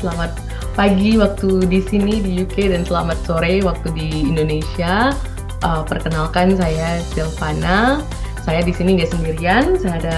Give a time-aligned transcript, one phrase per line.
[0.00, 0.32] Selamat
[0.72, 5.12] pagi waktu di sini di UK dan selamat sore waktu di Indonesia.
[5.60, 8.00] Uh, perkenalkan saya Silvana.
[8.40, 9.76] Saya di sini nggak sendirian.
[9.76, 10.16] Saya ada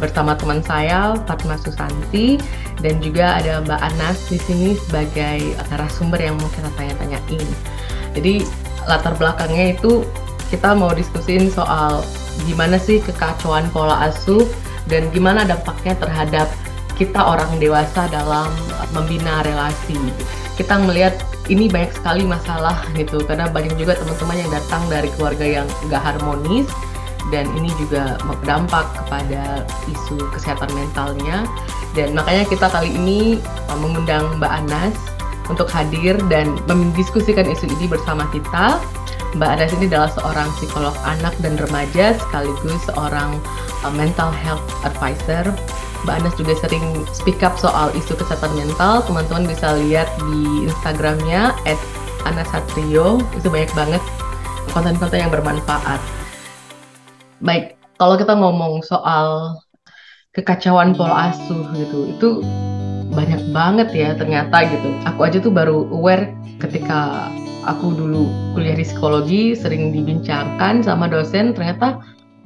[0.00, 2.40] bersama teman saya Fatma Susanti
[2.80, 7.48] dan juga ada Mbak Anas di sini sebagai narasumber yang mau kita tanya-tanyain.
[8.16, 8.48] Jadi
[8.88, 10.08] latar belakangnya itu
[10.48, 12.00] kita mau diskusin soal
[12.48, 14.48] gimana sih kekacauan pola asuh
[14.88, 16.48] dan gimana dampaknya terhadap
[16.98, 18.50] kita orang dewasa dalam
[18.94, 19.98] membina relasi.
[20.56, 21.14] Kita melihat
[21.48, 26.02] ini banyak sekali masalah gitu karena banyak juga teman-teman yang datang dari keluarga yang gak
[26.02, 26.68] harmonis
[27.28, 31.44] dan ini juga berdampak kepada isu kesehatan mentalnya
[31.96, 33.40] dan makanya kita kali ini
[33.80, 34.96] mengundang Mbak Anas
[35.48, 38.76] untuk hadir dan mendiskusikan isu ini bersama kita.
[39.36, 43.36] Mbak Anas ini adalah seorang psikolog anak dan remaja sekaligus seorang
[43.84, 45.52] uh, mental health advisor
[46.06, 49.02] Mbak Anas juga sering speak up soal isu kesehatan mental.
[49.06, 51.56] Teman-teman bisa lihat di Instagramnya
[52.26, 53.18] @anasatrio.
[53.34, 54.02] Itu banyak banget
[54.70, 55.98] konten-konten yang bermanfaat.
[57.42, 59.58] Baik, kalau kita ngomong soal
[60.34, 62.28] kekacauan pola asuh gitu, itu
[63.10, 64.94] banyak banget ya ternyata gitu.
[65.08, 66.30] Aku aja tuh baru aware
[66.62, 67.30] ketika
[67.66, 71.98] aku dulu kuliah di psikologi sering dibincangkan sama dosen ternyata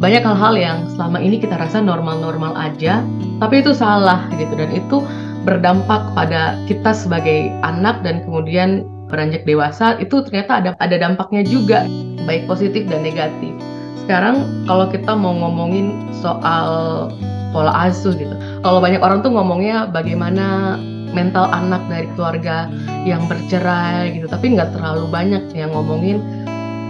[0.03, 3.07] banyak hal-hal yang selama ini kita rasa normal-normal aja,
[3.39, 4.99] tapi itu salah gitu dan itu
[5.47, 11.87] berdampak pada kita sebagai anak dan kemudian beranjak dewasa itu ternyata ada ada dampaknya juga
[12.27, 13.55] baik positif dan negatif.
[14.03, 17.07] Sekarang kalau kita mau ngomongin soal
[17.55, 18.35] pola asuh gitu.
[18.67, 20.79] Kalau banyak orang tuh ngomongnya bagaimana
[21.15, 22.67] mental anak dari keluarga
[23.07, 26.19] yang bercerai gitu, tapi nggak terlalu banyak yang ngomongin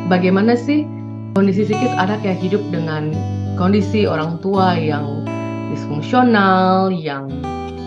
[0.08, 0.88] bagaimana sih
[1.32, 3.08] Kondisi psikis anak yang hidup dengan
[3.56, 5.24] kondisi orang tua yang
[5.72, 7.32] disfungsional, yang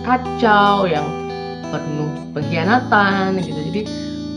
[0.01, 1.05] kacau, yang
[1.69, 3.53] penuh pengkhianatan gitu.
[3.69, 3.81] Jadi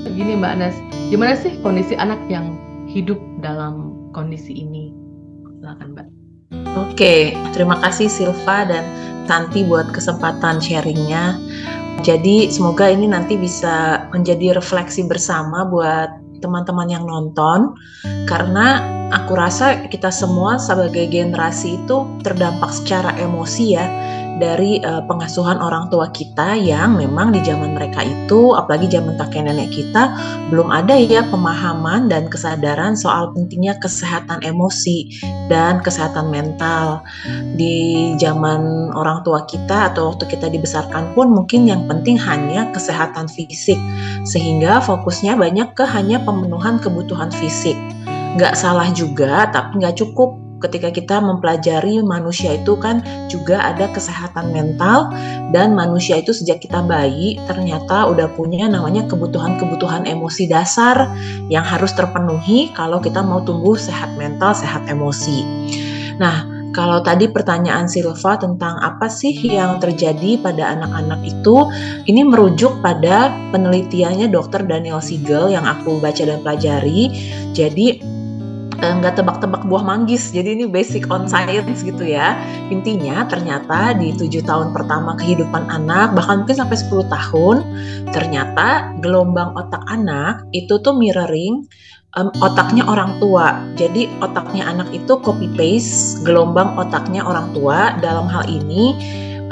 [0.04, 0.76] begini Mbak Anas,
[1.08, 4.92] gimana sih kondisi anak yang hidup dalam kondisi ini?
[5.56, 6.06] Silakan Mbak.
[6.76, 8.84] Oke, terima kasih Silva dan
[9.24, 11.40] Tanti buat kesempatan sharingnya.
[12.04, 16.12] Jadi semoga ini nanti bisa menjadi refleksi bersama buat
[16.44, 17.72] teman-teman yang nonton
[18.30, 23.86] karena aku rasa kita semua sebagai generasi itu terdampak secara emosi ya
[24.38, 29.50] dari uh, pengasuhan orang tua kita yang memang di zaman mereka itu apalagi zaman kakek
[29.50, 30.14] nenek kita
[30.48, 35.18] belum ada ya pemahaman dan kesadaran soal pentingnya kesehatan emosi
[35.50, 37.02] dan kesehatan mental.
[37.58, 43.26] Di zaman orang tua kita atau waktu kita dibesarkan pun mungkin yang penting hanya kesehatan
[43.26, 43.76] fisik
[44.22, 47.74] sehingga fokusnya banyak ke hanya pemenuhan kebutuhan fisik
[48.38, 54.50] nggak salah juga tapi nggak cukup ketika kita mempelajari manusia itu kan juga ada kesehatan
[54.50, 55.10] mental
[55.54, 61.10] dan manusia itu sejak kita bayi ternyata udah punya namanya kebutuhan-kebutuhan emosi dasar
[61.46, 65.46] yang harus terpenuhi kalau kita mau tumbuh sehat mental, sehat emosi.
[66.18, 71.64] Nah, kalau tadi pertanyaan Silva tentang apa sih yang terjadi pada anak-anak itu,
[72.10, 74.68] ini merujuk pada penelitiannya Dr.
[74.68, 77.08] Daniel Siegel yang aku baca dan pelajari.
[77.56, 78.17] Jadi
[78.78, 80.30] nggak tebak-tebak buah manggis.
[80.30, 82.38] Jadi ini basic on science gitu ya.
[82.70, 87.56] Intinya ternyata di tujuh tahun pertama kehidupan anak, bahkan mungkin sampai 10 tahun,
[88.14, 91.66] ternyata gelombang otak anak itu tuh mirroring
[92.14, 93.58] um, otaknya orang tua.
[93.74, 97.98] Jadi otaknya anak itu copy paste gelombang otaknya orang tua.
[97.98, 98.94] Dalam hal ini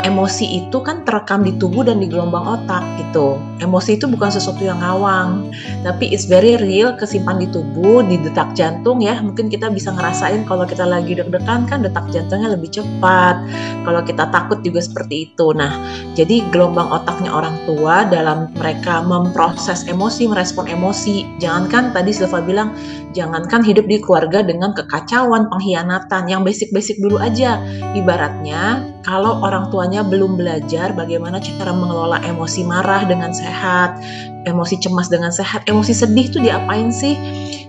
[0.05, 3.41] emosi itu kan terekam di tubuh dan di gelombang otak gitu.
[3.65, 5.49] Emosi itu bukan sesuatu yang ngawang,
[5.81, 9.17] tapi it's very real, kesimpan di tubuh, di detak jantung ya.
[9.25, 13.41] Mungkin kita bisa ngerasain kalau kita lagi deg-degan kan detak jantungnya lebih cepat.
[13.89, 15.55] Kalau kita takut juga seperti itu.
[15.57, 15.73] Nah,
[16.13, 21.41] jadi gelombang otaknya orang tua dalam mereka memproses emosi, merespon emosi.
[21.41, 22.75] Jangankan tadi Silva bilang,
[23.17, 27.63] jangankan hidup di keluarga dengan kekacauan, pengkhianatan, yang basic-basic dulu aja.
[27.97, 34.03] Ibaratnya kalau orang tuanya belum belajar bagaimana cara mengelola emosi marah dengan sehat,
[34.51, 37.15] emosi cemas dengan sehat, emosi sedih itu diapain sih?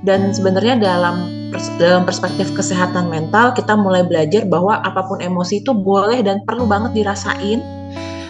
[0.01, 1.30] Dan sebenarnya dalam
[1.78, 6.68] dalam perspektif kesehatan mental kita mulai belajar bahwa apa pun emosi itu boleh dan perlu
[6.68, 7.63] banget dirasain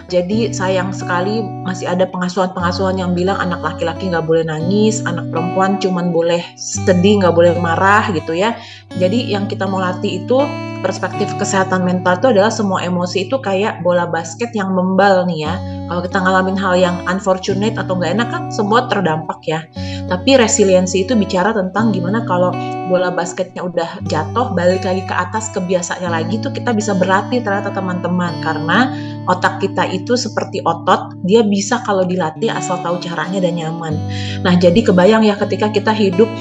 [0.08, 5.76] jadi sayang sekali masih ada pengasuhan-pengasuhan yang bilang anak laki-laki nggak boleh nangis, anak perempuan
[5.84, 8.56] cuman boleh sedih, nggak boleh marah gitu ya.
[8.96, 10.40] Jadi yang kita mau latih itu
[10.88, 15.54] perspektif kesehatan mental itu adalah semua emosi itu kayak bola basket yang membal nih ya.
[15.92, 19.68] Kalau kita ngalamin hal yang unfortunate atau nggak enak kan semua terdampak ya.
[20.08, 22.56] Tapi resiliensi itu bicara tentang gimana kalau
[22.88, 27.76] bola basketnya udah jatuh balik lagi ke atas kebiasaannya lagi tuh kita bisa berlatih ternyata
[27.76, 28.88] teman-teman karena
[29.28, 34.00] otak kita itu seperti otot, dia bisa kalau dilatih asal tahu caranya dan nyaman.
[34.42, 36.32] Nah, jadi kebayang ya ketika kita hidup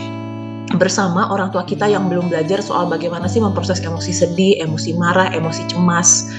[0.77, 5.33] bersama orang tua kita yang belum belajar soal bagaimana sih memproses emosi sedih, emosi marah,
[5.33, 6.31] emosi cemas.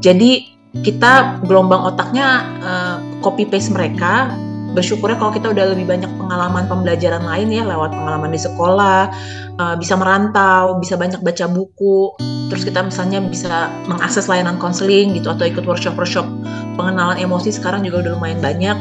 [0.00, 4.32] Jadi kita gelombang otaknya uh, copy paste mereka.
[4.76, 9.08] Bersyukurnya kalau kita udah lebih banyak pengalaman pembelajaran lain ya lewat pengalaman di sekolah
[9.56, 12.12] uh, bisa merantau bisa banyak baca buku.
[12.52, 16.28] Terus kita misalnya bisa mengakses layanan konseling gitu atau ikut workshop workshop
[16.76, 18.76] pengenalan emosi sekarang juga udah lumayan banyak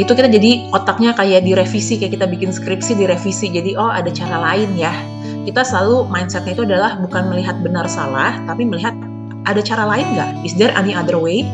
[0.00, 4.40] itu kita jadi otaknya kayak direvisi kayak kita bikin skripsi direvisi jadi oh ada cara
[4.40, 4.92] lain ya
[5.44, 8.96] kita selalu mindsetnya itu adalah bukan melihat benar salah tapi melihat
[9.48, 10.44] ada cara lain nggak?
[10.44, 11.46] Is there any other way?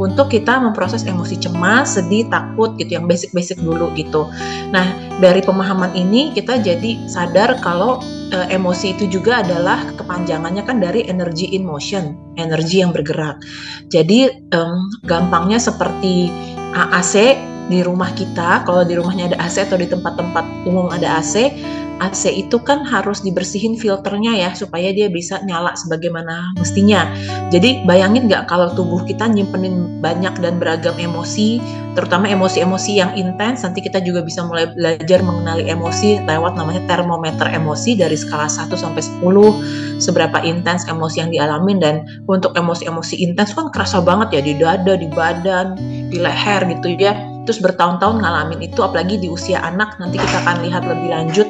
[0.00, 4.28] Untuk kita memproses emosi cemas, sedih, takut gitu, yang basic-basic dulu gitu.
[4.72, 4.88] Nah,
[5.20, 8.00] dari pemahaman ini kita jadi sadar kalau
[8.32, 13.44] e, emosi itu juga adalah kepanjangannya kan dari energy in motion, energi yang bergerak.
[13.92, 16.32] Jadi um, gampangnya seperti
[16.72, 17.36] AC
[17.70, 21.54] di rumah kita, kalau di rumahnya ada AC atau di tempat-tempat umum ada AC,
[22.00, 27.06] AC itu kan harus dibersihin filternya ya supaya dia bisa nyala sebagaimana mestinya.
[27.52, 31.60] Jadi bayangin nggak kalau tubuh kita nyimpenin banyak dan beragam emosi,
[31.94, 37.52] terutama emosi-emosi yang intens, nanti kita juga bisa mulai belajar mengenali emosi lewat namanya termometer
[37.52, 41.94] emosi dari skala 1 sampai 10, seberapa intens emosi yang dialamin dan
[42.26, 45.76] untuk emosi-emosi intens kan kerasa banget ya di dada, di badan,
[46.08, 47.29] di leher gitu ya.
[47.48, 51.48] Terus bertahun-tahun ngalamin itu apalagi di usia anak nanti kita akan lihat lebih lanjut.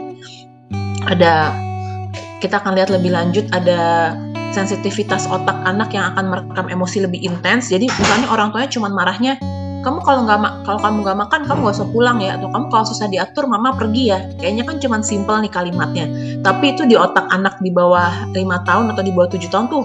[1.11, 1.51] Ada
[2.41, 4.13] kita akan lihat lebih lanjut ada
[4.51, 7.71] sensitivitas otak anak yang akan merekam emosi lebih intens.
[7.71, 9.39] Jadi misalnya orang tuanya cuma marahnya,
[9.81, 12.85] kamu kalau nggak kalau kamu nggak makan kamu gak usah pulang ya atau kamu kalau
[12.85, 14.19] susah diatur mama pergi ya.
[14.41, 16.07] Kayaknya kan cuma simpel nih kalimatnya.
[16.45, 19.85] Tapi itu di otak anak di bawah lima tahun atau di bawah tujuh tahun tuh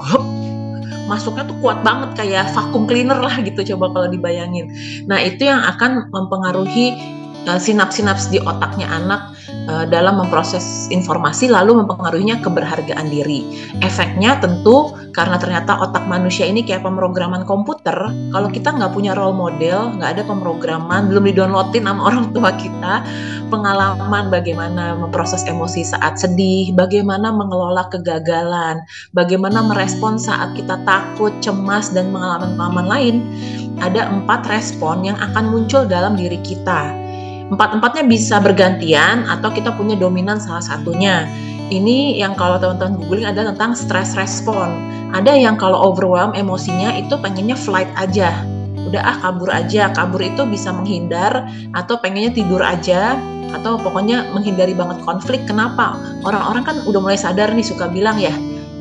[1.06, 4.70] masuknya tuh kuat banget kayak vakum cleaner lah gitu coba kalau dibayangin.
[5.06, 6.98] Nah itu yang akan mempengaruhi
[7.46, 9.34] uh, sinaps-sinaps di otaknya anak
[9.70, 13.46] uh, dalam memproses informasi lalu mempengaruhinya keberhargaan diri.
[13.82, 17.96] Efeknya tentu karena ternyata otak manusia ini kayak pemrograman komputer.
[18.36, 22.94] Kalau kita nggak punya role model, nggak ada pemrograman, belum didownloadin sama orang tua kita,
[23.48, 28.84] pengalaman bagaimana memproses emosi saat sedih, bagaimana mengelola kegagalan,
[29.16, 33.16] bagaimana merespon saat kita takut, cemas, dan pengalaman-pengalaman lain,
[33.80, 37.05] ada empat respon yang akan muncul dalam diri kita
[37.54, 41.30] empat-empatnya bisa bergantian atau kita punya dominan salah satunya.
[41.66, 44.70] Ini yang kalau teman-teman googling ada tentang stress respon.
[45.18, 48.34] Ada yang kalau overwhelm emosinya itu pengennya flight aja.
[48.86, 49.90] Udah ah kabur aja.
[49.90, 53.18] Kabur itu bisa menghindar atau pengennya tidur aja
[53.54, 55.42] atau pokoknya menghindari banget konflik.
[55.50, 55.98] Kenapa?
[56.22, 58.34] Orang-orang kan udah mulai sadar nih suka bilang ya,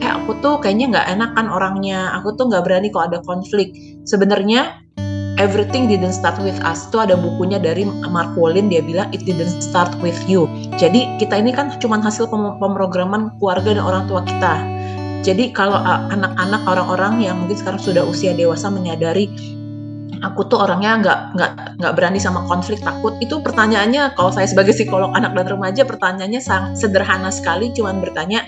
[0.05, 3.73] eh aku tuh kayaknya nggak enak kan orangnya, aku tuh nggak berani kalau ada konflik.
[4.05, 4.85] Sebenarnya
[5.35, 6.87] Everything didn't start with us.
[6.87, 10.47] Itu ada bukunya dari Mark Wallin dia bilang it didn't start with you.
[10.79, 14.63] Jadi kita ini kan cuma hasil pemrograman keluarga dan orang tua kita.
[15.27, 15.81] Jadi kalau
[16.13, 19.27] anak-anak orang-orang yang mungkin sekarang sudah usia dewasa menyadari
[20.25, 24.73] aku tuh orangnya nggak nggak nggak berani sama konflik takut itu pertanyaannya kalau saya sebagai
[24.73, 28.41] psikolog anak dan remaja pertanyaannya sangat sederhana sekali cuman bertanya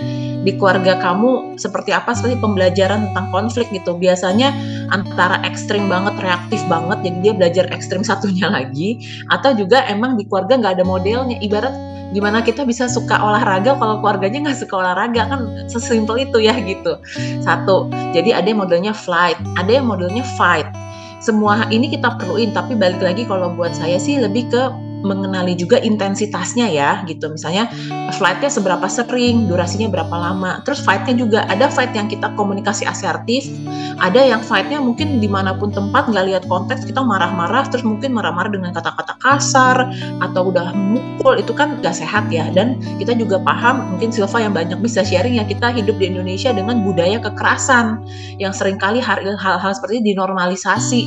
[0.46, 3.98] di keluarga kamu seperti apa sih pembelajaran tentang konflik gitu?
[3.98, 4.54] Biasanya
[4.94, 9.02] antara ekstrim banget reaktif banget jadi dia belajar ekstrim satunya lagi
[9.34, 11.36] atau juga emang di keluarga nggak ada modelnya.
[11.42, 11.74] Ibarat
[12.14, 16.94] gimana kita bisa suka olahraga kalau keluarganya nggak suka olahraga kan sesimpel itu ya gitu.
[17.42, 20.70] Satu jadi ada yang modelnya flight ada yang modelnya fight.
[21.18, 25.80] Semua ini kita perluin tapi balik lagi kalau buat saya sih lebih ke mengenali juga
[25.82, 27.32] intensitasnya ya gitu.
[27.32, 27.68] Misalnya
[28.16, 30.62] flightnya seberapa sering durasinya berapa lama.
[30.64, 33.48] Terus fightnya juga ada fight yang kita komunikasi asertif
[33.96, 38.12] ada yang fightnya mungkin di mana pun tempat nggak lihat konteks kita marah-marah terus mungkin
[38.12, 39.88] marah-marah dengan kata-kata kasar
[40.20, 42.52] atau udah mukul itu kan gak sehat ya.
[42.52, 46.52] Dan kita juga paham mungkin Silva yang banyak bisa sharing ya kita hidup di Indonesia
[46.52, 48.04] dengan budaya kekerasan
[48.36, 51.02] yang sering kali hal-hal seperti dinormalisasi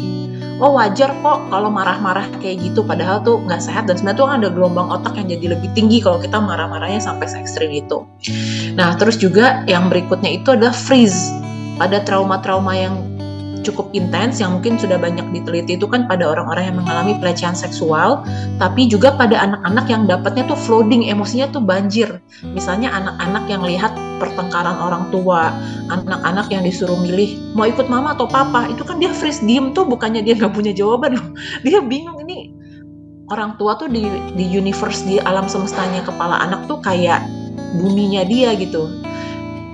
[0.59, 2.83] oh wajar kok kalau marah-marah kayak gitu.
[2.83, 3.87] Padahal tuh nggak sehat.
[3.87, 7.39] Dan sebenarnya tuh ada gelombang otak yang jadi lebih tinggi kalau kita marah-marahnya sampai se
[7.39, 8.05] ekstrim itu.
[8.75, 11.33] Nah terus juga yang berikutnya itu adalah freeze.
[11.79, 13.08] Pada trauma-trauma yang
[13.63, 18.23] cukup intens yang mungkin sudah banyak diteliti itu kan pada orang-orang yang mengalami pelecehan seksual,
[18.61, 22.19] tapi juga pada anak-anak yang dapatnya tuh flooding emosinya tuh banjir.
[22.43, 25.51] Misalnya anak-anak yang lihat pertengkaran orang tua,
[25.91, 29.87] anak-anak yang disuruh milih mau ikut mama atau papa, itu kan dia freeze diem tuh
[29.87, 31.27] bukannya dia nggak punya jawaban loh,
[31.65, 32.51] dia bingung ini
[33.29, 37.21] orang tua tuh di di universe di alam semestanya kepala anak tuh kayak
[37.77, 38.89] buminya dia gitu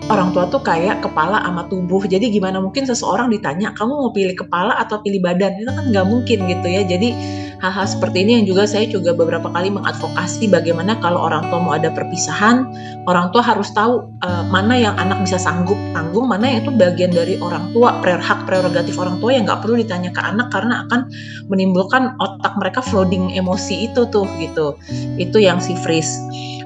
[0.10, 2.06] orang tua tuh kayak kepala sama tubuh.
[2.06, 5.58] Jadi gimana mungkin seseorang ditanya, kamu mau pilih kepala atau pilih badan?
[5.58, 6.82] Itu kan nggak mungkin gitu ya.
[6.86, 7.10] Jadi
[7.58, 11.74] hal-hal seperti ini yang juga saya juga beberapa kali mengadvokasi bagaimana kalau orang tua mau
[11.74, 12.70] ada perpisahan,
[13.10, 17.10] orang tua harus tahu uh, mana yang anak bisa sanggup tanggung, mana yang itu bagian
[17.10, 21.10] dari orang tua, hak prerogatif orang tua yang nggak perlu ditanya ke anak karena akan
[21.50, 24.78] menimbulkan otak mereka flooding emosi itu tuh gitu.
[25.18, 26.14] Itu yang si freeze.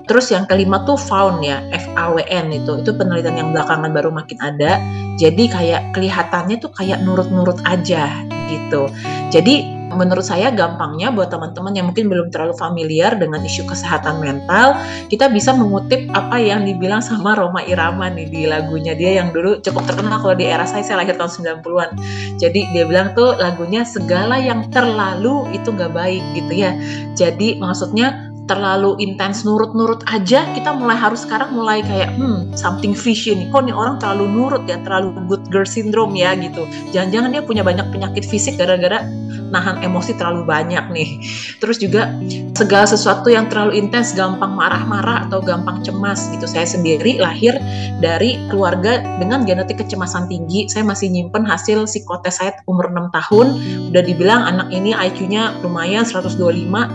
[0.10, 2.82] Terus yang kelima tuh found ya, F A W N itu.
[2.82, 4.82] Itu penelitian yang belakangan baru makin ada.
[5.22, 8.10] Jadi kayak kelihatannya tuh kayak nurut-nurut aja
[8.50, 8.89] gitu.
[9.30, 14.78] Jadi menurut saya gampangnya buat teman-teman yang mungkin belum terlalu familiar dengan isu kesehatan mental,
[15.10, 19.58] kita bisa mengutip apa yang dibilang sama Roma Irama nih di lagunya dia yang dulu
[19.62, 21.89] cukup terkenal kalau di era saya, saya lahir tahun 90-an.
[22.38, 26.72] Jadi dia bilang tuh lagunya segala yang terlalu itu nggak baik gitu ya.
[27.18, 33.38] Jadi maksudnya terlalu intens nurut-nurut aja kita mulai harus sekarang mulai kayak hmm something fishy
[33.38, 37.44] nih kok nih orang terlalu nurut ya terlalu good girl syndrome ya gitu jangan-jangan dia
[37.46, 39.06] punya banyak penyakit fisik gara-gara
[39.51, 41.10] nahan emosi terlalu banyak nih.
[41.58, 42.13] Terus juga
[42.56, 46.46] segala sesuatu yang terlalu intens, gampang marah-marah atau gampang cemas gitu.
[46.46, 47.58] Saya sendiri lahir
[48.00, 50.70] dari keluarga dengan genetik kecemasan tinggi.
[50.70, 53.48] Saya masih nyimpen hasil psikotes saya umur 6 tahun.
[53.91, 56.39] Udah dibilang anak ini IQ-nya lumayan 125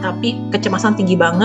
[0.00, 1.43] tapi kecemasan tinggi banget.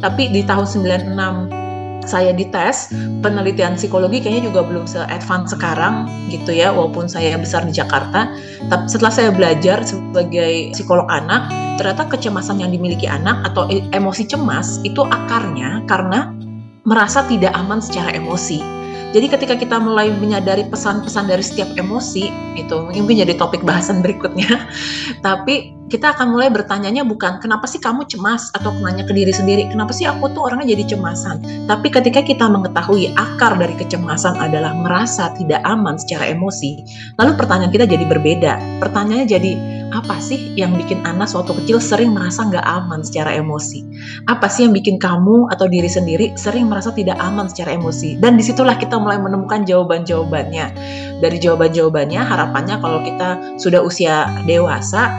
[0.00, 1.60] Tapi di tahun 96
[2.08, 7.72] saya dites penelitian psikologi kayaknya juga belum se-advance sekarang gitu ya walaupun saya besar di
[7.76, 8.32] Jakarta.
[8.66, 14.28] Tapi setelah saya belajar sebagai psikolog anak ternyata kecemasan yang dimiliki anak atau e, emosi
[14.28, 16.32] cemas itu akarnya karena
[16.84, 18.60] merasa tidak aman secara emosi.
[19.10, 24.70] Jadi ketika kita mulai menyadari pesan-pesan dari setiap emosi itu mungkin jadi topik bahasan berikutnya.
[25.26, 28.54] Tapi kita akan mulai bertanyanya bukan kenapa sih kamu cemas?
[28.54, 31.66] Atau nanya ke diri sendiri kenapa sih aku tuh orangnya jadi cemasan?
[31.66, 36.78] Tapi ketika kita mengetahui akar dari kecemasan adalah merasa tidak aman secara emosi
[37.18, 38.52] lalu pertanyaan kita jadi berbeda.
[38.78, 39.52] Pertanyaannya jadi
[39.90, 43.82] apa sih yang bikin anak suatu kecil sering merasa nggak aman secara emosi?
[44.30, 48.14] Apa sih yang bikin kamu atau diri sendiri sering merasa tidak aman secara emosi?
[48.14, 50.66] Dan di situlah kita mulai menemukan jawaban-jawabannya.
[51.18, 55.10] Dari jawaban-jawabannya harapannya kalau kita sudah usia dewasa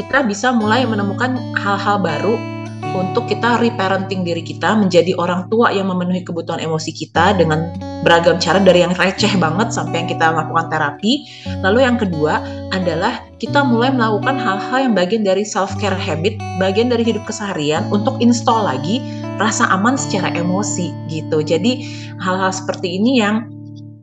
[0.00, 2.40] kita bisa mulai menemukan hal-hal baru
[2.96, 7.70] untuk kita reparenting diri kita menjadi orang tua yang memenuhi kebutuhan emosi kita dengan
[8.02, 11.28] beragam cara dari yang receh banget sampai yang kita melakukan terapi.
[11.60, 12.40] Lalu yang kedua
[12.72, 17.86] adalah kita mulai melakukan hal-hal yang bagian dari self care habit, bagian dari hidup keseharian
[17.92, 19.04] untuk install lagi
[19.36, 21.44] rasa aman secara emosi gitu.
[21.44, 21.84] Jadi
[22.18, 23.46] hal-hal seperti ini yang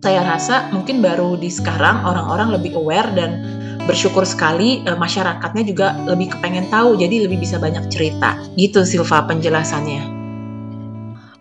[0.06, 3.42] saya rasa mungkin baru di sekarang orang-orang lebih aware dan
[3.88, 8.36] bersyukur sekali e, masyarakatnya juga lebih kepengen tahu jadi lebih bisa banyak cerita.
[8.60, 10.04] Gitu Silva penjelasannya.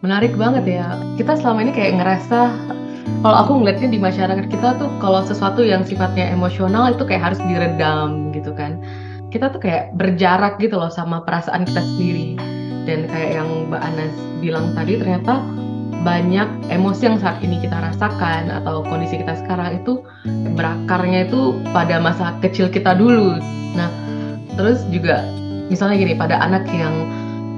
[0.01, 0.97] Menarik banget ya.
[1.19, 2.41] Kita selama ini kayak ngerasa
[3.27, 7.41] kalau aku ngeliatnya di masyarakat kita tuh kalau sesuatu yang sifatnya emosional itu kayak harus
[7.43, 8.79] diredam gitu kan.
[9.35, 12.39] Kita tuh kayak berjarak gitu loh sama perasaan kita sendiri.
[12.87, 15.43] Dan kayak yang Mbak Anas bilang tadi ternyata
[16.07, 20.07] banyak emosi yang saat ini kita rasakan atau kondisi kita sekarang itu
[20.55, 23.43] berakarnya itu pada masa kecil kita dulu.
[23.75, 23.91] Nah,
[24.55, 25.27] terus juga
[25.67, 26.95] misalnya gini, pada anak yang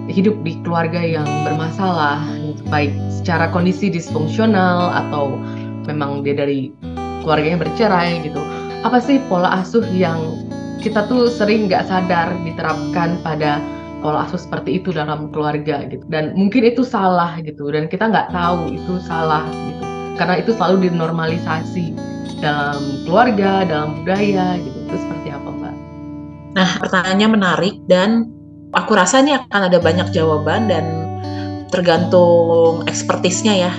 [0.09, 2.25] hidup di keluarga yang bermasalah,
[2.73, 5.37] baik secara kondisi disfungsional atau
[5.85, 6.73] memang dia dari
[7.21, 8.41] keluarganya bercerai gitu.
[8.81, 10.49] Apa sih pola asuh yang
[10.81, 13.61] kita tuh sering nggak sadar diterapkan pada
[14.01, 16.05] pola asuh seperti itu dalam keluarga gitu.
[16.07, 17.71] Dan mungkin itu salah gitu.
[17.71, 19.85] Dan kita nggak tahu itu salah gitu.
[20.19, 21.95] Karena itu selalu dinormalisasi
[22.39, 24.79] dalam keluarga dalam budaya gitu.
[24.87, 25.75] Itu seperti apa mbak?
[26.59, 28.31] Nah pertanyaannya menarik dan
[28.75, 30.85] aku rasa ini akan ada banyak jawaban dan
[31.69, 33.73] tergantung ekspertisnya ya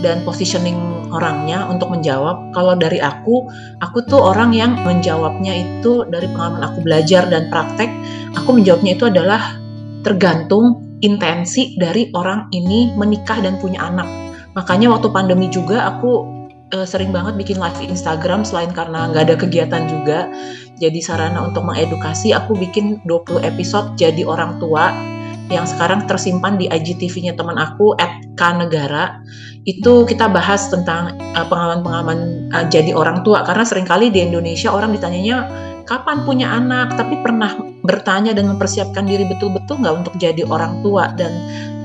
[0.00, 2.50] dan positioning orangnya untuk menjawab.
[2.50, 3.46] Kalau dari aku,
[3.78, 7.90] aku tuh orang yang menjawabnya itu dari pengalaman aku belajar dan praktek
[8.34, 9.56] aku menjawabnya itu adalah
[10.04, 14.06] tergantung intensi dari orang ini menikah dan punya anak.
[14.54, 16.28] Makanya waktu pandemi juga aku
[16.76, 20.28] uh, sering banget bikin live Instagram selain karena nggak ada kegiatan juga.
[20.76, 25.13] Jadi sarana untuk mengedukasi aku bikin 20 episode jadi orang tua
[25.52, 27.92] yang sekarang tersimpan di IGTV-nya teman aku
[28.36, 29.20] @kanegara
[29.64, 34.72] itu kita bahas tentang eh, pengalaman-pengalaman uh, jadi orang tua karena sering kali di Indonesia
[34.72, 35.48] orang ditanyanya
[35.84, 37.52] kapan punya anak, tapi pernah
[37.84, 41.32] bertanya dan mempersiapkan diri betul-betul nggak untuk jadi orang tua dan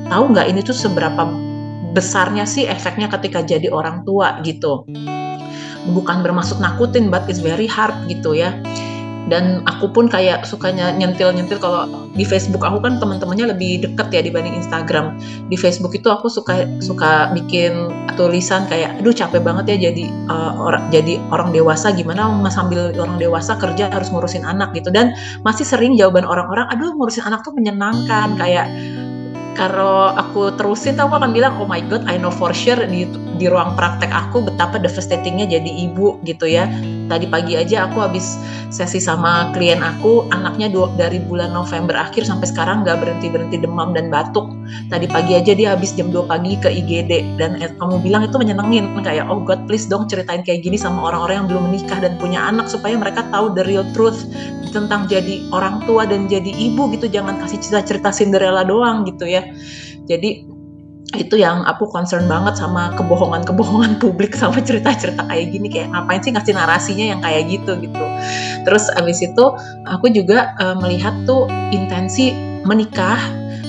[0.08, 1.28] tahu nggak ini tuh seberapa
[1.92, 4.88] besarnya sih efeknya ketika jadi orang tua gitu.
[5.90, 8.56] Bukan bermaksud nakutin, but it's very hard gitu ya.
[9.30, 11.62] Dan aku pun kayak sukanya nyentil-nyentil.
[11.62, 11.86] Kalau
[12.18, 15.16] di Facebook aku kan teman-temannya lebih deket ya dibanding Instagram.
[15.48, 20.58] Di Facebook itu aku suka suka bikin tulisan kayak aduh capek banget ya jadi uh,
[20.58, 21.94] orang jadi orang dewasa.
[21.94, 24.90] Gimana sambil orang dewasa kerja harus ngurusin anak gitu.
[24.90, 25.14] Dan
[25.46, 28.34] masih sering jawaban orang-orang aduh ngurusin anak tuh menyenangkan.
[28.36, 28.68] Kayak
[29.60, 33.04] kalau aku terusin aku akan bilang oh my god I know for sure di
[33.36, 36.72] di ruang praktek aku betapa devastatingnya jadi ibu gitu ya
[37.10, 38.38] tadi pagi aja aku habis
[38.70, 43.58] sesi sama klien aku anaknya dua, dari bulan November akhir sampai sekarang nggak berhenti berhenti
[43.58, 44.54] demam dan batuk.
[44.94, 48.38] Tadi pagi aja dia habis jam 2 pagi ke IGD dan eh, kamu bilang itu
[48.38, 52.14] menyenengin kayak oh god please dong ceritain kayak gini sama orang-orang yang belum menikah dan
[52.22, 54.30] punya anak supaya mereka tahu the real truth
[54.70, 57.10] tentang jadi orang tua dan jadi ibu gitu.
[57.10, 59.42] Jangan kasih cerita-cerita Cinderella doang gitu ya.
[60.06, 60.59] Jadi
[61.18, 66.32] itu yang aku concern banget sama kebohongan-kebohongan publik sama cerita-cerita kayak gini kayak ngapain sih
[66.36, 68.06] ngasih narasinya yang kayak gitu gitu
[68.68, 69.46] terus abis itu
[69.90, 73.18] aku juga uh, melihat tuh intensi menikah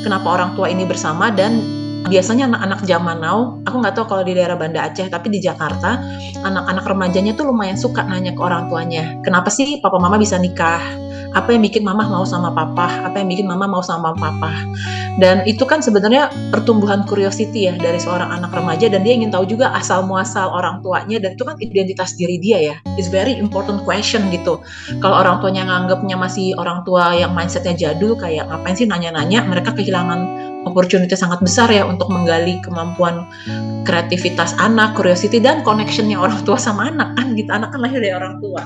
[0.05, 4.33] kenapa orang tua ini bersama dan biasanya anak-anak zaman now, aku nggak tahu kalau di
[4.33, 6.01] daerah Banda Aceh, tapi di Jakarta,
[6.41, 10.81] anak-anak remajanya tuh lumayan suka nanya ke orang tuanya, kenapa sih papa mama bisa nikah?
[11.31, 13.07] Apa yang bikin mama mau sama papa?
[13.07, 14.51] Apa yang bikin mama mau sama papa?
[15.19, 19.47] Dan itu kan sebenarnya pertumbuhan curiosity ya dari seorang anak remaja dan dia ingin tahu
[19.47, 22.75] juga asal muasal orang tuanya dan itu kan identitas diri dia ya.
[22.99, 24.59] It's very important question gitu.
[24.99, 29.71] Kalau orang tuanya nganggapnya masih orang tua yang mindsetnya jadul kayak ngapain sih nanya-nanya, mereka
[29.77, 33.25] kehilangan opportunity sangat besar ya untuk menggali kemampuan
[33.89, 38.15] kreativitas anak, curiosity dan connectionnya orang tua sama anak kan gitu anak kan lahir dari
[38.15, 38.63] orang tua.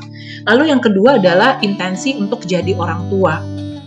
[0.51, 3.39] Lalu yang kedua adalah intensi untuk jadi orang tua.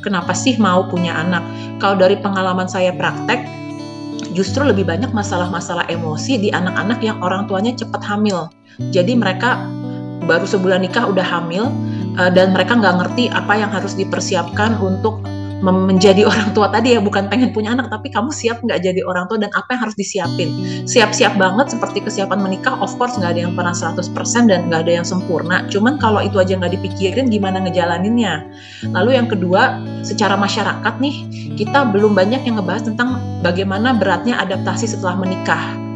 [0.01, 1.43] Kenapa sih mau punya anak?
[1.83, 3.43] Kalau dari pengalaman saya praktek,
[4.31, 8.47] justru lebih banyak masalah-masalah emosi di anak-anak yang orang tuanya cepat hamil.
[8.93, 9.67] Jadi mereka
[10.29, 11.71] baru sebulan nikah udah hamil
[12.19, 15.23] eh, dan mereka nggak ngerti apa yang harus dipersiapkan untuk
[15.61, 19.25] menjadi orang tua tadi ya bukan pengen punya anak tapi kamu siap nggak jadi orang
[19.25, 20.49] tua dan apa yang harus disiapin?
[20.85, 24.13] Siap-siap banget seperti kesiapan menikah of course nggak ada yang pernah 100%
[24.51, 25.65] dan nggak ada yang sempurna.
[25.71, 28.45] Cuman kalau itu aja nggak dipikirin gimana ngejalaninnya?
[28.93, 31.15] Lalu yang kedua secara masyarakat nih
[31.57, 35.86] kita belum banyak yang ngebahas tentang bagaimana beratnya adaptasi setelah menikah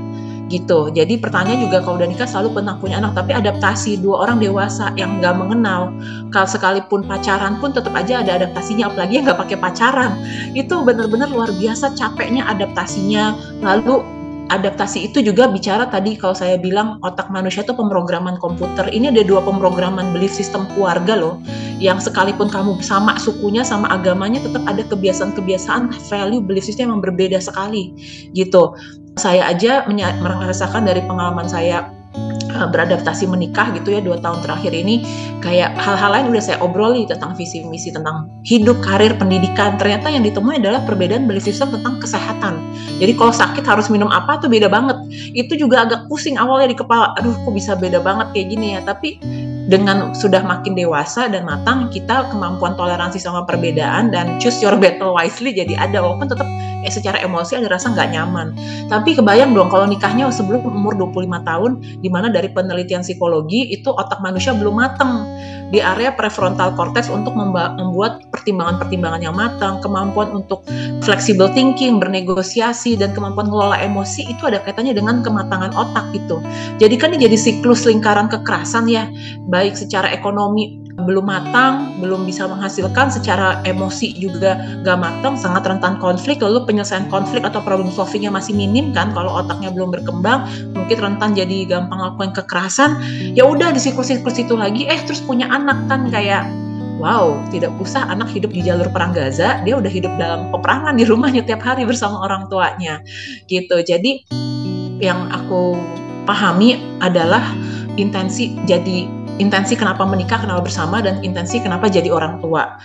[0.51, 0.91] gitu.
[0.91, 4.91] Jadi pertanyaan juga kalau udah nikah selalu tentang punya anak, tapi adaptasi dua orang dewasa
[4.99, 5.95] yang nggak mengenal,
[6.35, 10.11] kalau sekalipun pacaran pun tetap aja ada adaptasinya, apalagi yang nggak pakai pacaran.
[10.51, 13.33] Itu benar-benar luar biasa capeknya adaptasinya.
[13.63, 14.20] Lalu
[14.51, 18.91] adaptasi itu juga bicara tadi kalau saya bilang otak manusia itu pemrograman komputer.
[18.91, 21.39] Ini ada dua pemrograman belief system keluarga loh.
[21.79, 27.41] Yang sekalipun kamu sama sukunya sama agamanya tetap ada kebiasaan-kebiasaan value belief system yang berbeda
[27.41, 27.95] sekali
[28.37, 28.77] gitu
[29.19, 31.83] saya aja merasakan dari pengalaman saya
[32.69, 35.02] beradaptasi menikah gitu ya dua tahun terakhir ini.
[35.41, 39.80] Kayak hal-hal lain udah saya obroli tentang visi misi tentang hidup karir pendidikan.
[39.82, 42.62] Ternyata yang ditemui adalah perbedaan belief system tentang kesehatan.
[43.02, 45.02] Jadi kalau sakit harus minum apa tuh beda banget.
[45.34, 48.80] Itu juga agak pusing awalnya di kepala aduh kok bisa beda banget kayak gini ya?
[48.86, 49.17] Tapi
[49.71, 55.15] dengan sudah makin dewasa dan matang kita kemampuan toleransi sama perbedaan dan choose your battle
[55.15, 56.45] wisely jadi ada walaupun tetap
[56.84, 58.53] eh, secara emosi ada rasa nggak nyaman.
[58.91, 63.89] Tapi kebayang dong kalau nikahnya sebelum umur 25 tahun di mana dari penelitian psikologi itu
[63.93, 65.29] otak manusia belum matang.
[65.71, 70.67] Di area prefrontal cortex untuk membuat pertimbangan-pertimbangan yang matang kemampuan untuk
[70.99, 76.43] flexible thinking bernegosiasi dan kemampuan mengelola emosi itu ada kaitannya dengan kematangan otak gitu.
[76.75, 79.07] Jadi kan ini jadi siklus lingkaran kekerasan ya
[79.62, 86.02] baik secara ekonomi belum matang, belum bisa menghasilkan secara emosi juga gak matang, sangat rentan
[86.02, 90.97] konflik, lalu penyelesaian konflik atau problem solvingnya masih minim kan, kalau otaknya belum berkembang, mungkin
[90.97, 92.97] rentan jadi gampang lakukan kekerasan,
[93.38, 96.50] ya udah di siklus-siklus itu lagi, eh terus punya anak kan kayak
[97.02, 101.06] wow, tidak usah anak hidup di jalur perang Gaza, dia udah hidup dalam peperangan di
[101.08, 103.02] rumahnya tiap hari bersama orang tuanya.
[103.50, 103.74] Gitu.
[103.82, 104.21] Jadi
[105.02, 105.74] yang aku
[106.30, 107.41] pahami adalah
[107.97, 112.76] intensi jadi intensi kenapa menikah, kenapa bersama, dan intensi kenapa jadi orang tua.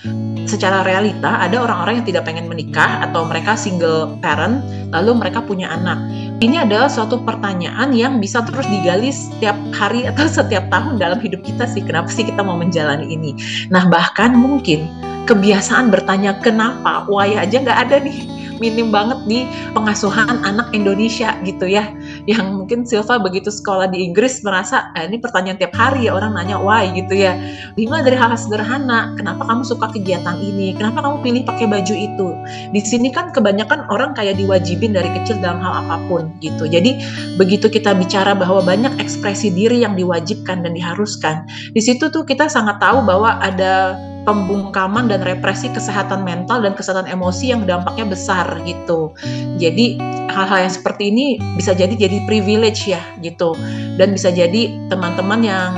[0.46, 4.62] Secara realita, ada orang-orang yang tidak pengen menikah atau mereka single parent,
[4.94, 5.98] lalu mereka punya anak.
[6.38, 11.42] Ini adalah suatu pertanyaan yang bisa terus digali setiap hari atau setiap tahun dalam hidup
[11.42, 11.82] kita sih.
[11.82, 13.34] Kenapa sih kita mau menjalani ini?
[13.72, 14.86] Nah, bahkan mungkin
[15.26, 18.36] kebiasaan bertanya kenapa, why aja nggak ada nih.
[18.56, 19.44] Minim banget di
[19.76, 21.92] pengasuhan anak Indonesia gitu ya.
[22.24, 26.32] Yang mungkin Silva begitu sekolah di Inggris merasa eh, ini pertanyaan tiap hari ya orang
[26.32, 27.36] nanya why gitu ya.
[27.76, 30.72] Dimulai dari hal, hal sederhana kenapa kamu suka kegiatan ini?
[30.72, 32.28] Kenapa kamu pilih pakai baju itu?
[32.72, 36.64] Di sini kan kebanyakan orang kayak diwajibin dari kecil dalam hal apa pun gitu.
[36.64, 36.96] Jadi
[37.36, 41.44] begitu kita bicara bahwa banyak ekspresi diri yang diwajibkan dan diharuskan
[41.76, 47.06] di situ tuh kita sangat tahu bahwa ada pembungkaman dan represi kesehatan mental dan kesehatan
[47.06, 49.14] emosi yang dampaknya besar gitu.
[49.56, 49.96] Jadi
[50.28, 53.54] hal-hal yang seperti ini bisa jadi jadi privilege ya gitu
[53.96, 55.72] dan bisa jadi teman-teman yang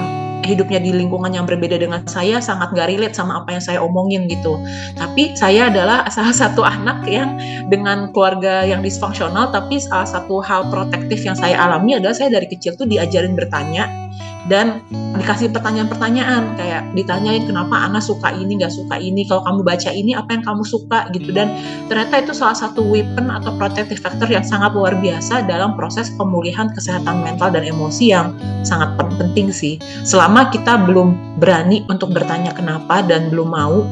[0.49, 4.25] hidupnya di lingkungan yang berbeda dengan saya sangat gak relate sama apa yang saya omongin
[4.33, 4.57] gitu.
[4.97, 7.37] Tapi saya adalah salah satu anak yang
[7.69, 12.49] dengan keluarga yang disfungsional tapi salah satu hal protektif yang saya alami adalah saya dari
[12.49, 14.08] kecil tuh diajarin bertanya
[14.49, 14.81] dan
[15.19, 20.17] dikasih pertanyaan-pertanyaan kayak ditanyain kenapa Ana suka ini nggak suka ini kalau kamu baca ini
[20.17, 21.53] apa yang kamu suka gitu dan
[21.93, 26.73] ternyata itu salah satu weapon atau protective factor yang sangat luar biasa dalam proses pemulihan
[26.73, 28.33] kesehatan mental dan emosi yang
[28.65, 29.77] sangat penting sih
[30.09, 33.85] selama kita belum berani untuk bertanya kenapa dan belum mau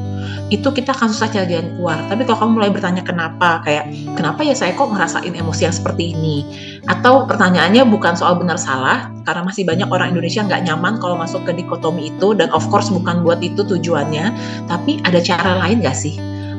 [0.51, 1.99] itu kita akan susah cari jalan keluar.
[2.07, 6.15] Tapi kalau kamu mulai bertanya kenapa, kayak kenapa ya saya kok ngerasain emosi yang seperti
[6.15, 6.47] ini?
[6.87, 11.43] Atau pertanyaannya bukan soal benar salah, karena masih banyak orang Indonesia nggak nyaman kalau masuk
[11.45, 14.31] ke dikotomi itu, dan of course bukan buat itu tujuannya,
[14.71, 16.15] tapi ada cara lain nggak sih?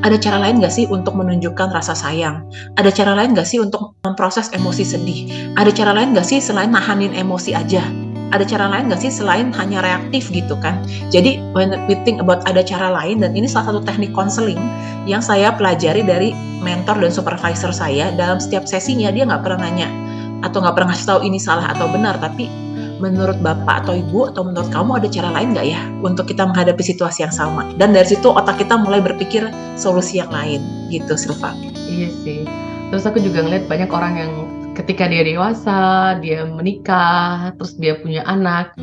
[0.06, 2.46] Ada cara lain nggak sih untuk menunjukkan rasa sayang?
[2.78, 5.26] Ada cara lain nggak sih untuk memproses emosi sedih?
[5.58, 7.82] Ada cara lain nggak sih selain nahanin emosi aja?
[8.36, 10.84] ada cara lain nggak sih selain hanya reaktif gitu kan?
[11.14, 14.60] Jadi when we think about ada cara lain dan ini salah satu teknik konseling
[15.08, 19.88] yang saya pelajari dari mentor dan supervisor saya dalam setiap sesinya dia nggak pernah nanya
[20.46, 22.50] atau nggak pernah ngasih tahu ini salah atau benar tapi
[22.98, 26.82] menurut bapak atau ibu atau menurut kamu ada cara lain nggak ya untuk kita menghadapi
[26.82, 29.46] situasi yang sama dan dari situ otak kita mulai berpikir
[29.78, 31.54] solusi yang lain gitu Silva
[31.90, 32.46] iya sih
[32.90, 34.32] terus aku juga ngeliat banyak orang yang
[34.78, 38.78] ketika dia dewasa, dia menikah, terus dia punya anak,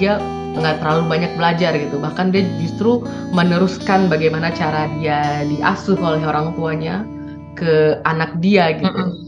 [0.00, 0.16] dia
[0.56, 2.00] nggak terlalu banyak belajar gitu.
[2.00, 3.04] Bahkan dia justru
[3.36, 7.04] meneruskan bagaimana cara dia diasuh oleh orang tuanya
[7.52, 9.25] ke anak dia gitu.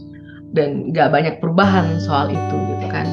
[0.49, 3.05] Dan nggak banyak perubahan soal itu gitu kan.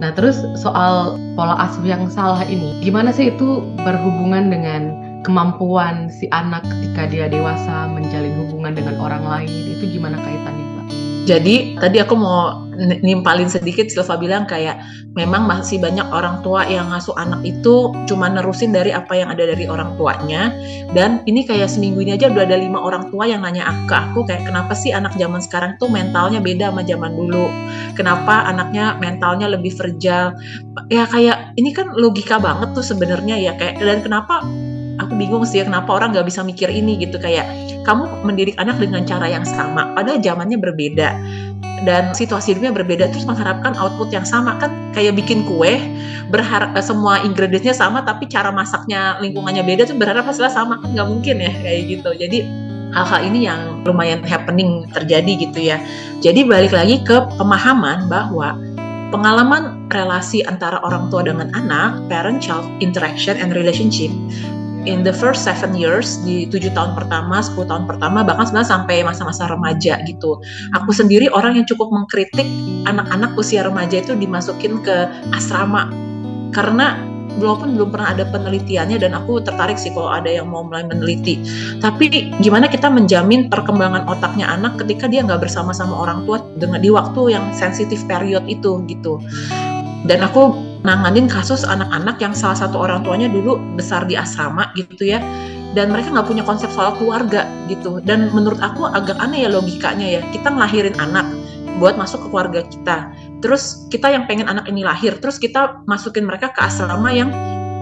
[0.00, 6.24] Nah terus soal pola asuh yang salah ini, gimana sih itu berhubungan dengan kemampuan si
[6.32, 10.69] anak ketika dia dewasa menjalin hubungan dengan orang lain itu gimana kaitannya?
[11.30, 12.66] Jadi tadi aku mau
[13.06, 14.82] nimpalin sedikit Silva bilang kayak
[15.14, 19.46] memang masih banyak orang tua yang ngasuh anak itu cuma nerusin dari apa yang ada
[19.46, 20.50] dari orang tuanya.
[20.90, 24.26] Dan ini kayak seminggu ini aja udah ada lima orang tua yang nanya ke aku
[24.26, 27.46] kayak kenapa sih anak zaman sekarang tuh mentalnya beda sama zaman dulu?
[27.94, 30.34] Kenapa anaknya mentalnya lebih fragile?
[30.90, 34.42] Ya kayak ini kan logika banget tuh sebenarnya ya kayak dan kenapa
[35.00, 37.48] aku bingung sih ya kenapa orang nggak bisa mikir ini gitu kayak
[37.88, 41.16] kamu mendidik anak dengan cara yang sama padahal zamannya berbeda.
[41.80, 44.60] Dan situasi hidupnya berbeda terus mengharapkan output yang sama.
[44.60, 45.80] Kan kayak bikin kue
[46.28, 50.76] berharap eh, semua ingredientsnya sama tapi cara masaknya lingkungannya beda tuh berharap hasilnya sama.
[50.84, 52.10] Kan nggak mungkin ya kayak gitu.
[52.20, 52.38] Jadi
[52.92, 55.80] hal-hal ini yang lumayan happening terjadi gitu ya.
[56.20, 58.60] Jadi balik lagi ke pemahaman bahwa
[59.10, 64.10] pengalaman relasi antara orang tua dengan anak parent child interaction and relationship
[64.88, 68.96] in the first seven years di tujuh tahun pertama, 10 tahun pertama, bahkan sebenarnya sampai
[69.04, 70.40] masa-masa remaja gitu.
[70.76, 72.46] Aku sendiri orang yang cukup mengkritik
[72.88, 75.92] anak-anak usia remaja itu dimasukin ke asrama
[76.50, 76.96] karena
[77.38, 81.38] walaupun belum pernah ada penelitiannya dan aku tertarik sih kalau ada yang mau mulai meneliti.
[81.78, 86.82] Tapi gimana kita menjamin perkembangan otaknya anak ketika dia nggak bersama sama orang tua dengan
[86.82, 89.22] di waktu yang sensitif period itu gitu.
[90.08, 95.12] Dan aku nanganin kasus anak-anak yang salah satu orang tuanya dulu besar di asrama gitu
[95.12, 95.20] ya.
[95.70, 98.02] Dan mereka nggak punya konsep soal keluarga gitu.
[98.02, 100.20] Dan menurut aku agak aneh ya logikanya ya.
[100.34, 101.26] Kita ngelahirin anak
[101.78, 102.96] buat masuk ke keluarga kita.
[103.40, 107.30] Terus kita yang pengen anak ini lahir terus kita masukin mereka ke asrama yang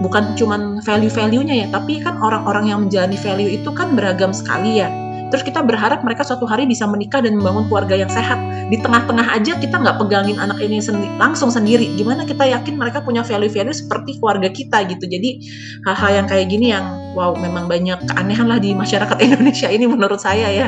[0.05, 1.67] bukan cuman value-value-nya ya.
[1.73, 6.25] Tapi kan orang-orang yang menjalani value itu kan beragam sekali ya Terus kita berharap mereka
[6.25, 8.37] suatu hari bisa menikah dan membangun keluarga yang sehat.
[8.69, 11.93] Di tengah-tengah aja kita nggak pegangin anak ini sendi langsung sendiri.
[11.97, 15.05] Gimana kita yakin mereka punya value-value seperti keluarga kita gitu.
[15.05, 15.41] Jadi
[15.85, 20.21] hal-hal yang kayak gini yang wow memang banyak keanehan lah di masyarakat Indonesia ini menurut
[20.21, 20.67] saya ya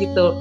[0.00, 0.36] gitu.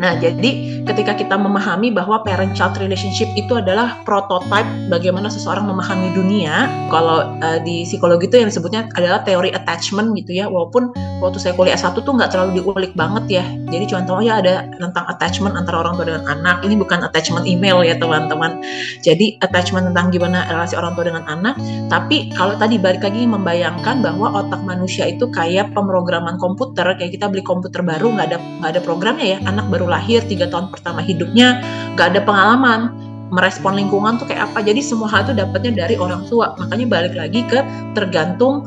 [0.00, 6.72] Nah, jadi ketika kita memahami bahwa parent-child relationship itu adalah prototype bagaimana seseorang memahami dunia,
[6.88, 10.88] kalau uh, di psikologi itu yang disebutnya adalah teori attachment gitu ya, walaupun
[11.20, 14.72] waktu saya kuliah satu tuh nggak terlalu diulik banget ya, jadi cuma tahu ya ada
[14.80, 18.64] tentang attachment antara orang tua dengan anak, ini bukan attachment email ya teman-teman,
[19.04, 21.60] jadi attachment tentang gimana relasi orang tua dengan anak,
[21.92, 27.28] tapi kalau tadi balik lagi membayangkan bahwa otak manusia itu kayak pemrograman komputer, kayak kita
[27.28, 31.02] beli komputer baru nggak ada nggak ada programnya ya, anak baru lahir tiga tahun pertama
[31.02, 31.58] hidupnya
[31.98, 32.94] gak ada pengalaman
[33.34, 34.62] merespon lingkungan tuh kayak apa.
[34.62, 36.54] Jadi semua hal itu dapatnya dari orang tua.
[36.58, 37.62] Makanya balik lagi ke
[37.94, 38.66] tergantung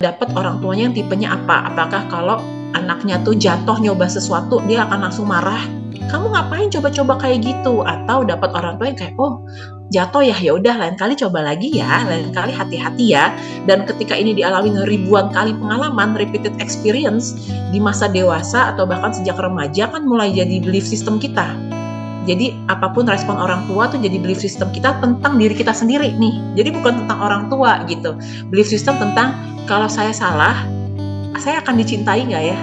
[0.00, 1.72] dapat orang tuanya yang tipenya apa.
[1.72, 2.36] Apakah kalau
[2.76, 5.60] anaknya tuh jatuh nyoba sesuatu dia akan langsung marah
[6.12, 7.80] kamu ngapain coba-coba kayak gitu?
[7.84, 9.40] Atau dapat orang tua yang kayak oh
[9.92, 12.02] jatuh ya ya udah lain kali coba lagi ya.
[12.08, 13.36] Lain kali hati-hati ya.
[13.68, 17.36] Dan ketika ini dialami ribuan kali pengalaman repeated experience
[17.70, 21.52] di masa dewasa atau bahkan sejak remaja kan mulai jadi belief system kita.
[22.24, 26.16] Jadi apa pun respon orang tua tuh jadi belief system kita tentang diri kita sendiri
[26.16, 26.40] nih.
[26.56, 28.16] Jadi bukan tentang orang tua gitu.
[28.48, 29.36] Belief system tentang
[29.68, 30.64] kalau saya salah
[31.36, 32.58] saya akan dicintai nggak ya?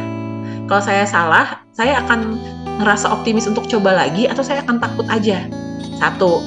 [0.65, 2.39] Kalau saya salah saya akan
[2.79, 5.43] ngerasa optimis untuk coba lagi atau saya akan takut aja?
[5.99, 6.39] Satu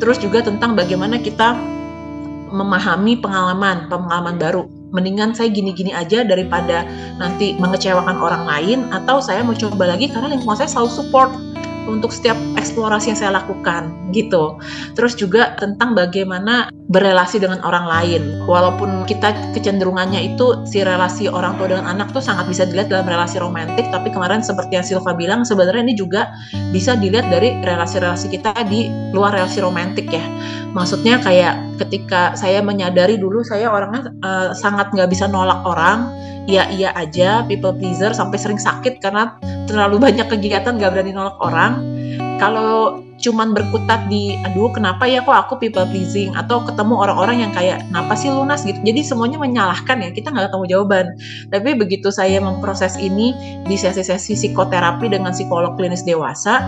[0.00, 1.54] terus juga tentang bagaimana kita
[2.50, 4.66] memahami pengalaman pengalaman baru.
[4.90, 6.82] Mendingan saya gini-gini aja daripada
[7.22, 11.30] nanti mengecewakan orang lain atau saya mau coba lagi karena lingkungan saya selalu support
[11.86, 14.58] untuk setiap eksplorasi yang saya lakukan gitu.
[14.98, 18.22] Terus juga tentang bagaimana berelasi dengan orang lain.
[18.50, 23.06] Walaupun kita kecenderungannya itu si relasi orang tua dengan anak tuh sangat bisa dilihat dalam
[23.06, 26.34] relasi romantik, tapi kemarin seperti yang Silva bilang sebenarnya ini juga
[26.74, 30.26] bisa dilihat dari relasi-relasi kita di luar relasi romantik ya.
[30.74, 36.10] Maksudnya kayak ketika saya menyadari dulu saya orangnya uh, sangat nggak bisa nolak orang,
[36.50, 39.38] iya iya aja, people pleaser sampai sering sakit karena
[39.70, 41.72] terlalu banyak kegiatan gak berani nolak orang.
[42.42, 46.32] Kalau cuman berkutat di aduh kenapa ya kok aku people pleasing?
[46.34, 48.66] Atau ketemu orang-orang yang kayak kenapa sih lunas?
[48.66, 48.80] Gitu.
[48.82, 51.06] Jadi semuanya menyalahkan ya kita nggak ketemu jawaban.
[51.52, 53.36] Tapi begitu saya memproses ini
[53.68, 56.64] di sesi-sesi psikoterapi dengan psikolog klinis dewasa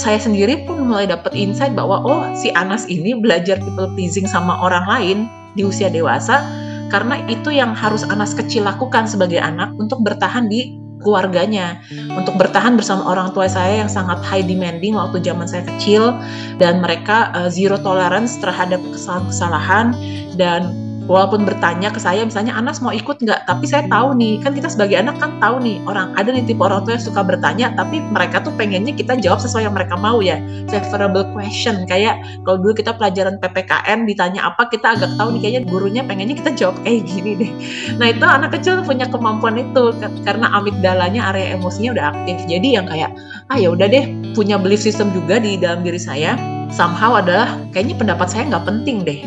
[0.00, 4.56] saya sendiri pun mulai dapat insight bahwa oh si Anas ini belajar people pleasing sama
[4.64, 5.18] orang lain
[5.52, 6.40] di usia dewasa
[6.88, 11.82] karena itu yang harus Anas kecil lakukan sebagai anak untuk bertahan di keluarganya.
[12.14, 16.14] Untuk bertahan bersama orang tua saya yang sangat high demanding waktu zaman saya kecil
[16.56, 19.94] dan mereka uh, zero tolerance terhadap kesalahan-kesalahan
[20.38, 20.72] dan
[21.10, 23.46] walaupun bertanya ke saya misalnya Anas mau ikut nggak?
[23.48, 26.62] Tapi saya tahu nih kan kita sebagai anak kan tahu nih orang ada nih tipe
[26.62, 30.22] orang tua yang suka bertanya tapi mereka tuh pengennya kita jawab sesuai yang mereka mau
[30.22, 30.38] ya.
[30.70, 35.62] Favorable question kayak kalau dulu kita pelajaran PPKN ditanya apa kita agak tahu nih kayaknya
[35.68, 37.52] gurunya pengennya kita jawab kayak gini deh.
[37.98, 42.36] Nah itu anak kecil punya kemampuan itu karena amigdalanya area emosinya udah aktif.
[42.46, 43.10] Jadi yang kayak
[43.50, 46.34] ah ya udah deh punya belief system juga di dalam diri saya
[46.72, 49.20] somehow adalah kayaknya pendapat saya nggak penting deh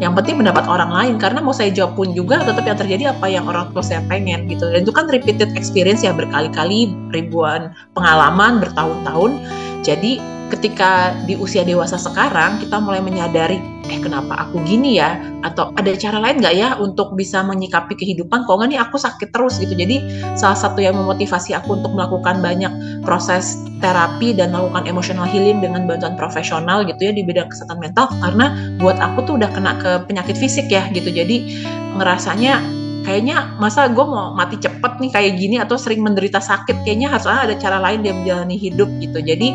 [0.00, 3.26] yang penting mendapat orang lain karena mau saya jawab pun juga tetap yang terjadi apa
[3.28, 4.64] yang orang tua saya pengen gitu.
[4.72, 9.36] Dan itu kan repeated experience ya berkali-kali ribuan pengalaman bertahun-tahun.
[9.84, 10.16] Jadi
[10.48, 15.18] ketika di usia dewasa sekarang kita mulai menyadari eh kenapa aku gini ya?
[15.42, 18.46] Atau ada cara lain nggak ya untuk bisa menyikapi kehidupan?
[18.46, 19.74] Kok nggak nih aku sakit terus gitu.
[19.74, 20.00] Jadi
[20.38, 22.70] salah satu yang memotivasi aku untuk melakukan banyak
[23.02, 28.06] proses terapi dan melakukan emotional healing dengan bantuan profesional gitu ya di bidang kesehatan mental
[28.22, 31.10] karena buat aku tuh udah kena ke penyakit fisik ya gitu.
[31.10, 31.66] Jadi
[31.98, 32.62] ngerasanya
[33.02, 36.86] kayaknya masa gue mau mati cepet nih kayak gini atau sering menderita sakit?
[36.86, 39.18] Kayaknya harus ada cara lain dia menjalani hidup gitu.
[39.18, 39.48] Jadi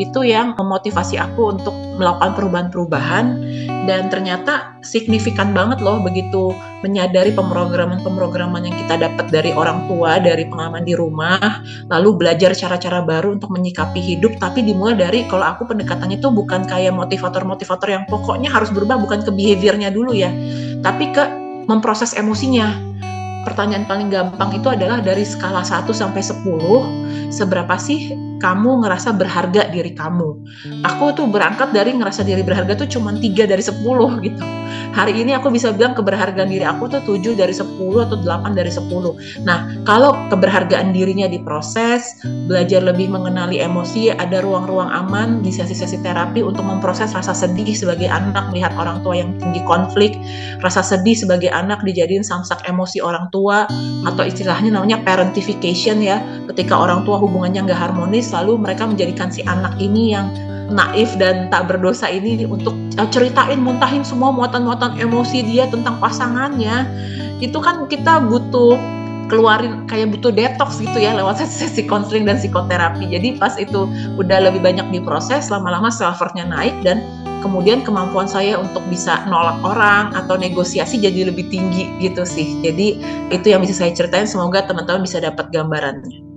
[0.00, 3.26] itu yang memotivasi aku untuk melakukan perubahan-perubahan.
[3.82, 6.54] Dan ternyata signifikan banget loh begitu
[6.86, 13.02] menyadari pemrograman-pemrograman yang kita dapat dari orang tua, dari pengalaman di rumah, lalu belajar cara-cara
[13.02, 14.38] baru untuk menyikapi hidup.
[14.38, 19.26] Tapi dimulai dari kalau aku pendekatannya tuh bukan kayak motivator-motivator yang pokoknya harus berubah bukan
[19.26, 20.30] ke behaviornya dulu ya,
[20.82, 21.24] tapi ke
[21.66, 22.91] memproses emosinya
[23.42, 29.70] pertanyaan paling gampang itu adalah dari skala 1 sampai 10, seberapa sih kamu ngerasa berharga
[29.70, 30.28] diri kamu.
[30.82, 33.78] Aku tuh berangkat dari ngerasa diri berharga tuh cuma 3 dari 10
[34.26, 34.42] gitu.
[34.92, 38.68] Hari ini aku bisa bilang keberhargaan diri aku tuh 7 dari 10 atau 8 dari
[38.68, 38.92] 10.
[39.40, 46.44] Nah, kalau keberhargaan dirinya diproses, belajar lebih mengenali emosi, ada ruang-ruang aman di sesi-sesi terapi
[46.44, 50.12] untuk memproses rasa sedih sebagai anak melihat orang tua yang tinggi konflik,
[50.60, 53.64] rasa sedih sebagai anak dijadiin samsak emosi orang tua
[54.04, 56.20] atau istilahnya namanya parentification ya,
[56.52, 60.28] ketika orang tua hubungannya nggak harmonis lalu mereka menjadikan si anak ini yang
[60.72, 66.88] naif dan tak berdosa ini untuk uh, ceritain muntahin semua muatan-muatan emosi dia tentang pasangannya.
[67.38, 68.80] Itu kan kita butuh
[69.30, 73.12] keluarin kayak butuh detox gitu ya lewat sesi konseling dan psikoterapi.
[73.12, 77.04] Jadi pas itu udah lebih banyak diproses lama-lama self worthnya naik dan
[77.44, 82.58] kemudian kemampuan saya untuk bisa nolak orang atau negosiasi jadi lebih tinggi gitu sih.
[82.64, 84.24] Jadi itu yang bisa saya ceritain.
[84.24, 86.31] Semoga teman-teman bisa dapat gambarannya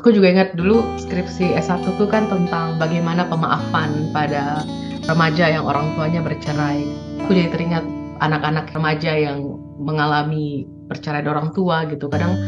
[0.00, 4.64] Aku juga ingat dulu skripsi S1 itu kan tentang bagaimana pemaafan pada
[5.04, 6.80] remaja yang orang tuanya bercerai.
[7.20, 7.84] Aku jadi teringat
[8.24, 12.08] anak-anak remaja yang mengalami perceraian orang tua gitu.
[12.08, 12.40] Kadang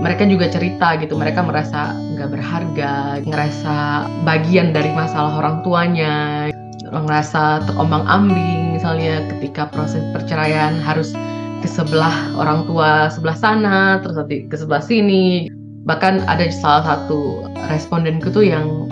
[0.00, 6.48] mereka juga cerita gitu, mereka merasa nggak berharga, ngerasa bagian dari masalah orang tuanya,
[6.88, 11.12] ngerasa terombang ambing misalnya ketika proses perceraian harus
[11.60, 17.48] ke sebelah orang tua sebelah sana, terus nanti ke sebelah sini bahkan ada salah satu
[17.72, 18.88] respondenku tuh yang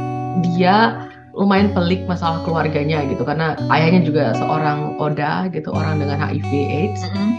[0.54, 3.22] dia lumayan pelik masalah keluarganya gitu.
[3.22, 7.02] Karena ayahnya juga seorang oda gitu orang dengan HIV AIDS.
[7.04, 7.30] Mm -hmm.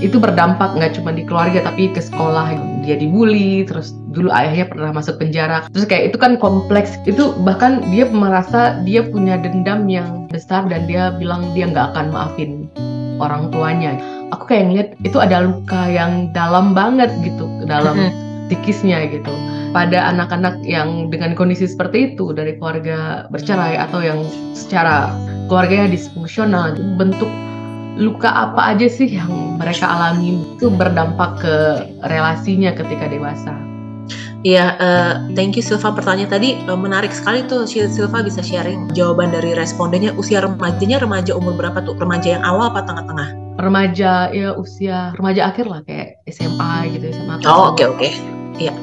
[0.00, 2.54] itu berdampak nggak cuma di keluarga tapi ke sekolah
[2.86, 5.66] dia dibully terus dulu ayahnya pernah masuk penjara.
[5.74, 6.94] Terus kayak itu kan kompleks.
[7.04, 12.06] Itu bahkan dia merasa dia punya dendam yang besar dan dia bilang dia nggak akan
[12.14, 12.70] maafin
[13.18, 13.98] orang tuanya.
[14.30, 19.30] Aku kayak ngeliat itu ada luka yang dalam banget gitu dalam mm -hmm psikisnya gitu
[19.70, 24.26] pada anak-anak yang dengan kondisi seperti itu dari keluarga bercerai atau yang
[24.58, 25.14] secara
[25.46, 27.30] keluarganya disfungsional bentuk
[27.94, 31.56] luka apa aja sih yang mereka alami itu berdampak ke
[32.10, 33.54] relasinya ketika dewasa.
[34.40, 39.28] Iya, uh, thank you Silva pertanyaan tadi uh, menarik sekali tuh Silva bisa sharing jawaban
[39.28, 43.36] dari respondennya usia remajanya remaja umur berapa tuh remaja yang awal apa tengah-tengah?
[43.60, 47.44] Remaja ya usia remaja akhir lah kayak SMA gitu SMA.
[47.44, 48.00] Oh oke okay, oke.
[48.00, 48.39] Okay.
[48.60, 48.76] Iya.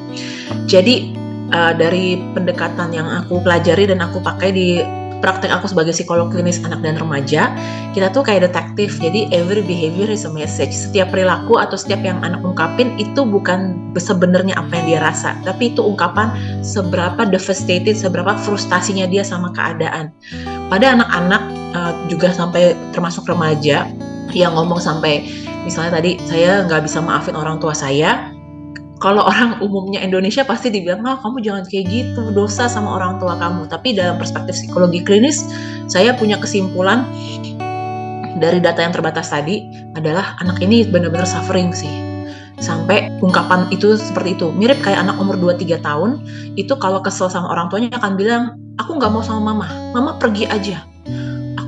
[0.66, 1.14] Jadi
[1.54, 4.82] uh, dari pendekatan yang aku pelajari dan aku pakai di
[5.18, 7.50] praktek aku sebagai psikolog klinis anak dan remaja,
[7.92, 9.02] kita tuh kayak detektif.
[9.02, 10.70] Jadi every behavior is a message.
[10.70, 15.74] Setiap perilaku atau setiap yang anak ungkapin itu bukan sebenarnya apa yang dia rasa, tapi
[15.74, 16.30] itu ungkapan
[16.62, 20.14] seberapa devastated, seberapa frustasinya dia sama keadaan.
[20.70, 21.42] Pada anak-anak
[21.74, 23.90] uh, juga sampai termasuk remaja
[24.36, 25.24] yang ngomong sampai
[25.64, 28.30] misalnya tadi saya nggak bisa maafin orang tua saya,
[28.98, 33.38] kalau orang umumnya Indonesia pasti dibilang, ah kamu jangan kayak gitu, dosa sama orang tua
[33.38, 33.70] kamu.
[33.70, 35.46] Tapi dalam perspektif psikologi klinis,
[35.86, 37.06] saya punya kesimpulan
[38.42, 41.90] dari data yang terbatas tadi adalah anak ini benar-benar suffering sih.
[42.58, 44.50] Sampai ungkapan itu seperti itu.
[44.50, 46.18] Mirip kayak anak umur 2-3 tahun,
[46.58, 50.50] itu kalau kesel sama orang tuanya akan bilang, aku nggak mau sama mama, mama pergi
[50.50, 50.82] aja.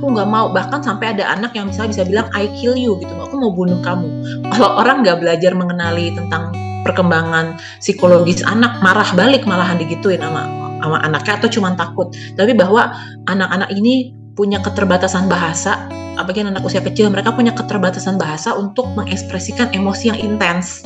[0.01, 3.13] Aku nggak mau, bahkan sampai ada anak yang misalnya bisa bilang, I kill you gitu,
[3.21, 4.09] aku mau bunuh kamu.
[4.49, 6.49] Kalau orang nggak belajar mengenali tentang
[6.81, 10.49] perkembangan psikologis anak marah balik malahan digituin sama
[10.81, 12.09] sama anaknya atau cuma takut.
[12.33, 12.89] Tapi bahwa
[13.29, 15.87] anak-anak ini punya keterbatasan bahasa.
[16.19, 20.83] Apalagi anak usia kecil mereka punya keterbatasan bahasa untuk mengekspresikan emosi yang intens.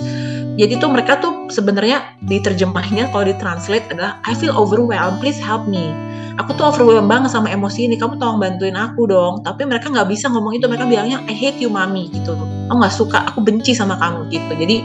[0.55, 5.91] Jadi tuh mereka tuh sebenarnya diterjemahnya kalau ditranslate adalah I feel overwhelmed please help me.
[6.39, 9.43] Aku tuh overwhelmed banget sama emosi ini kamu tolong bantuin aku dong.
[9.43, 12.35] Tapi mereka nggak bisa ngomong itu mereka bilangnya I hate you mami gitu.
[12.71, 14.51] Aku nggak suka aku benci sama kamu gitu.
[14.55, 14.77] Jadi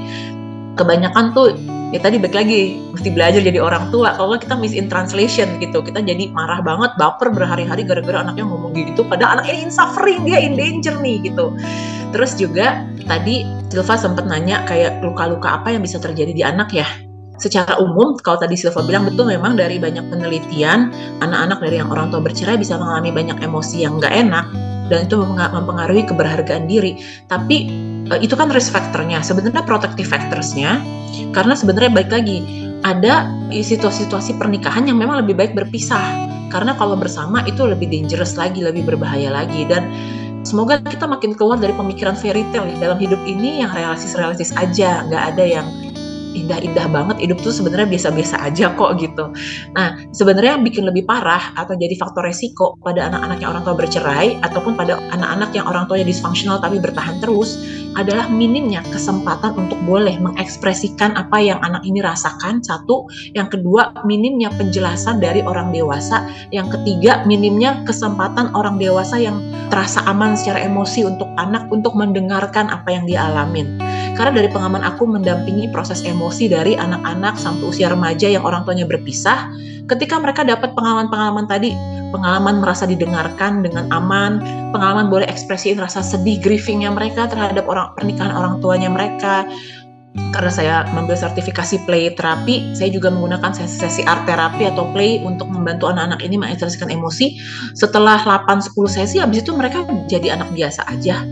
[0.75, 1.55] kebanyakan tuh
[1.91, 4.15] ya tadi balik lagi mesti belajar jadi orang tua.
[4.15, 5.83] Kalau kita miss in translation gitu.
[5.83, 9.03] Kita jadi marah banget baper berhari-hari gara-gara anaknya ngomong gitu.
[9.07, 11.55] Padahal anaknya in suffering dia in danger nih gitu.
[12.15, 16.87] Terus juga tadi Silva sempat nanya kayak luka-luka apa yang bisa terjadi di anak ya?
[17.41, 20.93] Secara umum kalau tadi Silva bilang betul memang dari banyak penelitian
[21.25, 24.47] anak-anak dari yang orang tua bercerai bisa mengalami banyak emosi yang nggak enak.
[24.91, 26.99] Dan itu mempengaruhi keberhargaan diri.
[27.31, 27.71] Tapi
[28.19, 29.23] itu kan risk factornya.
[29.23, 30.83] Sebenarnya protective factorsnya
[31.31, 32.43] karena sebenarnya baik lagi
[32.83, 36.27] ada situasi-situasi pernikahan yang memang lebih baik berpisah.
[36.51, 39.63] Karena kalau bersama itu lebih dangerous lagi, lebih berbahaya lagi.
[39.71, 39.87] Dan
[40.43, 45.23] semoga kita makin keluar dari pemikiran fairy tale dalam hidup ini yang realistis-realistis aja, nggak
[45.37, 45.67] ada yang
[46.35, 49.31] indah-indah banget hidup tuh sebenarnya biasa-biasa aja kok gitu.
[49.75, 53.77] Nah, sebenarnya yang bikin lebih parah atau jadi faktor resiko pada anak-anak yang orang tua
[53.77, 57.59] bercerai ataupun pada anak-anak yang orang tuanya disfungsional tapi bertahan terus
[57.99, 62.63] adalah minimnya kesempatan untuk boleh mengekspresikan apa yang anak ini rasakan.
[62.63, 66.27] Satu, yang kedua minimnya penjelasan dari orang dewasa.
[66.55, 72.71] Yang ketiga, minimnya kesempatan orang dewasa yang terasa aman secara emosi untuk anak untuk mendengarkan
[72.71, 73.90] apa yang dia alamin.
[74.15, 78.85] Karena dari pengalaman aku mendampingi proses emosi dari anak-anak sampai usia remaja yang orang tuanya
[78.85, 79.49] berpisah,
[79.91, 81.75] ketika mereka dapat pengalaman-pengalaman tadi,
[82.15, 84.43] pengalaman merasa didengarkan dengan aman,
[84.75, 89.47] pengalaman boleh ekspresiin rasa sedih, grievingnya mereka terhadap orang pernikahan orang tuanya mereka,
[90.35, 95.47] karena saya mengambil sertifikasi play terapi, saya juga menggunakan sesi-sesi art terapi atau play untuk
[95.47, 97.39] membantu anak-anak ini mengekspresikan emosi.
[97.79, 101.23] Setelah 8-10 sesi, habis itu mereka jadi anak biasa aja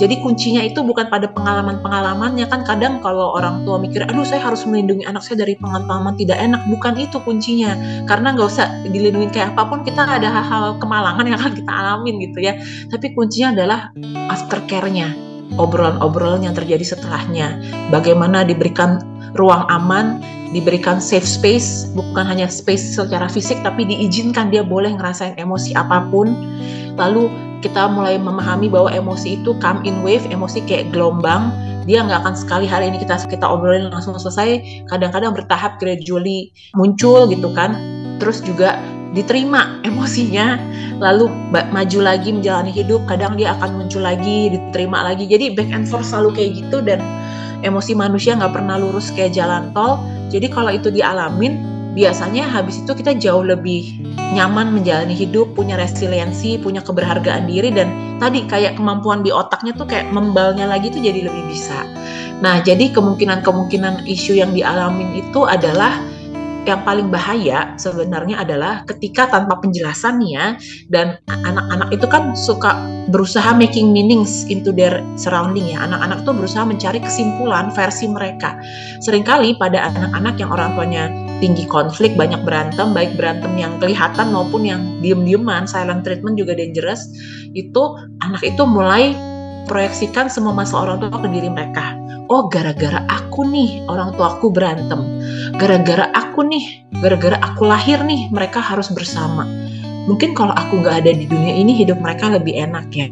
[0.00, 4.64] jadi kuncinya itu bukan pada pengalaman-pengalamannya kan kadang kalau orang tua mikir, aduh saya harus
[4.64, 7.76] melindungi anak saya dari pengalaman tidak enak, bukan itu kuncinya.
[8.08, 12.16] Karena nggak usah dilindungi kayak apa pun kita ada hal-hal kemalangan yang akan kita alamin
[12.16, 12.56] gitu ya.
[12.88, 13.80] Tapi kuncinya adalah
[14.32, 15.12] aftercare-nya,
[15.60, 17.60] obrolan-obrolan yang terjadi setelahnya.
[17.92, 19.04] Bagaimana diberikan
[19.36, 20.24] ruang aman,
[20.56, 26.08] diberikan safe space, bukan hanya space secara fisik, tapi diizinkan dia boleh ngerasain emosi apa
[26.08, 26.32] pun.
[26.96, 31.52] Lalu kita mulai memahami bahwa emosi itu come in wave, emosi kayak gelombang.
[31.88, 34.84] Dia nggak akan sekali hari ini kita kita obrolin langsung selesai.
[34.88, 37.76] Kadang-kadang bertahap gradually muncul gitu kan.
[38.20, 38.76] Terus juga
[39.10, 40.60] diterima emosinya,
[41.00, 43.04] lalu maju lagi menjalani hidup.
[43.08, 45.24] Kadang dia akan muncul lagi, diterima lagi.
[45.28, 47.00] Jadi back and forth selalu kayak gitu dan
[47.60, 50.00] emosi manusia nggak pernah lurus kayak jalan tol.
[50.30, 53.98] Jadi kalau itu dialamin, biasanya habis itu kita jauh lebih
[54.34, 59.86] nyaman menjalani hidup, punya resiliensi, punya keberhargaan diri dan tadi kayak kemampuan di otaknya tuh
[59.90, 61.82] kayak membalnya lagi tuh jadi lebih bisa.
[62.40, 66.00] Nah, jadi kemungkinan-kemungkinan isu yang dialamin itu adalah
[66.68, 70.46] yang paling bahaya sebenarnya adalah ketika tanpa penjelasan nih ya
[70.92, 72.76] dan anak-anak itu kan suka
[73.08, 78.60] berusaha making meanings into their surrounding ya anak-anak tuh berusaha mencari kesimpulan versi mereka
[79.00, 81.04] sering kali pada anak-anak yang orang tuanya
[81.40, 87.08] tinggi konflik banyak berantem baik berantem yang kelihatan maupun yang diem-dieman silent treatment juga dangerous
[87.56, 87.82] itu
[88.22, 89.16] anak itu mulai
[89.66, 91.94] proyeksikan semua masalah orang tua ke diri mereka.
[92.30, 94.98] Oh gara-gara aku nih orang tua aku berantem.
[95.58, 99.46] Gara-gara aku nih gara-gara aku lahir nih mereka harus bersama.
[100.06, 103.10] Mungkin kalau aku nggak ada di dunia ini hidup mereka lebih enak ya.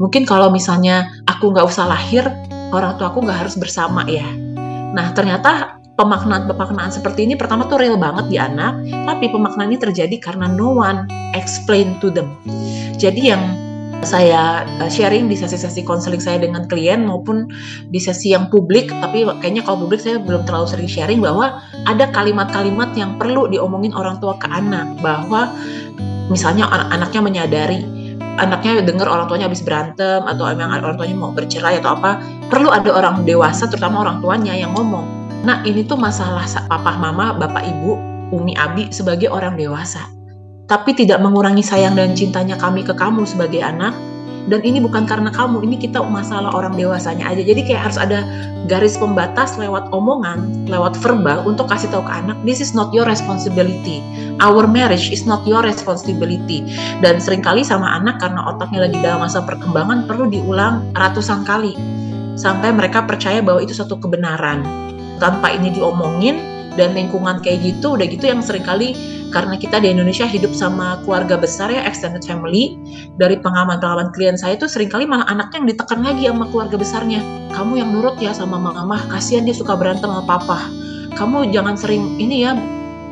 [0.00, 2.24] Mungkin kalau misalnya aku nggak usah lahir
[2.72, 4.24] orang tua aku nggak harus bersama ya.
[4.92, 10.16] Nah ternyata pemaknaan-pemaknaan seperti ini pertama tuh real banget di anak tapi pemaknaan ini terjadi
[10.20, 11.04] karena no one
[11.36, 12.32] explain to them.
[12.96, 13.42] Jadi yang
[14.02, 17.46] saya eh, sharing di sesi-sesi konseling saya dengan klien maupun
[17.88, 22.10] di sesi yang publik tapi kayaknya kalau publik saya belum terlalu sering sharing bahwa ada
[22.10, 25.54] kalimat-kalimat yang perlu diomongin orang tua ke anak bahwa
[26.26, 27.80] misalnya anak-anaknya menyadari
[28.42, 32.18] anaknya dengar orang tuanya habis berantem atau emang orang tuanya mau bercerai atau apa
[32.50, 37.34] perlu ada orang dewasa terutama orang tuanya yang ngomong nah ini tuh masalah papa mama
[37.34, 37.98] bapak ibu
[38.32, 40.06] umi abi sebagai orang dewasa
[40.72, 43.92] tapi tidak mengurangi sayang dan cintanya kami ke kamu sebagai anak.
[44.42, 47.46] Dan ini bukan karena kamu, ini kita masalah orang dewasanya aja.
[47.46, 48.26] Jadi kayak harus ada
[48.66, 53.06] garis pembatas lewat omongan, lewat verbal untuk kasih tahu ke anak, this is not your
[53.06, 54.02] responsibility.
[54.42, 56.66] Our marriage is not your responsibility.
[57.04, 61.78] Dan sering kali sama anak karena otaknya lagi dalam masa perkembangan perlu diulang ratusan kali
[62.34, 64.90] sampai mereka percaya bahwa itu satu kebenaran.
[65.22, 66.42] Tanpa ini diomongin
[66.74, 68.96] dan lingkungan kayak gitu, udah gitu yang sering kali
[69.32, 72.76] karena kita di Indonesia hidup sama keluarga besar ya extended family
[73.16, 77.20] dari pengalaman-pengalaman klien saya itu sering kali malah anaknya yang ditekan lagi sama keluarga besarnya.
[77.54, 80.68] Kamu yang nurut ya sama mama kasihan dia suka berantem sama papa.
[81.16, 82.56] Kamu jangan sering ini ya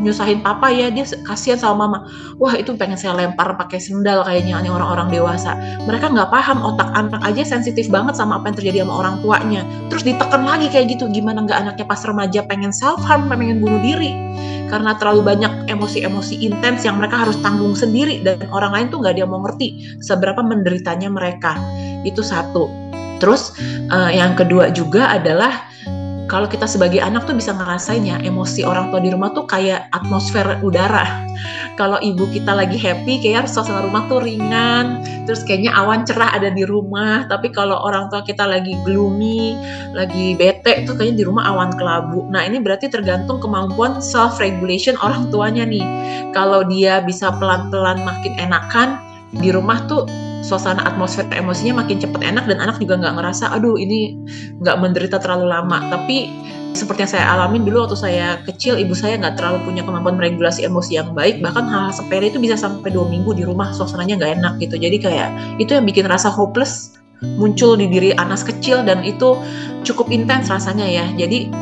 [0.00, 1.98] nyusahin papa ya dia kasihan sama mama.
[2.40, 5.54] Wah itu pengen saya lempar pakai sendal kayaknya nih orang-orang dewasa.
[5.84, 9.62] Mereka nggak paham otak anak aja sensitif banget sama apa yang terjadi sama orang tuanya.
[9.92, 13.78] Terus ditekan lagi kayak gitu gimana nggak anaknya pas remaja pengen self harm pengen bunuh
[13.84, 14.16] diri?
[14.72, 19.18] Karena terlalu banyak emosi-emosi intens yang mereka harus tanggung sendiri dan orang lain tuh nggak
[19.18, 21.58] dia mau ngerti seberapa menderitanya mereka.
[22.06, 22.70] Itu satu.
[23.20, 23.52] Terus
[23.92, 25.69] uh, yang kedua juga adalah
[26.30, 29.90] kalau kita sebagai anak tuh bisa ngerasain ya emosi orang tua di rumah tuh kayak
[29.90, 31.02] atmosfer udara.
[31.80, 36.52] Kalau ibu kita lagi happy, kayak suasana rumah tuh ringan, terus kayaknya awan cerah ada
[36.52, 37.24] di rumah.
[37.24, 39.56] Tapi kalau orang tua kita lagi gloomy,
[39.96, 42.28] lagi bete, itu kayaknya di rumah awan kelabu.
[42.28, 45.86] Nah ini berarti tergantung kemampuan self regulation orang tuanya nih.
[46.36, 49.00] Kalau dia bisa pelan-pelan makin enakan,
[49.32, 50.04] di rumah tuh
[50.40, 54.16] suasana atmosfer emosinya makin cepet enak dan anak juga nggak ngerasa aduh ini
[54.60, 55.78] nggak menderita terlalu lama.
[55.92, 56.30] Tapi
[56.70, 60.64] seperti yang saya alamin dulu waktu saya kecil ibu saya nggak terlalu punya kemampuan meregulasi
[60.64, 61.42] emosi yang baik.
[61.42, 64.76] Bahkan hal, -hal sepele itu bisa sampai dua minggu di rumah suasananya nggak enak gitu.
[64.78, 65.28] Jadi kayak
[65.58, 69.36] itu yang bikin rasa hopeless muncul di diri anak kecil dan itu
[69.84, 71.06] cukup intens rasanya ya.
[71.16, 71.52] Jadi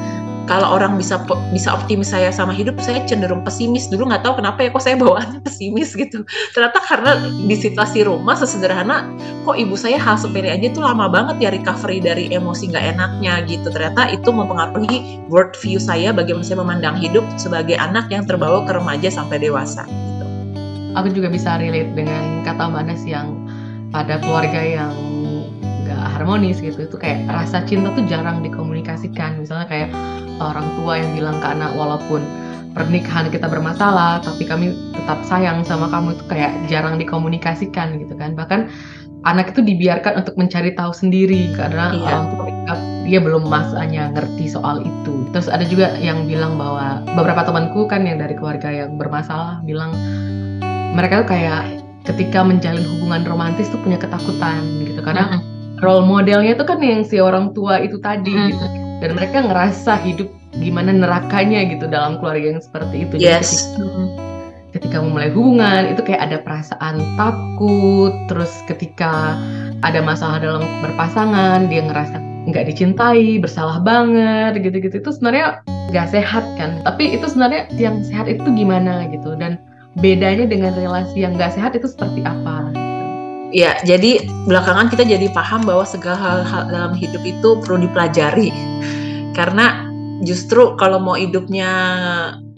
[0.48, 1.20] kalau orang bisa
[1.52, 3.92] bisa optimis saya sama hidup saya cenderung pesimis.
[3.92, 6.24] Dulu nggak tahu kenapa ya kok saya bawaannya pesimis gitu.
[6.56, 9.04] Ternyata karena di situasi rumah sesederhana
[9.44, 13.44] kok ibu saya hal sepele aja tuh lama banget ya recovery dari emosi nggak enaknya
[13.44, 13.68] gitu.
[13.68, 18.72] Ternyata itu mempengaruhi world view saya bagaimana saya memandang hidup sebagai anak yang terbawa ke
[18.72, 20.24] remaja sampai dewasa gitu.
[20.96, 23.36] Aku juga bisa relate dengan kata Mbak Nes yang
[23.92, 24.96] pada keluarga yang
[25.84, 26.88] nggak harmonis gitu.
[26.88, 29.44] Itu kayak rasa cinta tuh jarang dikomunikasikan.
[29.44, 29.90] Misalnya kayak
[30.40, 32.22] orang tua yang bilang ke anak walaupun
[32.78, 38.38] pernikahan kita bermasalah tapi kami tetap sayang sama kamu itu kayak jarang dikomunikasikan gitu kan
[38.38, 38.70] bahkan
[39.26, 42.06] anak itu dibiarkan untuk mencari tahu sendiri karena iya.
[42.06, 42.46] orang tua
[43.08, 48.04] dia belum masanya ngerti soal itu terus ada juga yang bilang bahwa beberapa temanku kan
[48.04, 49.96] yang dari keluarga yang bermasalah bilang
[50.92, 55.82] mereka tuh kayak ketika menjalin hubungan romantis tuh punya ketakutan gitu karena mm -hmm.
[55.82, 58.50] role modelnya tuh kan yang si orang tua itu tadi mm -hmm.
[58.54, 58.66] gitu
[58.98, 60.28] dan mereka ngerasa hidup
[60.58, 63.14] gimana nerakanya gitu dalam keluarga yang seperti itu.
[63.20, 63.22] Yes.
[63.22, 63.84] Jadi ketika,
[64.74, 69.38] ketika memulai hubungan itu kayak ada perasaan takut, terus ketika
[69.86, 72.18] ada masalah dalam berpasangan dia ngerasa
[72.48, 75.60] nggak dicintai, bersalah banget gitu-gitu itu sebenarnya
[75.92, 76.80] nggak sehat kan.
[76.82, 79.60] Tapi itu sebenarnya yang sehat itu gimana gitu dan
[80.00, 82.72] bedanya dengan relasi yang nggak sehat itu seperti apa?
[83.48, 88.52] Ya, jadi belakangan kita jadi paham bahwa segala hal-hal dalam hidup itu perlu dipelajari.
[89.32, 89.88] Karena
[90.20, 91.70] justru kalau mau hidupnya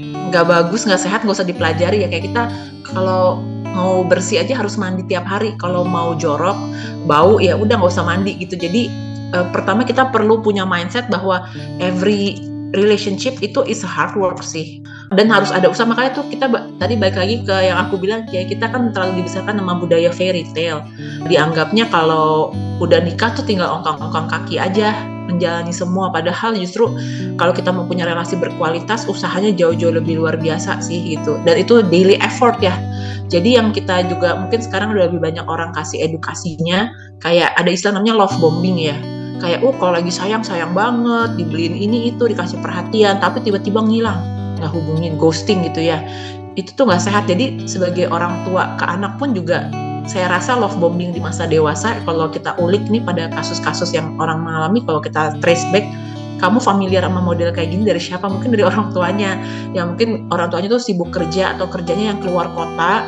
[0.02, 2.08] nggak bagus, nggak sehat, nggak usah dipelajari ya.
[2.10, 2.42] Kayak kita
[2.90, 3.38] kalau
[3.70, 5.54] mau bersih aja harus mandi tiap hari.
[5.62, 6.58] Kalau mau jorok,
[7.06, 8.58] bau ya udah nggak usah mandi gitu.
[8.58, 8.90] Jadi
[9.30, 11.46] uh, pertama kita perlu punya mindset bahwa
[11.78, 12.42] every
[12.74, 15.86] relationship itu is hard work sih dan harus ada usaha.
[15.86, 16.46] Makanya tuh kita
[16.78, 20.46] tadi balik lagi ke yang aku bilang kayak kita kan terlalu dibesarkan sama budaya fairy
[20.54, 20.86] tale.
[21.26, 24.94] Dianggapnya kalau udah nikah tuh tinggal ongkang-ongkang kaki aja
[25.26, 26.14] menjalani semua.
[26.14, 26.86] Padahal justru
[27.34, 31.38] kalau kita mau punya relasi berkualitas usahanya jauh-jauh lebih luar biasa sih gitu.
[31.42, 32.74] Dan itu daily effort ya.
[33.30, 36.90] Jadi yang kita juga mungkin sekarang udah lebih banyak orang kasih edukasinya.
[37.22, 38.98] Kayak ada istilah namanya love bombing ya.
[39.42, 41.34] Kayak oh kalau lagi sayang sayang banget.
[41.34, 43.22] Dibeliin ini itu dikasih perhatian.
[43.22, 46.04] Tapi tiba-tiba ngilang nggak hubungin ghosting gitu ya.
[46.54, 47.24] Itu tuh nggak sehat.
[47.26, 49.72] Jadi sebagai orang tua ke anak pun juga
[50.04, 54.42] saya rasa love bombing di masa dewasa kalau kita ulik nih pada kasus-kasus yang orang
[54.42, 55.86] mengalami kalau kita trace back
[56.40, 58.24] kamu familiar sama model kayak gini dari siapa?
[58.26, 59.36] Mungkin dari orang tuanya.
[59.76, 63.04] Ya mungkin orang tuanya tuh sibuk kerja atau kerjanya yang keluar kota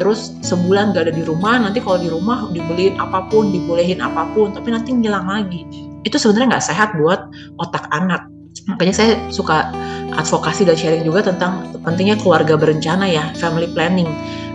[0.00, 4.32] terus sebulan gak ada di rumah nanti kalau di rumah dibeliin apa pun dibolehin apa
[4.32, 5.68] pun tapi nanti ngilang lagi.
[6.08, 7.28] Itu sebenarnya nggak sehat buat
[7.60, 8.24] otak anak
[8.68, 9.70] makanya saya suka
[10.16, 14.08] advokasi dan sharing juga tentang pentingnya keluarga berencana ya family planning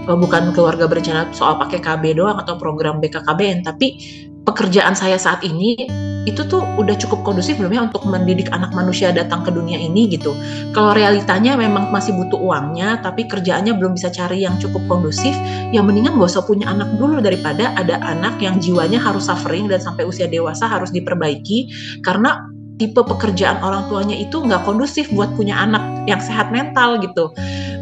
[0.05, 3.97] bukan keluarga berencana soal pakai KB doang atau program BKKBN tapi
[4.45, 5.89] pekerjaan saya saat ini
[6.25, 10.09] itu tuh udah cukup kondusif belum ya untuk mendidik anak manusia datang ke dunia ini
[10.09, 10.33] gitu.
[10.73, 15.37] Kalau realitanya memang masih butuh uangnya, tapi kerjaannya belum bisa cari yang cukup kondusif,
[15.69, 19.77] ya mendingan gak usah punya anak dulu daripada ada anak yang jiwanya harus suffering dan
[19.77, 21.69] sampai usia dewasa harus diperbaiki
[22.01, 22.41] karena
[22.75, 27.31] tipe pekerjaan orang tuanya itu nggak kondusif buat punya anak yang sehat mental gitu.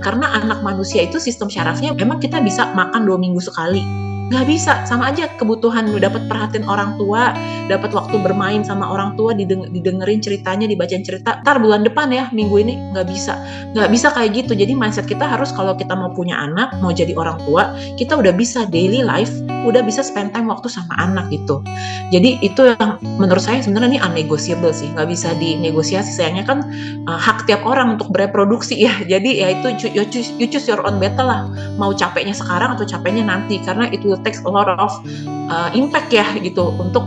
[0.03, 3.81] Karena anak manusia itu sistem syarafnya memang kita bisa makan dua minggu sekali.
[4.33, 7.35] Nggak bisa sama aja kebutuhan dapat perhatian orang tua
[7.69, 12.31] dapat waktu bermain sama orang tua dideng didengerin ceritanya dibacain cerita ntar bulan depan ya
[12.33, 13.37] minggu ini nggak bisa.
[13.77, 14.57] Nggak bisa kayak gitu.
[14.57, 18.33] Jadi mindset kita harus kalau kita mau punya anak mau jadi orang tua kita udah
[18.33, 19.31] bisa daily life
[19.64, 21.64] udah bisa spend time waktu sama anak gitu.
[22.11, 24.91] Jadi itu yang menurut saya sebenarnya ini unnegosiable sih.
[24.93, 26.11] Nggak bisa dinegosiasi.
[26.14, 26.59] Sayangnya kan
[27.09, 28.93] uh, hak tiap orang untuk bereproduksi ya.
[29.11, 31.47] Jadi ya itu you choose, you choose your own battle lah.
[31.80, 33.57] Mau capeknya sekarang atau capeknya nanti.
[33.64, 34.91] Karena itu will take a lot of
[35.49, 36.70] uh, impact ya gitu.
[36.78, 37.03] Untuk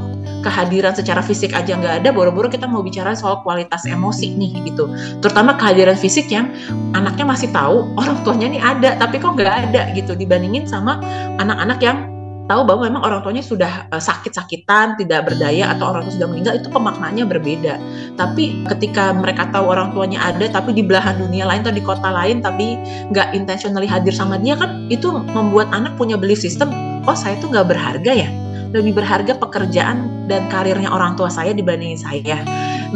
[0.46, 4.86] kehadiran secara fisik aja nggak ada, boro-boro kita mau bicara soal kualitas emosi nih gitu.
[5.18, 6.54] Terutama kehadiran fisik yang
[6.94, 10.14] anaknya masih tahu orang tuanya nih ada, tapi kok nggak ada gitu.
[10.14, 11.02] Dibandingin sama
[11.42, 12.15] anak-anak yang
[12.46, 16.54] tahu bahwa memang orang tuanya sudah uh, sakit-sakitan, tidak berdaya atau orang tua sudah meninggal
[16.58, 17.74] itu pemaknanya berbeda.
[18.14, 22.08] Tapi ketika mereka tahu orang tuanya ada tapi di belahan dunia lain atau di kota
[22.10, 22.78] lain tapi
[23.10, 26.70] nggak intentionally hadir sama dia kan itu membuat anak punya belief system
[27.06, 28.30] oh saya tuh nggak berharga ya
[28.74, 32.42] lebih berharga pekerjaan dan karirnya orang tua saya dibandingin saya.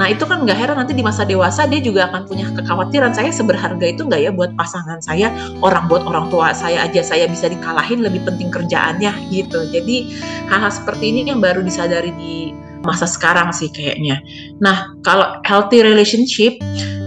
[0.00, 3.28] Nah itu kan nggak heran nanti di masa dewasa dia juga akan punya kekhawatiran saya
[3.28, 5.28] seberharga itu nggak ya buat pasangan saya
[5.60, 9.68] orang buat orang tua saya aja saya bisa dikalahin lebih penting kerjaannya gitu.
[9.68, 10.08] Jadi
[10.48, 14.24] hal-hal seperti ini yang baru disadari di masa sekarang sih kayaknya.
[14.64, 16.56] Nah kalau healthy relationship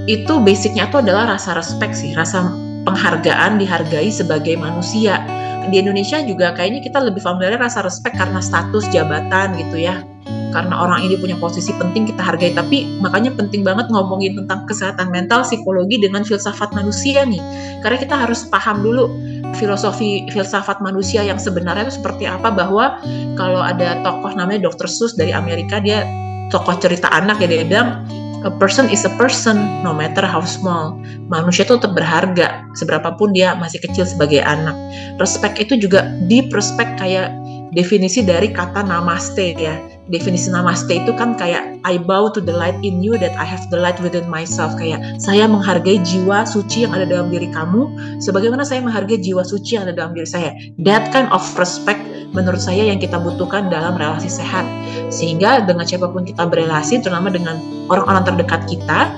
[0.05, 2.45] itu basicnya tuh adalah rasa respect sih, rasa
[2.85, 5.17] penghargaan dihargai sebagai manusia
[5.65, 10.12] di Indonesia juga kayaknya kita lebih familiar rasa respect karena status jabatan gitu ya
[10.53, 15.09] karena orang ini punya posisi penting kita hargai tapi makanya penting banget ngomongin tentang kesehatan
[15.09, 17.41] mental psikologi dengan filsafat manusia nih
[17.81, 19.09] karena kita harus paham dulu
[19.57, 23.01] filosofi filsafat manusia yang sebenarnya itu seperti apa bahwa
[23.35, 24.85] kalau ada tokoh namanya Dr.
[24.85, 26.05] Seuss dari Amerika dia
[26.53, 28.05] tokoh cerita anak ya dia bilang
[28.43, 30.99] a person is a person no matter how small.
[31.31, 34.75] Manusia itu tetap berharga seberapapun dia masih kecil sebagai anak.
[35.17, 37.31] Respect itu juga deep respect kayak
[37.71, 39.79] definisi dari kata namaste ya.
[40.11, 43.63] Definisi namaste itu kan kayak I bow to the light in you that I have
[43.71, 47.87] the light within myself kayak saya menghargai jiwa suci yang ada dalam diri kamu
[48.19, 50.51] sebagaimana saya menghargai jiwa suci yang ada dalam diri saya.
[50.83, 54.65] That kind of respect menurut saya yang kita butuhkan dalam relasi sehat.
[55.13, 59.13] Sehingga dengan siapa pun kita berelasi, terutama dengan orang-orang terdekat kita,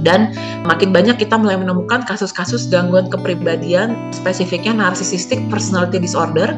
[0.00, 0.32] dan
[0.64, 6.48] makin banyak kita mulai menemukan kasus-kasus gangguan kepribadian spesifiknya narcissistic personality disorder,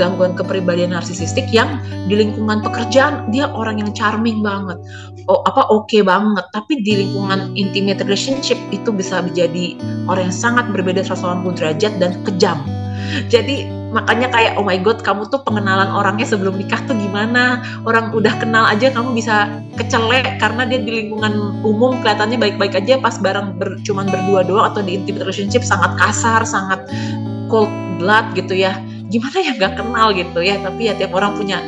[0.00, 1.78] gangguan kepribadian narsisistik yang
[2.10, 4.76] di lingkungan pekerjaan dia orang yang charming banget,
[5.30, 9.78] oh apa oke okay banget, tapi di lingkungan intimate relationship itu bisa menjadi
[10.10, 12.58] orang yang sangat berbeda 180 derajat dan kejam.
[13.26, 17.62] Jadi makanya kayak oh my god kamu tuh pengenalan orangnya sebelum nikah tuh gimana?
[17.82, 23.02] Orang udah kenal aja kamu bisa kecelek karena dia di lingkungan umum kelihatannya baik-baik aja
[23.02, 26.86] pas bareng ber, cuman berdua doang atau di intimate relationship sangat kasar sangat
[27.50, 28.78] cold blood gitu ya.
[29.10, 30.56] Gimana ya nggak kenal gitu ya.
[30.62, 31.58] Tapi ya tiap orang punya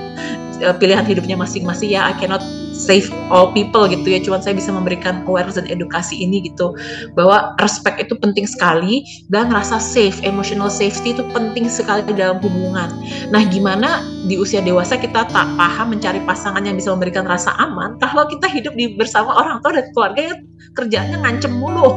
[0.63, 2.07] uh, pilihan hidupnya masing-masing ya.
[2.07, 2.41] I cannot
[2.73, 4.19] save all people gitu ya.
[4.19, 6.75] Cuman saya bisa memberikan awareness dan edukasi ini gitu.
[7.15, 12.91] Bahwa respect itu penting sekali dan rasa safe emotional safety itu penting sekali dalam hubungan.
[13.31, 17.99] Nah gimana di usia dewasa kita tak paham mencari pasangan yang bisa memberikan rasa aman
[17.99, 20.41] kalau kita hidup di bersama orang tua dan keluarga yang
[20.73, 21.93] kerjanya ngancem mulu.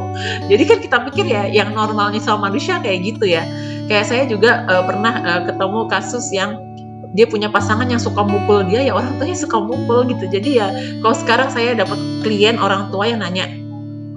[0.50, 3.46] Jadi kan kita pikir ya yang normalnya sama manusia kayak gitu ya.
[3.86, 6.65] Kayak saya juga uh, pernah uh, ketemu kasus yang
[7.14, 10.26] dia punya pasangan yang suka mukul dia ya orang tuanya suka mukul gitu.
[10.26, 10.72] Jadi ya
[11.04, 13.46] kalau sekarang saya dapat klien orang tua yang nanya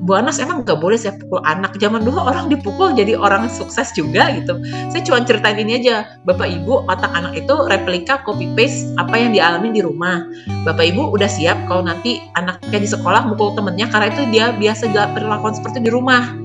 [0.10, 1.78] Bu Anas emang nggak boleh saya pukul anak?
[1.78, 4.58] Zaman dulu orang dipukul jadi orang sukses juga gitu.
[4.90, 9.38] Saya cuma ceritain ini aja bapak ibu otak anak itu replika copy paste apa yang
[9.38, 10.26] dialami di rumah.
[10.66, 14.90] Bapak ibu udah siap kalau nanti anaknya di sekolah mukul temennya karena itu dia biasa
[15.14, 16.39] berlakuan seperti di rumah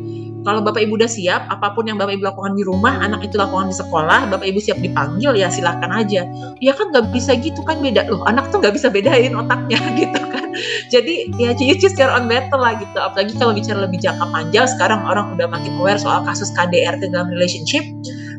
[0.45, 3.41] kalau Bapak Ibu udah siap, apa pun yang Bapak Ibu lakukan di rumah, anak itu
[3.41, 6.29] lakukan di sekolah, Bapak Ibu siap dipanggil, ya silahkan aja.
[6.61, 8.21] Ya kan nggak bisa gitu kan beda loh.
[8.29, 10.53] Anak tuh nggak bisa bedain otaknya gitu kan.
[10.93, 12.99] Jadi ya choose your own battle lah gitu.
[13.01, 17.33] Apalagi kalau bicara lebih jangka panjang, sekarang orang udah makin aware soal kasus KDRT dalam
[17.33, 17.83] relationship.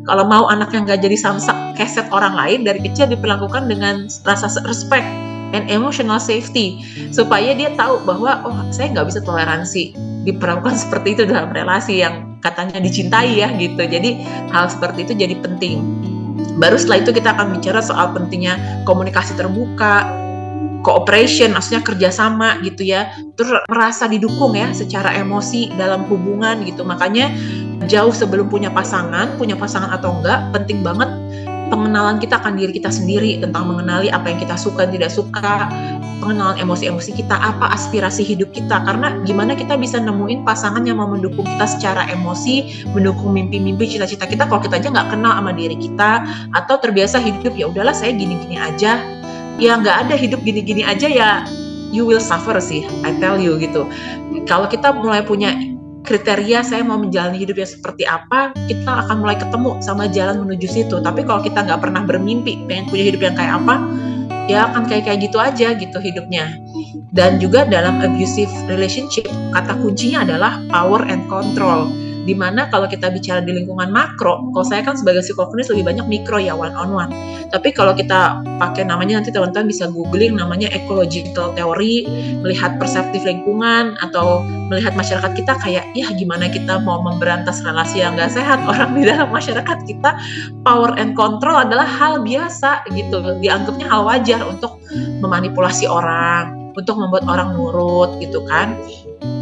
[0.06, 4.54] Kalau mau anak yang nggak jadi samsak keset orang lain dari kecil diperlakukan dengan rasa
[4.70, 6.82] respect and emotional safety
[7.14, 9.94] supaya dia tahu bahwa oh saya nggak bisa toleransi
[10.26, 13.82] diperlakukan seperti itu dalam relasi yang katanya dicintai ya gitu.
[13.82, 14.22] Jadi
[14.54, 15.82] hal seperti itu jadi penting.
[16.62, 20.06] Baru setelah itu kita akan bicara soal pentingnya komunikasi terbuka,
[20.86, 23.10] cooperation, maksudnya kerjasama gitu ya.
[23.34, 26.86] Terus merasa didukung ya secara emosi dalam hubungan gitu.
[26.86, 27.34] Makanya
[27.90, 31.10] jauh sebelum punya pasangan, punya pasangan atau enggak, penting banget
[31.76, 35.68] pengenalan kita akan diri kita sendiri tentang mengenali apa yang kita suka tidak suka
[36.24, 38.80] pengenalan emosi-emosi kita apa aspirasi hidup kita.
[38.88, 44.24] Karena gimana kita bisa nemuin pasangan yang mau mendukung kita secara emosi mendukung mimpi-mimpi cita-cita
[44.24, 46.24] kita kalau kita aja nggak kenal sama diri kita
[46.56, 49.04] atau terbiasa hidup ya udahlah saya gini-gini aja.
[49.60, 51.44] Ya nggak ada hidup gini-gini aja ya
[51.92, 53.84] you will suffer sih I tell you gitu.
[54.48, 55.75] Kalau kita mulai punya
[56.06, 60.96] kriteria saya mau menjalani hidupnya seperti apa, kita akan mulai ketemu sama jalan menuju situ.
[61.02, 63.76] Tapi kalau kita nggak pernah bermimpi pengen punya hidup yang kayak apa,
[64.46, 66.56] ya akan kayak kayak gitu aja gitu hidupnya.
[67.12, 71.90] Dan juga dalam abusive relationship, kata kuncinya adalah power and control
[72.26, 76.06] di mana kalau kita bicara di lingkungan makro, kalau saya kan sebagai psikoklinis lebih banyak
[76.10, 77.14] mikro ya one on one.
[77.54, 82.10] Tapi kalau kita pakai namanya nanti teman-teman bisa googling namanya ecological theory,
[82.42, 84.42] melihat perseptif lingkungan atau
[84.74, 88.58] melihat masyarakat kita kayak ya gimana kita mau memberantas relasi yang gak sehat?
[88.70, 90.18] Orang di dalam masyarakat kita
[90.66, 93.22] power and control adalah hal biasa gitu.
[93.40, 94.82] Dianggapnya hal wajar untuk
[95.22, 98.76] memanipulasi orang untuk membuat orang nurut gitu kan.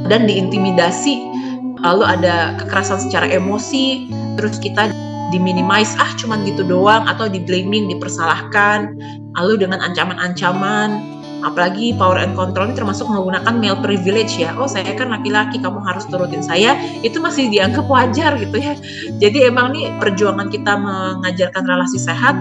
[0.08, 1.43] Dan diintimidasi
[1.84, 4.08] lalu ada kekerasan secara emosi,
[4.40, 4.90] terus kita
[5.30, 8.96] diminimize ah cuman gitu doang atau di blaming dipersalahkan.
[9.36, 11.14] Lalu dengan ancaman-ancaman
[11.44, 14.56] apalagi power and control ini termasuk menggunakan male privilege ya.
[14.56, 16.80] Oh saya kan laki-laki kamu harus turutin saya.
[17.04, 18.74] Itu masih dianggap wajar gitu ya.
[19.20, 22.38] Jadi emang nih perjuangan kita mengajarkan relasi sehat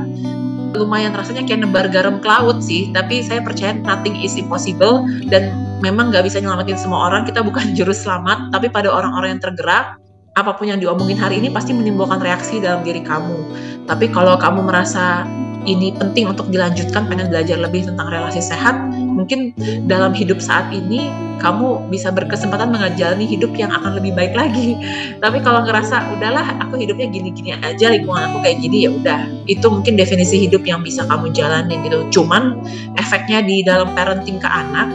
[0.75, 5.53] lumayan rasanya kayak nebar garam ke laut sih tapi saya percaya nothing is impossible dan
[5.85, 10.01] memang nggak bisa nyelamatin semua orang kita bukan juru selamat tapi pada orang-orang yang tergerak
[10.33, 13.37] apa pun yang diomongin hari ini pasti menimbulkan reaksi dalam diri kamu.
[13.85, 15.29] Tapi kalau kamu merasa
[15.65, 19.55] ini penting untuk dilanjutkan pengen belajar lebih tentang relasi sehat mungkin
[19.87, 24.79] dalam hidup saat ini kamu bisa berkesempatan menjalani hidup yang akan lebih baik lagi.
[25.23, 29.21] Tapi kalau ngerasa udahlah aku hidupnya gini-gini aja lingkungan aku kayak gini ya udah.
[29.51, 32.23] Itu mungkin definisi hidup yang bisa kamu jalanin gitu.
[32.23, 32.63] Cuman
[32.95, 34.91] efeknya di dalam parenting ke anak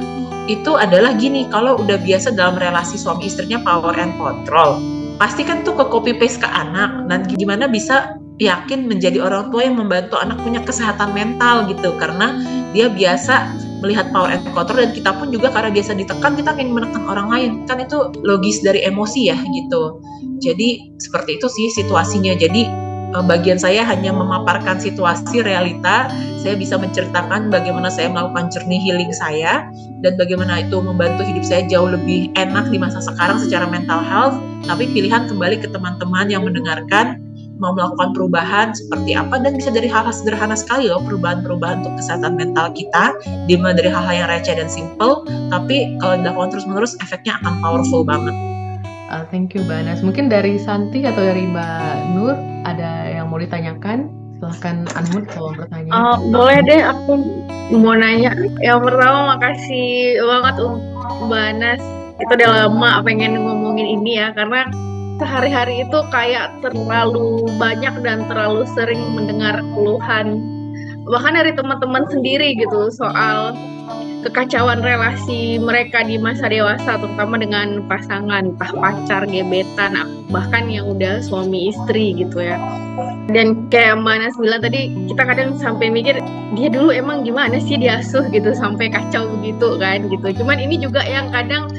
[0.48, 4.80] itu adalah gini kalau udah biasa dalam relasi suami istrinya power and control
[5.20, 9.66] pasti kan tuh ke copy paste ke anak dan gimana bisa yakin menjadi orang tua
[9.66, 11.94] yang membantu anak punya kesehatan mental gitu.
[11.98, 12.38] Karena
[12.72, 16.74] dia biasa melihat power and control dan kita pun juga karena biasa ditekan kita ingin
[16.74, 17.52] menekan orang lain.
[17.66, 20.02] Kan itu logis dari emosi ya gitu.
[20.42, 22.38] Jadi seperti itu sih situasinya.
[22.38, 26.12] Jadi Eh, bagian saya hanya memaparkan situasi realita,
[26.44, 29.64] saya bisa menceritakan bagaimana saya melakukan journey healing saya
[30.04, 34.36] dan bagaimana itu membantu hidup saya jauh lebih enak di masa sekarang secara mental health.
[34.68, 37.24] Tapi pilihan kembali ke teman-teman yang mendengarkan
[37.58, 42.38] mau melakukan perubahan seperti apa dan bisa dari hal-hal sederhana sekali loh perubahan-perubahan untuk kesehatan
[42.38, 43.18] mental kita
[43.50, 48.34] dimulai dari hal-hal yang receh dan simple tapi kalau dilakukan terus-menerus efeknya akan powerful banget.
[49.08, 50.00] Uh, thank you Mbak Anas.
[50.04, 52.36] Mungkin dari Santi atau dari Mbak Nur
[52.68, 54.12] ada yang mau ditanyakan?
[54.38, 55.90] Silahkan Anmut kalau bertanya.
[55.90, 57.14] Uh, boleh deh aku
[57.74, 58.36] mau nanya.
[58.60, 60.56] Yang pertama makasih banget
[61.24, 61.82] Mbak Anas.
[62.20, 64.68] Itu udah lama pengen ngomongin ini ya karena
[65.18, 70.42] sehari-hari itu kayak terlalu banyak dan terlalu sering mendengar keluhan.
[71.08, 73.56] Bahkan dari teman-teman sendiri gitu soal
[74.28, 79.96] kekacauan relasi mereka di masa dewasa terutama dengan pasangan entah pacar gebetan
[80.28, 82.60] bahkan yang udah suami istri gitu ya.
[83.32, 86.20] Dan kayak Manas bilang tadi kita kadang sampai mikir
[86.56, 90.44] dia dulu emang gimana sih diasuh gitu sampai kacau begitu kan gitu.
[90.44, 91.72] Cuman ini juga yang kadang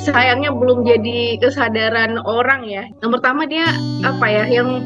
[0.00, 2.84] sayangnya belum jadi kesadaran orang ya.
[3.02, 3.66] Yang pertama dia
[4.04, 4.82] apa ya yang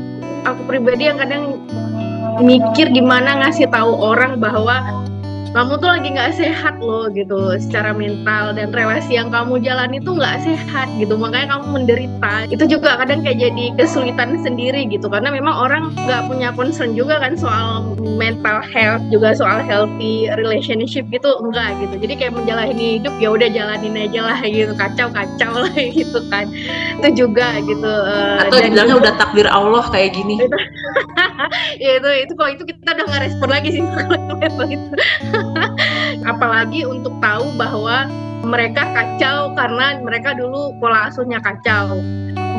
[0.46, 1.58] aku pribadi yang kadang
[2.40, 4.80] mikir gimana ngasih tahu orang bahwa
[5.50, 7.58] kamu tuh lagi nggak sehat loh gitu.
[7.58, 11.18] Secara mental dan relasi yang kamu jalani tuh nggak sehat gitu.
[11.18, 12.34] Makanya kamu menderita.
[12.54, 15.10] Itu juga kadang kayak jadi kesulitan sendiri gitu.
[15.10, 21.02] Karena memang orang nggak punya concern juga kan soal mental health juga soal healthy relationship
[21.10, 21.30] gitu.
[21.42, 21.98] Enggak gitu.
[21.98, 24.72] Jadi kayak menjalani hidup ya udah jalanin aja lah gitu.
[24.78, 26.46] Kacau kacau lah gitu kan.
[27.02, 30.38] Itu juga gitu uh, atau dibilangnya udah takdir Allah kayak gini.
[31.80, 33.82] Ya itu itu kok itu kita udah nggak respon lagi sih.
[33.82, 34.94] Kalau itu
[36.30, 38.08] apalagi untuk tahu bahwa
[38.40, 42.00] mereka kacau karena mereka dulu pola asuhnya kacau.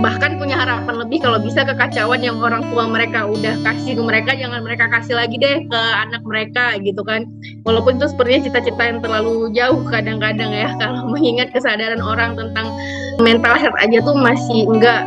[0.01, 3.25] Bahkan punya harapan lebih kalau bisa kekacauan yang orang tua mereka.
[3.29, 7.25] Udah kasih ke mereka jangan mereka kasih lagi deh ke anak mereka gitu kan.
[7.65, 10.73] Walaupun itu sepertinya cita-cita yang terlalu jauh kadang-kadang ya.
[10.81, 12.73] Kalau mengingat kesadaran orang tentang
[13.21, 15.05] mental health aja tuh masih enggak.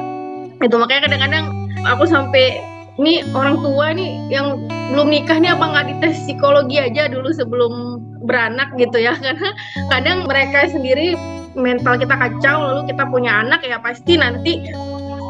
[0.63, 1.45] Itu makanya kadang-kadang
[1.87, 2.63] aku sampai
[2.95, 4.63] ini orang tua nih yang
[4.95, 9.19] belum nikah nih apa nggak dites psikologi aja dulu sebelum beranak gitu ya.
[9.25, 9.51] Karena
[9.91, 11.19] kadang mereka sendiri
[11.59, 14.63] mental kita kacau lalu kita punya anak ya pasti nanti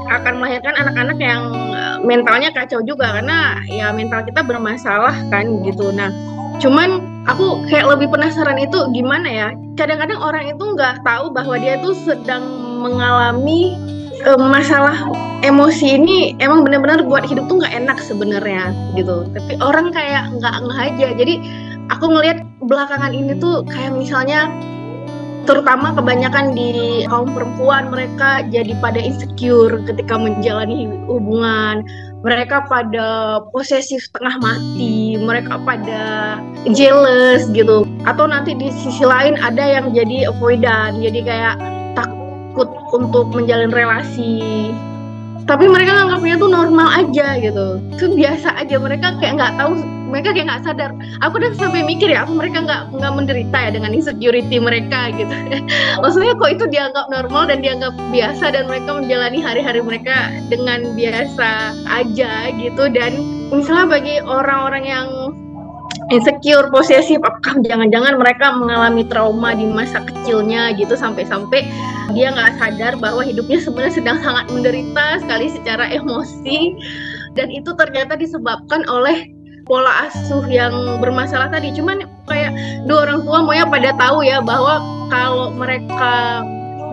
[0.05, 1.43] akan melahirkan anak-anak yang
[1.73, 3.17] eh, mentalnya kacau juga.
[3.21, 5.89] Karena ya mental kita bermasalah kan gitu.
[5.89, 6.13] Nah
[6.61, 9.49] cuman aku kayak lebih penasaran itu gimana ya?
[9.81, 12.45] Kadang-kadang orang itu nggak tahu bahwa dia tuh sedang
[12.85, 13.75] mengalami
[14.41, 14.97] masalah
[15.45, 19.29] emosi ini emang benar-benar buat hidup tuh nggak enak sebenarnya gitu.
[19.37, 21.09] Tapi orang kayak nggak nggak aja.
[21.21, 21.35] Jadi
[21.93, 24.49] aku ngelihat belakangan ini tuh kayak misalnya
[25.45, 31.85] terutama kebanyakan di kaum perempuan mereka jadi pada insecure ketika menjalani hubungan.
[32.25, 35.21] Mereka pada posesif tengah mati.
[35.21, 36.41] Mereka pada
[36.73, 37.85] jealous gitu.
[38.09, 41.57] Atau nanti di sisi lain ada yang jadi avoidant jadi kayak
[42.55, 44.71] takut untuk menjalin relasi.
[45.45, 47.83] Tapi mereka nganggapnya tuh normal aja gitu.
[47.99, 49.77] Itu biasa aja mereka kayak nggak tahu
[50.09, 50.91] mereka kayak nggak sadar.
[51.27, 55.35] Aku udah sampai mikir ya apa mereka nggak nggak menderita ya dengan insecurity mereka gitu.
[56.07, 61.75] Maksudnya kok itu dianggap normal dan dianggap biasa dan mereka menjalani hari-hari mereka dengan biasa
[61.91, 62.85] aja gitu.
[62.89, 63.19] Dan
[63.51, 65.09] misalnya bagi orang-orang yang
[66.15, 71.67] insecure, posesif, apakah jangan-jangan mereka mengalami trauma di masa kecilnya gitu sampai-sampai
[72.15, 76.79] dia nggak sadar bahwa hidupnya sebenarnya sedang sangat menderita sekali secara emosi
[77.35, 79.27] dan itu ternyata disebabkan oleh
[79.67, 81.73] pola asuh yang bermasalah tadi.
[81.75, 82.53] Cuman kayak
[82.87, 86.45] dua orang tua maunya pada tahu ya bahwa kalau mereka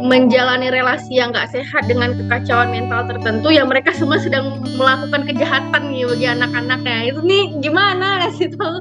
[0.01, 5.93] menjalani relasi yang gak sehat dengan kekacauan mental tertentu ya mereka semua sedang melakukan kejahatan
[5.93, 6.97] nih bagi anak-anaknya.
[7.13, 8.07] Itu nih gimana?
[8.27, 8.75] Kasih tahu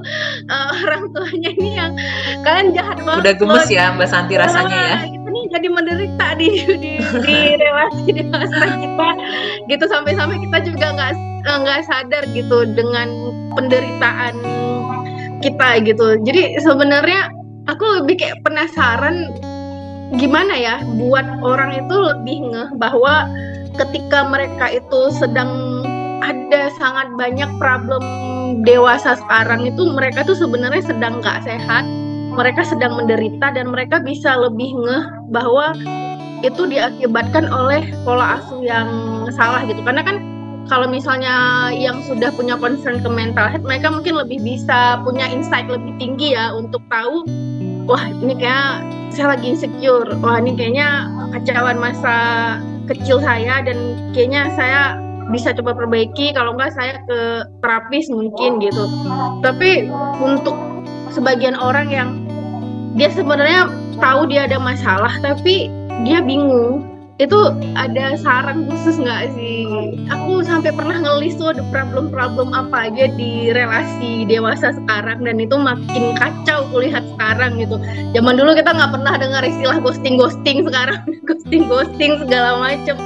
[0.49, 1.91] uh, orang tuanya ini yang
[2.43, 3.21] kalian jahat banget.
[3.21, 4.97] Udah gemes ya Mbak Santi rasanya ya.
[5.07, 6.49] Itu nih jadi menderita di
[6.83, 9.09] di, di relasi dewasa kita.
[9.69, 11.13] Gitu sampai-sampai kita juga nggak
[11.45, 13.07] nggak sadar gitu dengan
[13.53, 14.35] penderitaan
[15.41, 16.21] kita gitu.
[16.21, 17.29] Jadi sebenarnya
[17.69, 19.29] aku lebih kayak penasaran
[20.15, 23.29] gimana ya buat orang itu lebih ngeh bahwa
[23.79, 25.83] ketika mereka itu sedang
[26.21, 28.03] ada sangat banyak problem
[28.67, 31.87] dewasa sekarang itu mereka tuh sebenarnya sedang nggak sehat
[32.31, 35.75] mereka sedang menderita dan mereka bisa lebih ngeh bahwa
[36.41, 38.89] itu diakibatkan oleh pola asuh yang
[39.29, 39.77] salah gitu.
[39.85, 40.17] Karena kan
[40.71, 45.67] kalau misalnya yang sudah punya concern ke mental health mereka mungkin lebih bisa punya insight
[45.67, 47.27] lebih tinggi ya untuk tahu
[47.91, 50.07] wah ini kayak saya lagi insecure.
[50.23, 52.15] Wah ini kayaknya kecewaan masa
[52.87, 53.77] kecil saya dan
[54.15, 54.95] kayaknya saya
[55.31, 56.31] bisa coba perbaiki.
[56.31, 57.19] Kalau enggak saya ke
[57.59, 58.87] terapis mungkin gitu.
[59.43, 59.91] Tapi
[60.23, 60.55] untuk
[61.11, 62.09] sebagian orang yang
[62.95, 63.67] dia sebenarnya
[63.99, 65.71] tahu dia ada masalah tapi
[66.03, 66.90] dia bingung
[67.21, 67.39] itu
[67.77, 69.69] ada saran khusus nggak sih?
[70.09, 75.53] Aku sampai pernah ngelis tuh ada problem-problem apa aja di relasi dewasa sekarang dan itu
[75.53, 77.77] makin kacau kulihat sekarang gitu.
[78.17, 80.99] Zaman dulu kita nggak pernah dengar istilah ghosting-ghosting sekarang
[81.29, 82.97] ghosting-ghosting segala macem.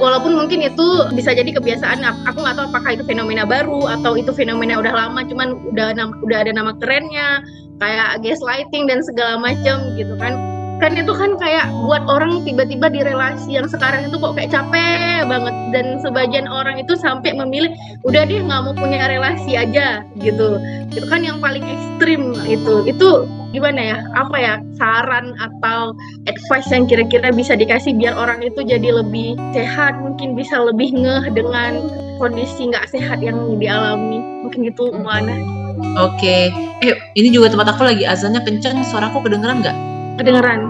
[0.00, 4.32] Walaupun mungkin itu bisa jadi kebiasaan, aku nggak tahu apakah itu fenomena baru atau itu
[4.32, 5.92] fenomena udah lama, cuman udah
[6.24, 7.44] udah ada nama kerennya,
[7.76, 10.49] kayak gaslighting dan segala macam gitu kan
[10.80, 15.28] kan itu kan kayak buat orang tiba-tiba di relasi yang sekarang itu kok kayak capek
[15.28, 15.54] banget.
[15.70, 17.70] Dan sebagian orang itu sampai memilih
[18.08, 20.56] udah deh nggak mau punya relasi aja gitu.
[20.90, 22.88] Itu kan yang paling ekstrim itu.
[22.88, 23.98] Itu gimana ya?
[24.16, 24.54] Apa ya?
[24.80, 25.92] Saran atau
[26.24, 31.30] advice yang kira-kira bisa dikasih biar orang itu jadi lebih sehat mungkin bisa lebih ngeh
[31.36, 31.84] dengan
[32.16, 34.18] kondisi nggak sehat yang dialami.
[34.48, 35.60] Mungkin gitu mana
[35.96, 36.52] Oke,
[36.84, 38.04] eh ini juga tempat aku lagi.
[38.04, 39.76] Azannya kenceng, suaraku kedengeran nggak?
[40.20, 40.60] Kedengeran.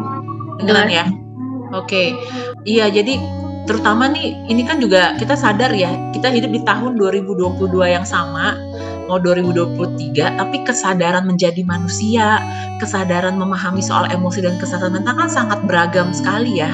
[0.63, 1.05] Kedengeran ya?
[1.75, 2.15] Oke,
[2.67, 3.19] iya jadi
[3.71, 8.59] terutama nih ini kan juga kita sadar ya kita hidup di tahun 2022 yang sama
[9.07, 12.43] mau 2023 tapi kesadaran menjadi manusia
[12.83, 16.73] kesadaran memahami soal emosi dan kesehatan mental kan sangat beragam sekali ya.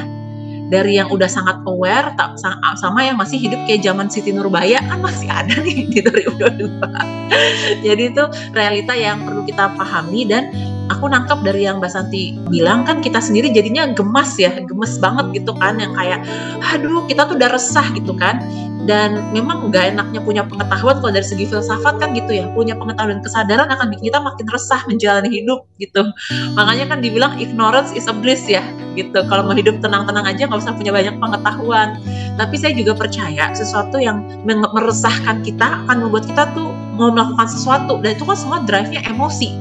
[0.67, 2.43] Dari yang udah sangat aware tak
[2.75, 6.83] sama yang masih hidup kayak zaman Siti Nurbaya kan masih ada nih di 2022
[7.87, 10.51] jadi itu realita yang perlu kita pahami dan
[10.91, 15.43] aku nangkep dari yang Mbak Santi bilang kan kita sendiri jadinya gemas ya, gemes banget
[15.43, 16.23] gitu kan yang kayak
[16.63, 18.43] aduh kita tuh udah resah gitu kan.
[18.87, 23.19] Dan memang nggak enaknya punya pengetahuan kalau dari segi filsafat kan gitu ya, punya pengetahuan
[23.19, 26.07] dan kesadaran akan bikin kita makin resah menjalani hidup gitu.
[26.55, 28.63] Makanya kan dibilang ignorance is a bliss ya
[28.95, 29.27] gitu.
[29.27, 31.99] Kalau mau hidup tenang-tenang aja nggak usah punya banyak pengetahuan.
[32.39, 38.01] Tapi saya juga percaya sesuatu yang meresahkan kita akan membuat kita tuh mau melakukan sesuatu
[38.01, 39.53] dan itu kan semua drive-nya emosi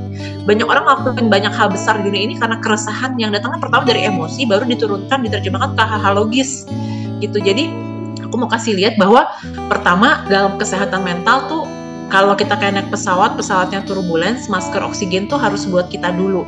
[0.47, 4.07] banyak orang melakukan banyak hal besar di dunia ini karena keresahan yang datangnya pertama dari
[4.07, 6.65] emosi baru diturunkan diterjemahkan ke hal-hal logis
[7.19, 7.69] gitu jadi
[8.23, 9.27] aku mau kasih lihat bahwa
[9.67, 11.63] pertama dalam kesehatan mental tuh
[12.13, 16.45] kalau kita kayak naik pesawat, pesawatnya turbulence, masker oksigen tuh harus buat kita dulu.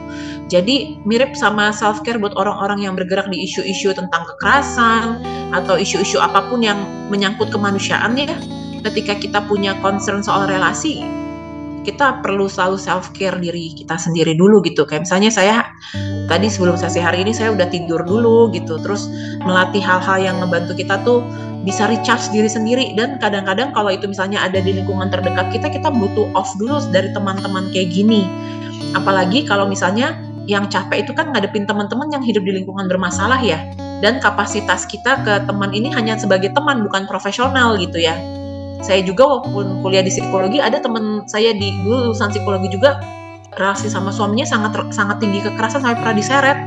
[0.53, 5.17] Jadi mirip sama self care buat orang-orang yang bergerak di isu-isu tentang kekerasan
[5.57, 6.77] atau isu-isu apa pun yang
[7.09, 8.37] menyangkut kemanusiaan ya.
[8.85, 11.01] Ketika kita punya concern soal relasi,
[11.87, 14.83] kita perlu selalu self care diri kita sendiri dulu gitu.
[14.83, 15.55] Kayak misalnya saya
[16.27, 18.75] tadi sebelum sesi hari ini saya udah tidur dulu gitu.
[18.83, 19.07] Terus
[19.47, 21.23] melatih hal-hal yang ngebantu kita tuh
[21.63, 22.91] bisa recharge diri sendiri.
[22.99, 27.15] Dan kadang-kadang kalau itu misalnya ada di lingkungan terdekat kita kita butuh off dulu dari
[27.15, 28.27] teman-teman kayak gini.
[28.91, 33.63] Apalagi kalau misalnya yang capek itu kan ngadepin teman-teman yang hidup di lingkungan bermasalah ya.
[34.03, 38.13] Dan kapasitas kita ke teman ini hanya sebagai teman bukan profesional gitu ya
[38.81, 43.01] saya juga walaupun kuliah di psikologi ada teman saya di lulusan psikologi juga
[43.57, 46.57] relasi sama suaminya sangat sangat tinggi kekerasan sampai pernah diseret.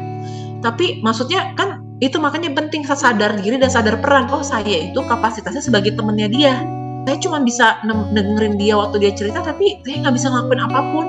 [0.60, 4.28] Tapi maksudnya kan itu makanya penting sadar diri dan sadar peran.
[4.34, 6.54] Oh saya itu kapasitasnya sebagai temennya dia.
[7.08, 7.80] Saya cuma bisa
[8.12, 11.04] dengerin dia waktu dia cerita tapi saya nggak bisa ngelakuin apa pun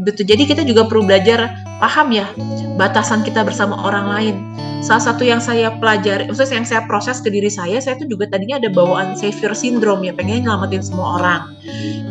[0.00, 2.26] betul jadi kita juga perlu belajar paham ya
[2.74, 4.36] batasan kita bersama orang lain
[4.84, 8.28] salah satu yang saya pelajari, maksudnya yang saya proses ke diri saya, saya tuh juga
[8.28, 11.40] tadinya ada bawaan savior syndrome ya, pengen nyelamatin semua orang.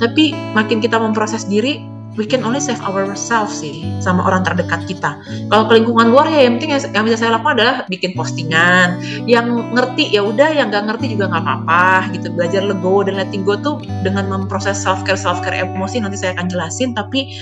[0.02, 1.86] Tapi makin kita memproses diri,
[2.16, 5.18] we can only save ourselves sih sama orang terdekat kita.
[5.50, 9.02] Kalau ke lingkungan luar ya yang penting yang bisa saya lakukan adalah bikin postingan.
[9.26, 12.28] Yang ngerti ya udah, yang nggak ngerti juga nggak apa-apa gitu.
[12.34, 16.38] Belajar legowo dan letting go tuh dengan memproses self care self care emosi nanti saya
[16.38, 16.94] akan jelasin.
[16.94, 17.34] Tapi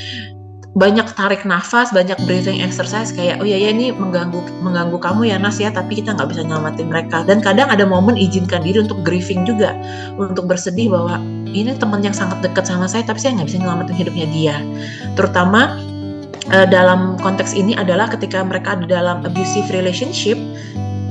[0.71, 5.35] banyak tarik nafas, banyak breathing exercise kayak oh ya ya ini mengganggu mengganggu kamu ya
[5.35, 7.27] Nas ya, tapi kita nggak bisa nyelamatin mereka.
[7.27, 9.75] Dan kadang ada momen izinkan diri untuk grieving juga,
[10.15, 11.19] untuk bersedih bahwa
[11.51, 14.55] ini teman yang sangat dekat sama saya, tapi saya nggak bisa nyelamatin hidupnya dia.
[15.19, 15.75] Terutama
[16.55, 20.39] uh, dalam konteks ini adalah ketika mereka ada dalam abusive relationship,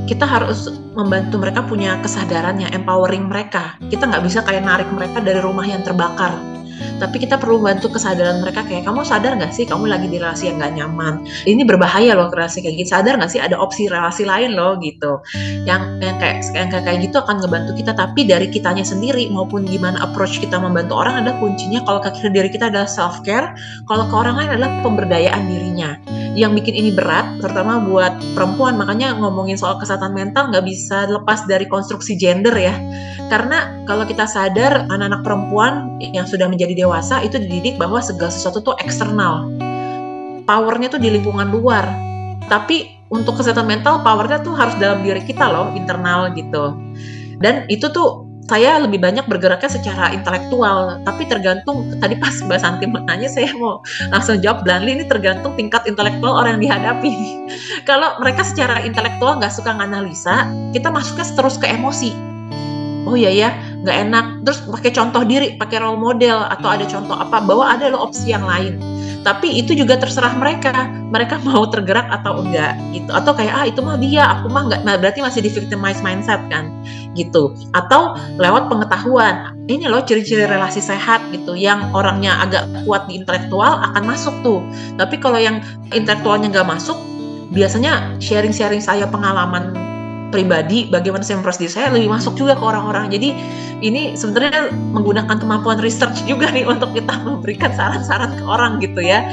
[0.08, 3.76] kita harus membantu mereka punya kesadaran yang empowering mereka.
[3.92, 6.59] Kita nggak bisa kayak narik mereka dari rumah yang terbakar
[6.98, 10.52] tapi kita perlu bantu kesadaran mereka kayak kamu sadar nggak sih kamu lagi di relasi
[10.52, 11.14] yang nggak nyaman?
[11.48, 12.90] Ini berbahaya loh relasi kayak gitu.
[12.92, 15.20] Sadar nggak sih ada opsi relasi lain loh gitu.
[15.64, 17.92] Yang yang kayak yang kayak, gitu akan ngebantu kita.
[17.96, 22.50] Tapi dari kitanya sendiri maupun gimana approach kita membantu orang ada kuncinya kalau ke diri
[22.52, 23.54] kita adalah self care
[23.86, 25.96] kalau ke orang lain adalah pemberdayaan dirinya
[26.38, 31.42] yang bikin ini berat terutama buat perempuan makanya ngomongin soal kesehatan mental nggak bisa lepas
[31.50, 32.74] dari konstruksi gender ya
[33.30, 38.58] karena kalau kita sadar anak-anak perempuan yang sudah menjadi dewasa itu dididik bahwa segala sesuatu
[38.58, 39.46] tuh eksternal.
[40.50, 41.86] Powernya tuh di lingkungan luar.
[42.50, 46.74] Tapi untuk kesehatan mental powernya tuh harus dalam diri kita loh, internal gitu.
[47.38, 52.86] Dan itu tuh saya lebih banyak bergeraknya secara intelektual, tapi tergantung tadi pas Mbak Santi
[52.88, 57.12] nanya saya mau langsung jawab bluntly ini tergantung tingkat intelektual orang yang dihadapi.
[57.88, 62.30] Kalau mereka secara intelektual nggak suka nganalisa, kita masuknya terus ke emosi
[63.08, 63.50] oh iya ya
[63.82, 64.26] nggak enak.
[64.44, 68.32] Terus pakai contoh diri pakai role model atau ada contoh apa bahwa ada loh opsi
[68.32, 68.80] yang lain.
[69.20, 70.72] Tapi itu juga terserah mereka.
[71.12, 73.10] Mereka mau tergerak atau enggak gitu.
[73.12, 76.40] Atau kayak ah itu mah dia aku mah enggak nah, berarti masih di victimized mindset
[76.52, 76.72] kan
[77.16, 77.52] gitu.
[77.76, 79.56] Atau lewat pengetahuan.
[79.70, 84.60] Ini loh ciri-ciri relasi sehat gitu yang orangnya agak kuat di intelektual akan masuk tuh.
[84.98, 85.62] Tapi kalau yang
[85.94, 86.98] intelektualnya nggak masuk
[87.50, 89.89] biasanya sharing-sharing saya pengalaman
[90.30, 93.10] pribadi bagaimana saya memproses diri saya lebih masuk juga ke orang-orang.
[93.10, 93.34] Jadi
[93.82, 99.26] ini sebenarnya menggunakan kemampuan research juga nih untuk kita memberikan saran-saran ke orang gitu ya.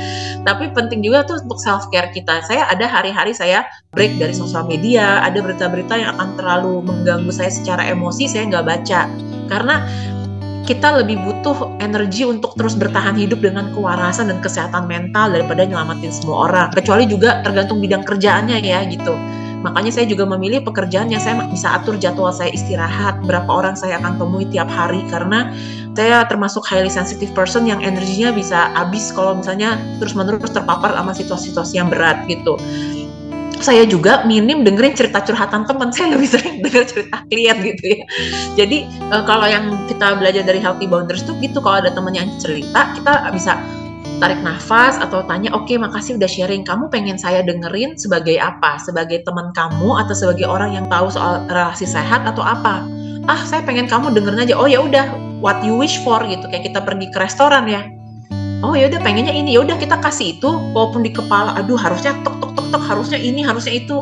[0.44, 2.44] Tapi penting juga tuh untuk self care kita.
[2.44, 7.54] Saya ada hari-hari saya break dari sosial media ada berita-berita yang akan terlalu mengganggu saya
[7.54, 9.02] secara emosi saya nggak baca.
[9.48, 9.86] Karena
[10.68, 16.12] kita lebih butuh energi untuk terus bertahan hidup dengan kewarasan dan kesehatan mental daripada nyelamatin
[16.12, 16.68] semua orang.
[16.76, 19.16] Kecuali juga tergantung bidang kerjaannya ya gitu.
[19.66, 23.98] Makanya saya juga memilih pekerjaan yang saya bisa atur jadwal saya istirahat, berapa orang saya
[23.98, 25.50] akan temui tiap hari karena
[25.98, 31.74] saya termasuk highly sensitive person yang energinya bisa habis kalau misalnya terus-menerus terpapar sama situasi-situasi
[31.82, 32.54] yang berat gitu.
[33.58, 38.06] Saya juga minim dengerin cerita curhatan teman saya lebih sering denger cerita klien gitu ya.
[38.54, 42.30] Jadi uh, kalau yang kita belajar dari healthy boundaries tuh gitu kalau ada teman yang
[42.38, 43.58] cerita kita bisa
[44.18, 46.66] tarik nafas atau tanya, oke okay, makasih udah sharing.
[46.66, 48.82] Kamu pengen saya dengerin sebagai apa?
[48.82, 52.82] Sebagai teman kamu atau sebagai orang yang tahu soal relasi sehat atau apa?
[53.30, 54.56] Ah, saya pengen kamu dengerin aja.
[54.58, 56.50] Oh ya udah, what you wish for gitu.
[56.50, 57.86] Kayak kita pergi ke restoran ya.
[58.66, 59.54] Oh ya udah pengennya ini.
[59.54, 63.22] Ya udah kita kasih itu walaupun di kepala aduh harusnya tok tok tok tok harusnya
[63.22, 64.02] ini, harusnya itu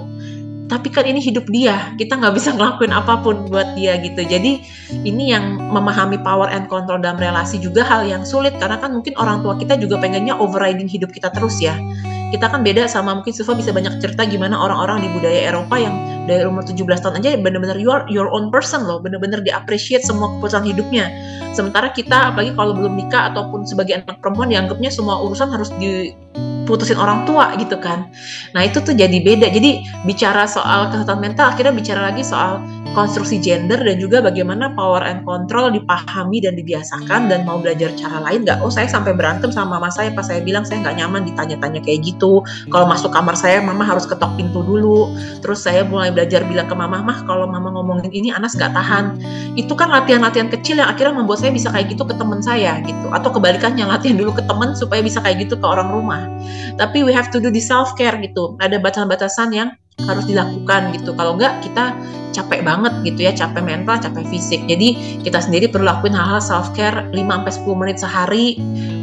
[0.65, 4.25] tapi kan ini hidup dia kita nggak bisa ngelakuin apa pun buat dia gitu.
[4.25, 4.65] Jadi
[5.05, 8.57] ini yang memahami power and control dalam relasi juga hal yang sulit.
[8.57, 11.77] Karena kan mungkin orang tua kita juga pengennya overriding hidup kita terus ya.
[12.33, 15.93] Kita kan beda sama mungkin Silva bisa banyak cerita gimana orang-orang di budaya Eropa yang
[16.25, 18.97] dari umur 17 tahun aja bener-bener you your own person loh.
[18.97, 21.13] Bener-bener di-appreciate semua keputusan hidupnya.
[21.53, 26.11] Sementara kita apalagi kalau belum nikah ataupun sebagai anak perempuan dianggapnya semua urusan harus di
[26.65, 28.09] putusin orang tua gitu kan.
[28.51, 29.47] Nah itu tuh jadi beda.
[29.53, 32.59] Jadi bicara soal kesehatan mental, akhirnya bicara lagi soal
[32.95, 38.23] konstruksi gender dan juga bagaimana power and control dipahami dan dibiasakan dan mau belajar cara
[38.23, 38.63] lain nggak?
[38.63, 42.07] Oh saya sampai berantem sama mama saya pas saya bilang saya nggak nyaman ditanya-tanya kayak
[42.07, 42.41] gitu.
[42.71, 45.11] Kalau masuk kamar saya mama harus ketok pintu dulu.
[45.43, 49.19] Terus saya mulai belajar bilang ke mama mah kalau mama ngomongin ini Anas nggak tahan.
[49.59, 53.11] Itu kan latihan-latihan kecil yang akhirnya membuat saya bisa kayak gitu ke teman saya gitu.
[53.11, 56.23] Atau kebalikannya latihan dulu ke teman supaya bisa kayak gitu ke orang rumah.
[56.75, 58.59] Tapi we have to do the self care gitu.
[58.59, 59.69] Ada batasan-batasan yang
[60.03, 61.15] harus dilakukan gitu.
[61.15, 61.95] Kalau enggak kita
[62.35, 64.59] capek banget gitu ya, capek mental, capek fisik.
[64.67, 68.45] Jadi kita sendiri perlu lakuin hal-hal self care 5 sampai 10 menit sehari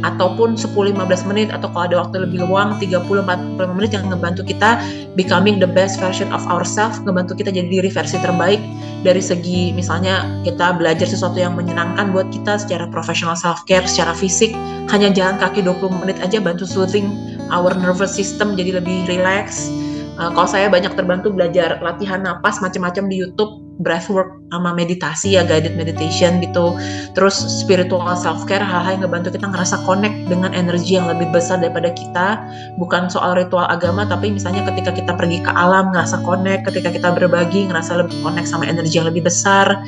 [0.05, 4.45] ataupun 10 15 menit atau kalau ada waktu lebih luang 30 45 menit yang ngebantu
[4.45, 4.77] kita
[5.17, 8.61] becoming the best version of ourselves, ngebantu kita jadi diri versi terbaik
[9.01, 14.13] dari segi misalnya kita belajar sesuatu yang menyenangkan buat kita secara profesional self care, secara
[14.13, 14.53] fisik,
[14.93, 17.09] hanya jalan kaki 20 menit aja bantu soothing
[17.53, 19.69] our nervous system jadi lebih relax
[20.13, 25.41] Uh, kalau saya banyak terbantu belajar latihan napas macam-macam di YouTube, breathwork sama meditasi ya
[25.41, 26.77] guided meditation gitu.
[27.17, 31.57] Terus spiritual self care hal-hal yang ngebantu kita ngerasa connect dengan energi yang lebih besar
[31.57, 32.45] daripada kita.
[32.77, 37.09] Bukan soal ritual agama tapi misalnya ketika kita pergi ke alam ngerasa connect, ketika kita
[37.09, 39.81] berbagi ngerasa lebih connect sama energi yang lebih besar.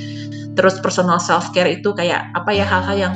[0.57, 3.13] Terus personal self care itu kayak apa ya hal-hal yang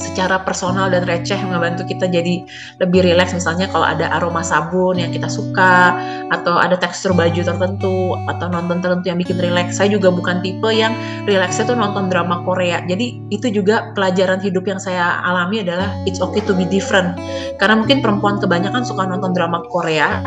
[0.00, 2.44] secara personal dan receh membantu kita jadi
[2.82, 5.94] lebih rileks misalnya kalau ada aroma sabun yang kita suka
[6.32, 10.70] atau ada tekstur baju tertentu atau nonton tertentu yang bikin rileks saya juga bukan tipe
[10.70, 10.94] yang
[11.26, 12.80] rileksnya tuh nonton drama Korea.
[12.86, 17.16] Jadi itu juga pelajaran hidup yang saya alami adalah it's okay to be different.
[17.58, 20.22] Karena mungkin perempuan kebanyakan suka nonton drama Korea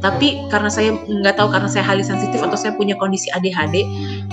[0.00, 3.84] tapi karena saya nggak tahu karena saya highly sensitif atau saya punya kondisi ADHD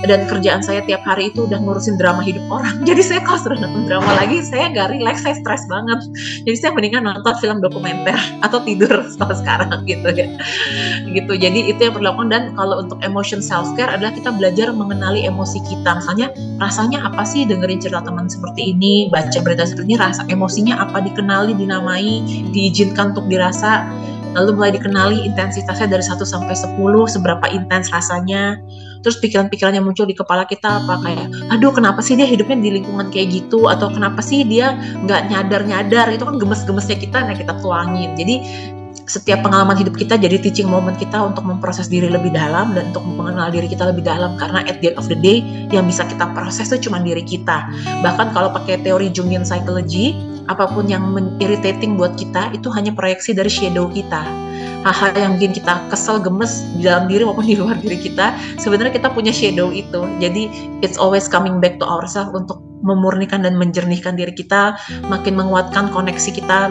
[0.06, 2.78] dan kerjaan saya tiap hari itu udah ngurusin drama hidup orang.
[2.88, 5.98] Jadi saya kalau sudah nonton drama lagi saya gak relax saya stres banget.
[6.46, 8.14] Jadi saya mendingan nonton film dokumenter
[8.46, 10.28] atau tidur setelah sekarang gitu ya.
[11.10, 11.32] Gitu.
[11.34, 15.58] Jadi itu yang perlu dan kalau untuk emotion self care adalah kita belajar mengenali emosi
[15.66, 15.98] kita.
[15.98, 16.30] Misalnya
[16.62, 21.02] rasanya apa sih dengerin cerita teman seperti ini baca berita seperti ini rasa emosinya apa
[21.02, 22.22] dikenali dinamai
[22.52, 23.86] diizinkan untuk dirasa
[24.36, 26.76] lalu mulai dikenali intensitasnya dari 1 sampai 10
[27.08, 28.60] seberapa intens rasanya.
[28.98, 32.82] Terus pikiran-pikiran yang muncul di kepala kita apa kayak aduh kenapa sih dia hidupnya di
[32.82, 33.70] lingkungan kayak gitu?
[33.70, 34.74] Atau kenapa sih dia
[35.06, 36.10] nggak nyadar-nyadar?
[36.10, 38.18] Itu kan gemes-gemesnya kita nah kita tuangin.
[38.18, 38.42] Jadi
[39.08, 43.02] setiap pengalaman hidup kita jadi teaching moment kita untuk memproses diri lebih dalam dan untuk
[43.08, 44.36] mengenal diri kita lebih dalam.
[44.36, 45.40] Karena at the end of the day
[45.72, 47.66] yang bisa kita proses itu cuma diri kita.
[48.04, 50.12] Bahkan kalau pakai teori Jungian psychology
[50.48, 51.08] apa pun yang
[51.40, 54.24] irritating buat kita itu hanya proyeksi dari shadow kita.
[54.84, 58.94] Hal-hal yang bikin kita kesel gemes di dalam diri maupun di luar diri kita sebenarnya
[58.94, 60.04] kita punya shadow itu.
[60.20, 60.48] Jadi
[60.84, 64.78] it's always coming back to ourselves untuk memurnikan dan menjernihkan diri kita
[65.10, 66.70] makin menguatkan koneksi kita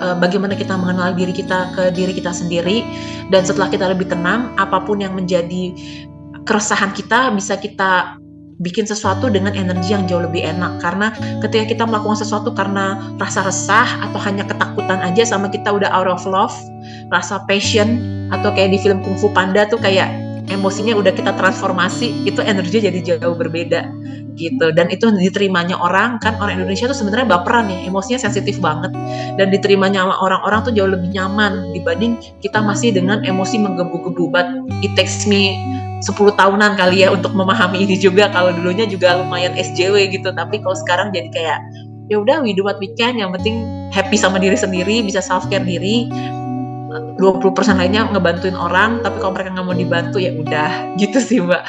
[0.00, 2.82] eh, bagaimana kita mengenal diri kita ke diri kita sendiri.
[3.30, 5.76] Dan setelah kita lebih tenang apa pun yang menjadi
[6.48, 8.18] keresahan kita bisa kita
[8.60, 10.80] bikin sesuatu dengan energi yang jauh lebih enak.
[10.84, 15.88] Karena ketika kita melakukan sesuatu karena rasa resah atau hanya ketakutan aja sama kita udah
[15.92, 16.52] out of love
[17.08, 22.26] rasa passion atau kayak di film Kung Fu Panda tuh kayak emosinya udah kita transformasi
[22.26, 23.86] itu energinya jadi jauh berbeda
[24.34, 24.74] gitu.
[24.74, 28.90] Dan itu diterimanya orang kan orang Indonesia tuh sebenarnya baperan ya emosinya sensitif banget.
[29.38, 34.28] Dan diterimanya sama orang-orang tuh jauh lebih nyaman dibanding kita masih dengan emosi menggebu-gebu.
[34.28, 34.46] But
[34.82, 35.56] it takes me
[36.02, 38.28] 10 tahunan kali ya untuk memahami ini juga.
[38.34, 41.60] Kalau dulunya juga lumayan SJW gitu tapi kalau sekarang jadi kayak
[42.10, 43.62] ya udah we do what we can yang penting
[43.94, 46.10] happy sama diri sendiri bisa self care diri
[46.90, 50.70] 20% lainnya ngebantuin orang tapi kalau mereka nggak mau dibantu ya udah.
[51.00, 51.62] Gitu sih mbak.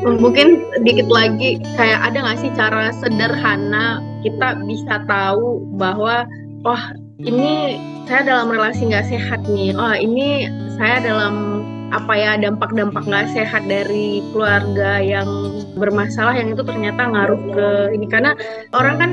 [0.00, 6.24] Mungkin sedikit lagi kayak ada nggak sih cara sederhana kita bisa tahu bahwa
[6.64, 6.82] oh
[7.20, 7.76] ini
[8.08, 9.76] saya dalam relasi nggak sehat nih.
[9.76, 15.26] Oh ini saya dalam apa ya dampak-dampak nggak sehat dari keluarga yang
[15.74, 17.68] bermasalah yang itu ternyata ngaruh ke
[17.98, 18.06] ini.
[18.08, 18.32] Karena
[18.72, 19.10] orang kan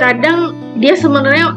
[0.00, 0.38] kadang
[0.80, 1.56] dia sebenarnya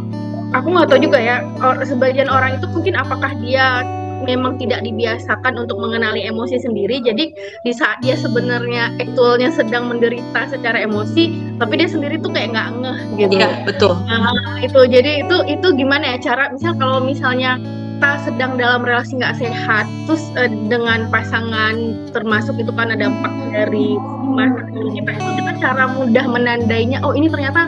[0.54, 1.38] aku nggak tahu juga ya
[1.86, 3.86] sebagian orang itu mungkin apakah dia
[4.24, 7.00] memang tidak dibiasakan untuk mengenali emosi sendiri.
[7.00, 7.32] Jadi
[7.64, 12.70] di saat dia sebenarnya aktualnya sedang menderita secara emosi tapi dia sendiri tuh kayak nggak
[12.84, 13.34] ngeh gitu.
[13.40, 13.96] Iya betul.
[14.06, 14.80] Nah, itu.
[14.92, 17.58] Jadi itu itu gimana ya cara misal kalau misalnya
[18.00, 23.28] kita sedang dalam relasi nggak sehat terus uh, dengan pasangan termasuk itu kan ada dampak
[23.52, 27.68] dari masa kita itu kita cara mudah menandainya oh ini ternyata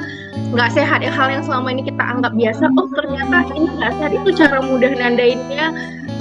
[0.55, 4.11] nggak sehat ya hal yang selama ini kita anggap biasa oh ternyata ini nggak sehat
[4.15, 5.67] itu cara mudah nandainnya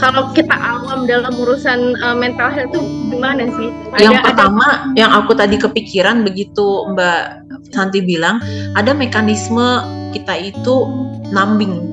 [0.03, 2.83] kalau kita awam dalam urusan uh, mental health itu
[3.15, 3.69] gimana sih?
[3.95, 4.97] Ada, yang pertama, ada...
[4.97, 7.21] yang aku tadi kepikiran begitu Mbak
[7.69, 8.41] Santi bilang,
[8.81, 9.85] ada mekanisme
[10.17, 10.89] kita itu
[11.37, 11.93] numbing,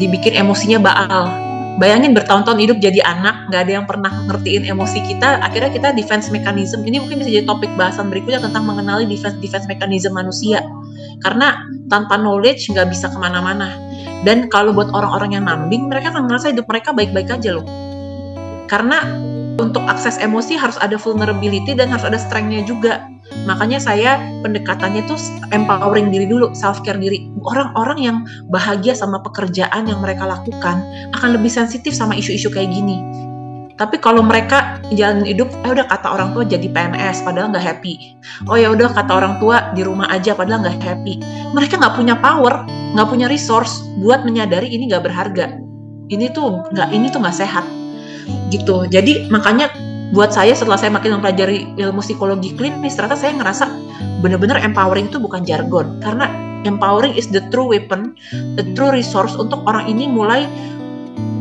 [0.00, 1.28] dibikin emosinya baal.
[1.76, 6.28] Bayangin bertahun-tahun hidup jadi anak, nggak ada yang pernah ngertiin emosi kita, akhirnya kita defense
[6.28, 6.84] mechanism.
[6.84, 10.64] Ini mungkin bisa jadi topik bahasan berikutnya tentang mengenali defense defense mechanism manusia.
[11.24, 13.90] Karena tanpa knowledge nggak bisa ke mana-mana
[14.20, 17.64] dan kalau buat orang-orang yang nambing, mereka akan merasa hidup mereka baik-baik aja loh.
[18.68, 19.00] Karena
[19.56, 23.00] untuk akses emosi harus ada vulnerability dan harus ada strength-nya juga.
[23.48, 25.16] Makanya saya pendekatannya tuh
[25.54, 27.30] empowering diri dulu, self care diri.
[27.40, 28.16] Orang-orang yang
[28.52, 30.84] bahagia sama pekerjaan yang mereka lakukan
[31.16, 33.00] akan lebih sensitif sama isu-isu kayak gini.
[33.80, 38.12] Tapi kalau mereka jalan hidup, eh udah kata orang tua jadi PNS, padahal nggak happy.
[38.44, 41.16] Oh ya udah kata orang tua di rumah aja, padahal nggak happy.
[41.56, 45.56] Mereka nggak punya power, nggak punya resource buat menyadari ini nggak berharga.
[46.12, 47.64] Ini tuh nggak, ini tuh nggak sehat.
[48.52, 48.84] Gitu.
[48.92, 49.72] Jadi makanya
[50.10, 53.64] buat saya setelah saya makin mempelajari ilmu psikologi klinis, ternyata saya ngerasa
[54.20, 56.02] bener-bener empowering itu bukan jargon.
[56.02, 56.26] Karena
[56.66, 58.18] empowering is the true weapon,
[58.58, 60.50] the true resource untuk orang ini mulai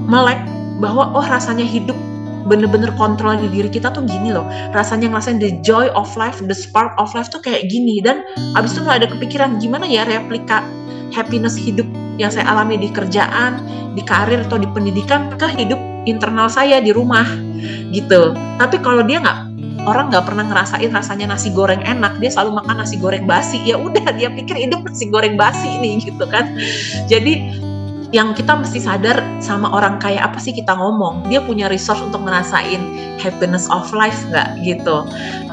[0.06, 0.40] melek
[0.80, 1.98] bahwa oh rasanya hidup
[2.50, 6.56] bener-bener kontrol di diri kita tuh gini loh rasanya ngerasain the joy of life the
[6.56, 8.26] spark of life tuh kayak gini dan
[8.58, 10.66] abis itu nggak ada kepikiran gimana ya replika
[11.14, 11.86] happiness hidup
[12.18, 13.62] yang saya alami di kerjaan
[13.94, 15.78] di karir atau di pendidikan ke hidup
[16.10, 17.26] internal saya di rumah
[17.94, 18.34] gitu.
[18.58, 19.40] Tapi kalau dia nggak
[19.88, 23.62] orang nggak pernah ngerasain rasanya nasi goreng enak dia selalu makan nasi goreng basi.
[23.64, 26.58] Ya udah dia pikir hidup nasi goreng basi nih gitu kan.
[27.06, 27.62] Jadi
[28.10, 31.30] yang kita mesti sadar sama orang kaya apa sih kita ngomong?
[31.30, 32.82] Dia punya resource untuk ngerasain
[33.22, 35.06] happiness of life nggak gitu.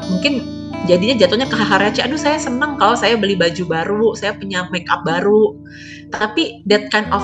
[0.09, 4.37] Mungkin jadinya jatuhnya ke hal receh aduh saya senang kalau saya beli baju baru saya
[4.37, 5.57] punya make up baru.
[6.07, 7.23] Tapi that kind of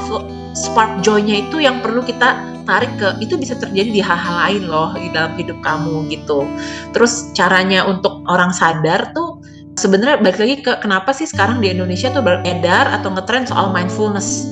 [0.57, 4.91] spark joy-nya itu yang perlu kita tarik ke itu bisa terjadi di hal-hal lain loh
[4.95, 6.47] di dalam hidup kamu gitu.
[6.91, 9.39] Terus caranya untuk orang sadar tuh
[9.79, 14.47] sebenarnya balik lagi ke kenapa sih sekarang di Indonesia tuh beredar atau ngetrend soal mindfulness.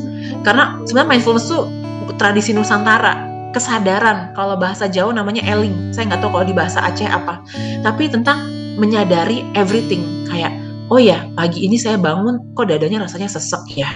[0.47, 1.67] Karena sebenarnya mindfulness tuh
[2.15, 4.31] tradisi Nusantara kesadaran.
[4.35, 7.43] Kalau bahasa Jawa namanya eling saya nggak tahu kalau di bahasa Aceh apa.
[7.83, 10.27] Tapi tentang menyadari everything.
[10.27, 10.55] Kayak
[10.91, 13.89] oh ya pagi ini saya bangun kok dadanya rasanya sesek ya?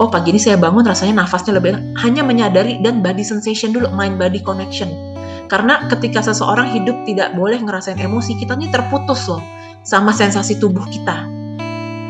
[0.00, 4.16] Oh pagi ini saya bangun rasanya nafasnya lebih hanya menyadari dan body sensation dulu mind
[4.16, 4.88] body connection.
[5.50, 9.42] Karena ketika seseorang hidup tidak boleh ngerasain emosi kita ini terputus loh
[9.82, 11.26] sama sensasi tubuh kita.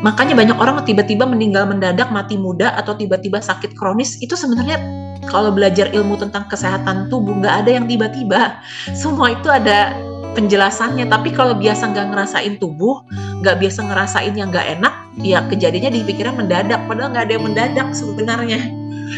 [0.01, 4.17] Makanya banyak orang tiba-tiba meninggal mendadak, mati muda, atau tiba-tiba sakit kronis.
[4.17, 4.81] Itu sebenarnya
[5.29, 8.57] kalau belajar ilmu tentang kesehatan tubuh, nggak ada yang tiba-tiba.
[8.97, 9.93] Semua itu ada
[10.33, 11.07] penjelasannya.
[11.07, 13.03] Tapi kalau biasa nggak ngerasain tubuh,
[13.43, 16.79] nggak biasa ngerasain yang nggak enak, ya kejadiannya dipikirnya mendadak.
[16.87, 18.59] Padahal nggak ada yang mendadak sebenarnya.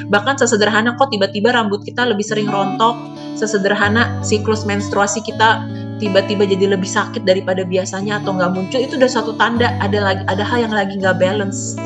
[0.09, 2.97] Bahkan sesederhana kok tiba-tiba rambut kita lebih sering rontok,
[3.37, 5.65] sesederhana siklus menstruasi kita
[6.01, 10.23] tiba-tiba jadi lebih sakit daripada biasanya atau nggak muncul itu udah satu tanda ada lagi
[10.27, 11.77] ada hal yang lagi nggak balance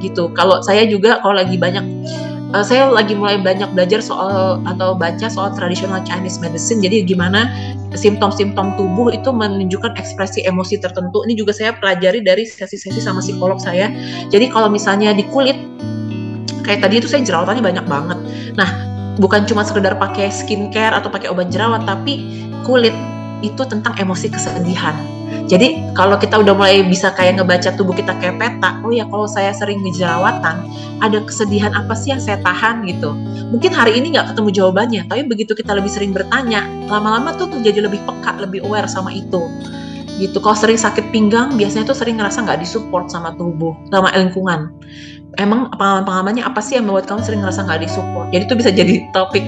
[0.00, 1.84] gitu kalau saya juga kalau lagi banyak
[2.54, 6.82] uh, saya lagi mulai banyak belajar soal atau baca soal tradisional Chinese medicine.
[6.82, 7.50] Jadi gimana
[7.94, 11.22] simptom-simptom tubuh itu menunjukkan ekspresi emosi tertentu.
[11.26, 13.90] Ini juga saya pelajari dari sesi-sesi sama psikolog saya.
[14.30, 15.56] Jadi kalau misalnya di kulit
[16.62, 18.18] kayak tadi itu saya jerawatnya banyak banget.
[18.54, 18.70] Nah
[19.18, 22.94] bukan cuma sekedar pakai skincare atau pakai obat jerawat tapi kulit
[23.40, 28.38] itu tentang emosi kesedihan jadi kalau kita udah mulai bisa kayak ngebaca tubuh kita kayak
[28.38, 30.62] peta, oh ya kalau saya sering ngejerawatan,
[31.02, 33.10] ada kesedihan apa sih yang saya tahan gitu.
[33.50, 37.58] Mungkin hari ini nggak ketemu jawabannya, tapi begitu kita lebih sering bertanya, lama-lama tuh, tuh
[37.66, 39.42] jadi lebih peka, lebih aware sama itu.
[40.22, 40.38] Gitu.
[40.38, 44.70] Kalau sering sakit pinggang, biasanya tuh sering ngerasa nggak disupport sama tubuh, sama lingkungan
[45.38, 48.26] emang pengalaman-pengalamannya apa sih yang membuat kamu sering ngerasa nggak disupport?
[48.34, 49.44] Jadi itu bisa jadi topik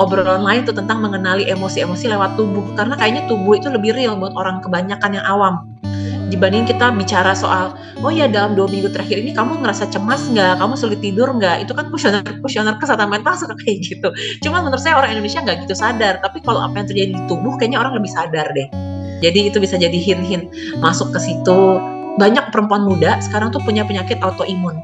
[0.00, 2.64] obrolan lain tuh tentang mengenali emosi-emosi lewat tubuh.
[2.78, 5.68] Karena kayaknya tubuh itu lebih real buat orang kebanyakan yang awam.
[6.26, 10.58] Dibanding kita bicara soal, oh ya dalam dua minggu terakhir ini kamu ngerasa cemas nggak?
[10.58, 11.62] Kamu sulit tidur nggak?
[11.62, 14.08] Itu kan kuesioner kuesioner kesehatan mental suka kayak gitu.
[14.42, 16.18] Cuma menurut saya orang Indonesia nggak gitu sadar.
[16.18, 18.66] Tapi kalau apa yang terjadi di tubuh, kayaknya orang lebih sadar deh.
[19.22, 20.52] Jadi itu bisa jadi hint-hint
[20.82, 21.80] masuk ke situ
[22.16, 24.80] banyak perempuan muda sekarang tuh punya penyakit autoimun.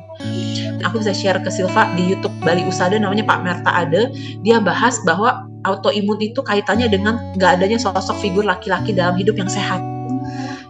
[0.83, 4.13] Aku bisa share ke Silva di YouTube Bali Usada namanya Pak Merta Ade.
[4.43, 9.49] Dia bahas bahwa autoimun itu kaitannya dengan nggak adanya sosok figur laki-laki dalam hidup yang
[9.49, 9.81] sehat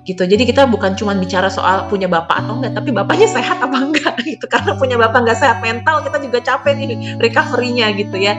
[0.02, 0.26] gitu.
[0.26, 4.14] Jadi kita bukan cuma bicara soal punya bapak atau enggak, tapi bapaknya sehat apa enggak
[4.28, 4.44] gitu.
[4.50, 8.34] Karena punya bapak nggak sehat mental, kita juga capek nih recovery-nya gitu ya.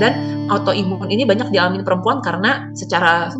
[0.00, 3.30] Dan autoimun ini banyak dialami perempuan karena secara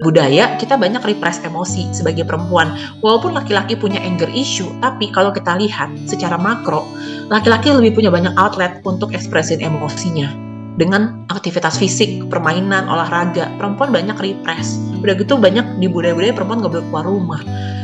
[0.00, 2.74] budaya kita banyak repress emosi sebagai perempuan.
[3.04, 6.84] Walaupun laki-laki punya anger issue, tapi kalau kita lihat secara makro,
[7.28, 13.50] laki-laki lebih punya banyak outlet untuk ekspresin emosinya dengan aktivitas fisik, permainan, olahraga.
[13.58, 14.78] Perempuan banyak repress.
[15.00, 17.40] Udah gitu banyak di budaya-budaya perempuan nggak boleh keluar rumah.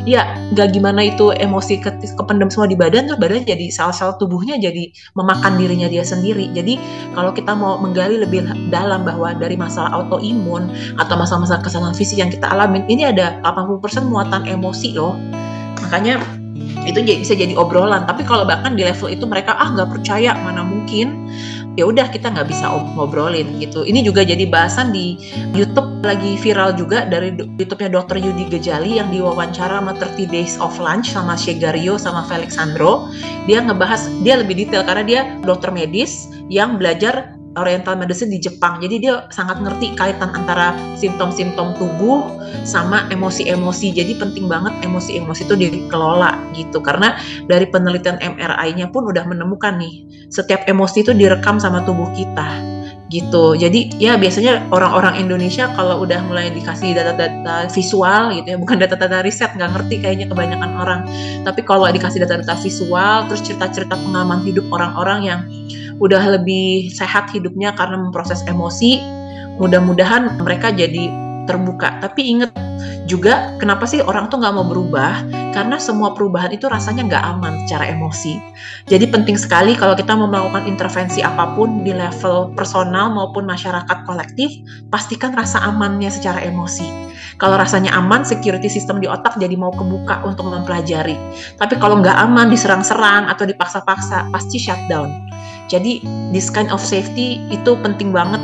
[0.06, 4.54] Ya, nggak gimana itu emosi ke kependam semua di badan, terus badan jadi sel-sel tubuhnya
[4.60, 6.46] jadi memakan dirinya dia sendiri.
[6.54, 6.78] Jadi
[7.16, 12.30] kalau kita mau menggali lebih dalam bahwa dari masalah autoimun atau masalah-masalah kesalahan fisik yang
[12.30, 15.18] kita alamin, ini ada 80% muatan emosi loh.
[15.82, 16.22] Makanya
[16.86, 20.62] itu bisa jadi obrolan tapi kalau bahkan di level itu mereka ah nggak percaya mana
[20.62, 21.26] mungkin
[21.76, 22.66] ya udah kita nggak bisa
[22.96, 23.84] ngobrolin gitu.
[23.84, 25.20] Ini juga jadi bahasan di
[25.52, 28.16] YouTube lagi viral juga dari YouTube-nya Dr.
[28.16, 33.12] Yudi Gejali yang diwawancara sama 30 Days of Lunch sama Shegario sama Felix Sandro.
[33.44, 38.78] Dia ngebahas dia lebih detail karena dia dokter medis yang belajar Oriental Medicine di Jepang.
[38.78, 43.96] Jadi dia sangat ngerti kaitan antara simptom-simptom tubuh sama emosi-emosi.
[43.96, 46.78] Jadi penting banget emosi-emosi itu dikelola gitu.
[46.84, 47.16] Karena
[47.48, 52.76] dari penelitian MRI-nya pun udah menemukan nih, setiap emosi itu direkam sama tubuh kita
[53.06, 53.54] gitu.
[53.54, 59.22] Jadi ya biasanya orang-orang Indonesia kalau udah mulai dikasih data-data visual gitu ya, bukan data-data
[59.22, 61.00] riset nggak ngerti kayaknya kebanyakan orang.
[61.46, 65.40] Tapi kalau dikasih data-data visual, terus cerita-cerita pengalaman hidup orang-orang yang
[65.98, 69.00] udah lebih sehat hidupnya karena memproses emosi,
[69.56, 71.08] mudah-mudahan mereka jadi
[71.46, 72.02] terbuka.
[72.02, 72.50] Tapi inget
[73.06, 75.22] juga kenapa sih orang tuh nggak mau berubah?
[75.54, 78.36] Karena semua perubahan itu rasanya nggak aman secara emosi.
[78.90, 84.04] Jadi penting sekali kalau kita mau melakukan intervensi apa pun di level personal maupun masyarakat
[84.04, 84.52] kolektif,
[84.92, 87.06] pastikan rasa amannya secara emosi.
[87.36, 91.16] Kalau rasanya aman, security system di otak jadi mau kebuka untuk mempelajari.
[91.56, 95.12] Tapi kalau nggak aman, diserang-serang atau dipaksa-paksa, pasti shutdown.
[95.66, 98.38] Jadi this kind of safety itu penting banget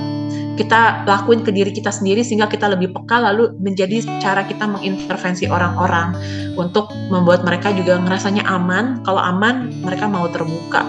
[0.56, 5.48] kita lakuin ke diri kita sendiri sehingga kita lebih peka lalu menjadi cara kita mengintervensi
[5.48, 6.12] orang-orang
[6.60, 9.00] untuk membuat mereka juga ngerasanya aman.
[9.02, 10.84] Kalau aman, mereka mau terbuka.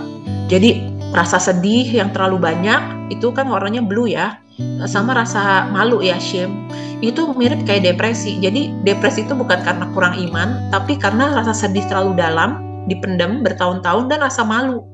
[0.52, 0.84] Jadi
[1.16, 4.38] rasa sedih yang terlalu banyak itu kan warnanya blue ya.
[4.86, 6.70] Sama rasa malu ya, shame.
[7.02, 8.38] Itu mirip kayak depresi.
[8.38, 14.12] Jadi depresi itu bukan karena kurang iman, tapi karena rasa sedih terlalu dalam, dipendam bertahun-tahun
[14.12, 14.93] dan rasa malu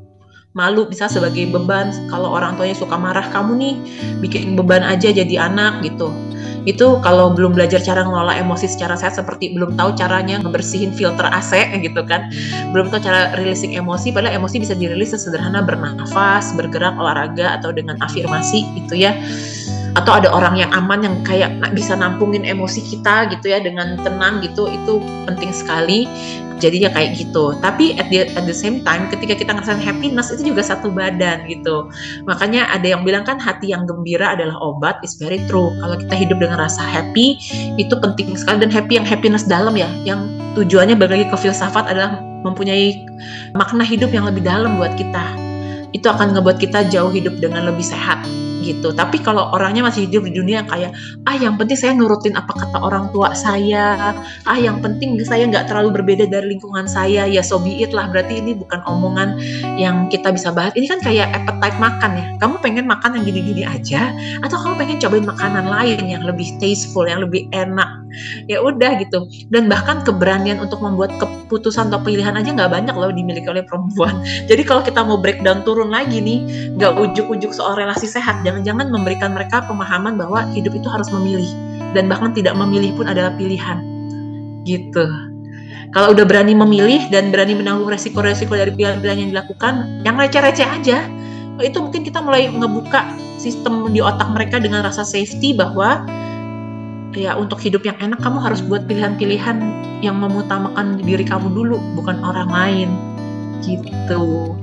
[0.58, 3.76] malu bisa sebagai beban kalau orang tuanya suka marah kamu nih
[4.18, 6.10] bikin beban aja jadi anak gitu.
[6.68, 11.24] Itu kalau belum belajar cara ngelola emosi secara sehat seperti belum tahu caranya ngebersihin filter
[11.32, 12.28] AC gitu kan
[12.76, 17.96] belum tahu cara releasing emosi padahal emosi bisa dirilis sesederhana bernafas bergerak olahraga atau dengan
[18.04, 19.16] afirmasi gitu ya.
[19.98, 24.38] Atau ada orang yang aman yang kayak bisa nampungin emosi kita gitu ya dengan tenang
[24.46, 26.06] gitu itu penting sekali
[26.60, 27.56] jadinya kayak gitu.
[27.64, 31.48] Tapi at the, at the same time ketika kita ngerasain happiness itu juga satu badan
[31.48, 31.88] gitu.
[32.28, 35.72] Makanya ada yang bilang kan hati yang gembira adalah obat is very true.
[35.80, 37.40] Kalau kita hidup dengan rasa happy
[37.80, 38.62] itu penting sekali.
[38.62, 40.28] Dan happy yang happiness dalam ya yang
[40.60, 43.00] tujuannya bagi ke filsafat adalah mempunyai
[43.56, 45.24] makna hidup yang lebih dalam buat kita.
[45.96, 48.22] Itu akan ngebuat kita jauh hidup dengan lebih sehat
[48.62, 48.92] gitu.
[48.92, 50.92] Tapi kalau orangnya masih hidup di dunia yang kayak
[51.26, 54.14] ah yang penting saya nurutin apa kata orang tua saya,
[54.46, 58.12] ah yang penting saya nggak terlalu berbeda dari lingkungan saya, ya so be lah.
[58.12, 59.40] Berarti ini bukan omongan
[59.80, 60.76] yang kita bisa bahas.
[60.76, 62.26] Ini kan kayak appetite makan ya.
[62.44, 64.12] Kamu pengen makan yang gini-gini aja,
[64.44, 67.88] atau kamu pengen cobain makanan lain yang lebih tasteful, yang lebih enak.
[68.50, 69.30] Ya udah gitu.
[69.54, 74.22] Dan bahkan keberanian untuk membuat keputusan atau pilihan aja nggak banyak loh dimiliki oleh perempuan.
[74.50, 76.40] Jadi kalau kita mau breakdown turun lagi nih,
[76.76, 81.50] nggak ujuk-ujuk soal relasi sehat jangan-jangan memberikan mereka pemahaman bahwa hidup itu harus memilih.
[81.94, 83.78] Dan bahkan tidak memilih pun adalah pilihan.
[84.66, 85.06] Gitu.
[85.90, 91.06] Kalau udah berani memilih dan berani menanggung resiko-resiko dari pilihan-pilihan yang dilakukan yang receh-receh aja.
[91.62, 96.06] Itu mungkin kita mulai ngebuka sistem di otak mereka dengan rasa safety bahwa
[97.18, 99.58] ya untuk hidup yang enak kamu harus buat pilihan-pilihan
[100.06, 102.90] yang memutamakan diri kamu dulu bukan orang lain.
[103.66, 104.54] Gitu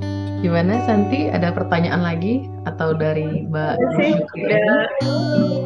[0.46, 1.26] gimana Santi?
[1.26, 2.46] Ada pertanyaan lagi?
[2.70, 4.78] Atau dari Mbak udah,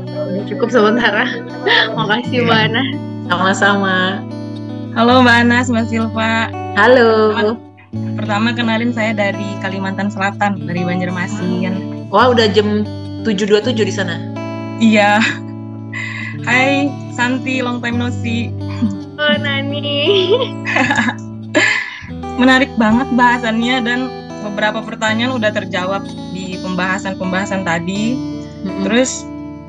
[0.09, 1.29] udah cukup sementara.
[2.01, 2.83] Makasih Mbak Ana.
[3.29, 3.97] Sama-sama.
[4.97, 5.59] Halo Mbak Ana.
[5.69, 6.49] Mbak Silva.
[6.81, 7.13] Halo.
[8.17, 12.09] Pertama kenalin saya dari Kalimantan Selatan dari Banjarmasin.
[12.09, 12.89] Wah udah jam
[13.29, 14.17] 7.27 di sana?
[14.81, 15.21] Iya.
[16.49, 18.49] Hai Santi, long time no see.
[19.21, 20.33] Oh Nani.
[22.41, 28.17] Menarik banget bahasannya dan beberapa pertanyaan udah terjawab di pembahasan-pembahasan tadi.
[28.17, 28.83] Mm-hmm.
[28.89, 29.25] Terus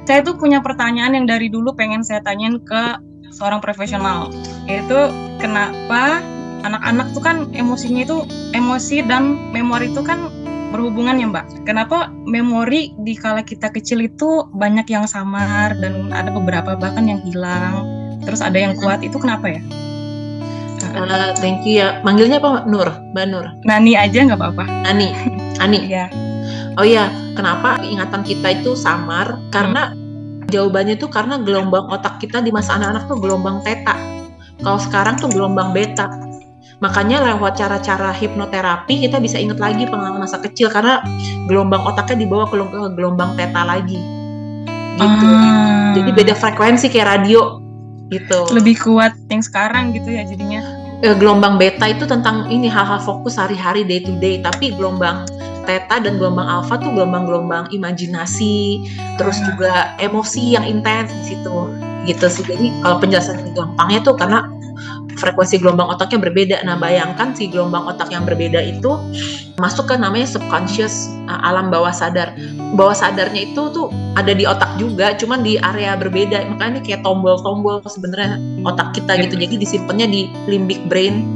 [0.07, 2.83] saya tuh punya pertanyaan yang dari dulu pengen saya tanyain ke
[3.31, 4.27] seorang profesional,
[4.67, 4.97] yaitu
[5.39, 6.19] kenapa
[6.67, 8.17] anak-anak tuh kan emosinya itu
[8.51, 10.29] emosi dan memori itu kan
[10.71, 11.67] berhubungan ya Mbak.
[11.67, 17.19] Kenapa memori di kala kita kecil itu banyak yang samar dan ada beberapa bahkan yang
[17.27, 17.83] hilang.
[18.23, 19.61] Terus ada yang kuat itu kenapa ya?
[20.95, 21.99] Uh, thank you ya.
[22.03, 22.87] Manggilnya apa Nur?
[23.15, 23.45] Mbak Nur?
[23.65, 24.63] Nani aja nggak apa-apa.
[24.87, 25.09] Nani.
[25.59, 25.79] Ani.
[25.91, 26.07] Iya.
[26.79, 29.35] Oh iya, kenapa ingatan kita itu samar?
[29.51, 30.47] Karena hmm.
[30.47, 33.93] jawabannya itu karena gelombang otak kita di masa anak-anak tuh gelombang theta.
[34.63, 36.07] Kalau sekarang tuh gelombang beta
[36.81, 40.97] Makanya lewat cara-cara hipnoterapi kita bisa ingat lagi pengalaman masa kecil karena
[41.45, 42.57] gelombang otaknya dibawa ke
[42.97, 44.01] gelombang teta lagi.
[44.97, 45.27] Gitu.
[45.29, 45.93] Ah.
[45.93, 47.61] Jadi beda frekuensi kayak radio
[48.09, 48.49] gitu.
[48.49, 50.80] Lebih kuat yang sekarang gitu ya jadinya.
[51.01, 55.25] E, gelombang beta itu tentang ini hal-hal fokus sehari-hari day to day, tapi gelombang
[55.65, 58.85] teta dan gelombang alfa tuh gelombang-gelombang imajinasi,
[59.17, 61.57] terus juga emosi yang intens di situ
[62.05, 62.45] gitu sih.
[62.45, 64.45] Jadi kalau penjelasan gampangnya tuh karena
[65.17, 66.57] frekuensi gelombang otaknya berbeda.
[66.63, 68.95] Nah, bayangkan si gelombang otak yang berbeda itu
[69.59, 72.33] masuk ke namanya subconscious uh, alam bawah sadar.
[72.75, 76.43] Bawah sadarnya itu tuh ada di otak juga, cuman di area berbeda.
[76.55, 79.35] Makanya ini kayak tombol-tombol sebenarnya otak kita gitu.
[79.35, 81.27] Jadi disimpannya di limbic brain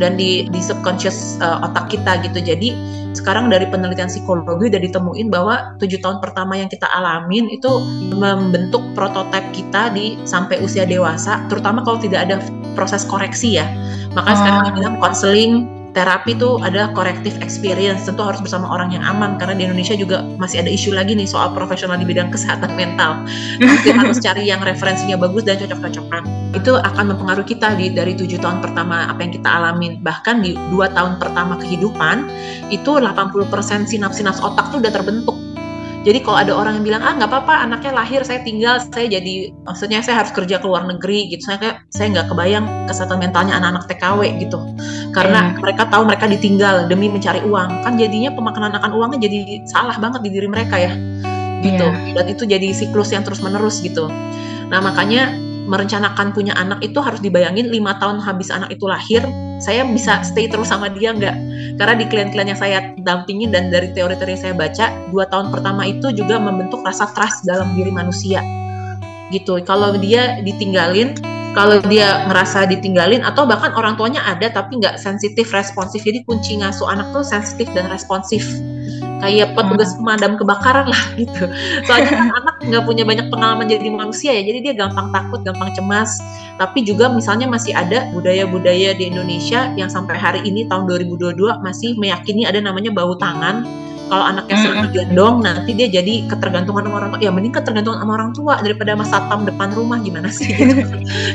[0.00, 2.40] dan di di subconscious uh, otak kita gitu.
[2.40, 2.72] Jadi
[3.10, 7.68] sekarang dari penelitian psikologi udah ditemuin bahwa tujuh tahun pertama yang kita alamin itu
[8.14, 12.38] membentuk prototipe kita di sampai usia dewasa, terutama kalau tidak ada
[12.80, 13.68] proses koreksi ya.
[14.16, 14.36] Maka oh.
[14.40, 18.06] sekarang bilang konseling terapi itu ada corrective experience.
[18.06, 21.28] Tentu harus bersama orang yang aman karena di Indonesia juga masih ada isu lagi nih
[21.28, 23.20] soal profesional di bidang kesehatan mental.
[23.60, 26.22] Nanti harus cari yang referensinya bagus dan cocok-cocokan.
[26.56, 30.00] Itu akan mempengaruhi kita di dari tujuh tahun pertama apa yang kita alamin.
[30.00, 32.26] Bahkan di dua tahun pertama kehidupan
[32.70, 35.36] itu 80% sinaps-sinaps otak tuh udah terbentuk
[36.00, 39.52] jadi kalau ada orang yang bilang ah nggak apa-apa anaknya lahir saya tinggal saya jadi
[39.68, 41.44] maksudnya saya harus kerja ke luar negeri gitu.
[41.44, 44.58] Saya kayak saya nggak kebayang kesehatan mentalnya anak-anak TKW gitu.
[45.12, 45.60] Karena hmm.
[45.60, 47.84] mereka tahu mereka ditinggal demi mencari uang.
[47.84, 50.92] Kan jadinya pemakanan akan uangnya jadi salah banget di diri mereka ya
[51.60, 51.84] gitu.
[51.92, 52.16] Yeah.
[52.16, 54.08] dan itu jadi siklus yang terus menerus gitu.
[54.72, 55.36] Nah makanya
[55.68, 59.20] merencanakan punya anak itu harus dibayangin lima tahun habis anak itu lahir
[59.60, 61.36] saya bisa stay terus sama dia nggak?
[61.76, 65.84] Karena di klien-klien yang saya dampingi dan dari teori-teori yang saya baca dua tahun pertama
[65.86, 68.40] itu juga membentuk rasa trust dalam diri manusia.
[69.30, 69.62] Gitu.
[69.62, 71.14] Kalau dia ditinggalin
[71.50, 76.06] kalau dia ngerasa ditinggalin atau bahkan orang tuanya ada tapi nggak sensitif responsif.
[76.06, 78.46] Jadi kunci ngasuh anak tuh sensitif dan responsif.
[79.20, 81.44] Kayak petugas pemadam kebakaran lah gitu.
[81.84, 85.70] Soalnya kan anak nggak punya banyak pengalaman jadi manusia ya jadi dia gampang takut gampang
[85.74, 86.22] cemas.
[86.56, 91.98] Tapi juga misalnya masih ada budaya-budaya di Indonesia yang sampai hari ini tahun 2022 masih
[91.98, 93.64] meyakini ada namanya bau tangan
[94.10, 98.12] kalau anaknya sering digendong nanti dia jadi ketergantungan sama orang tua ya mending ketergantungan sama
[98.18, 100.82] orang tua daripada mas satpam depan rumah gimana sih gitu.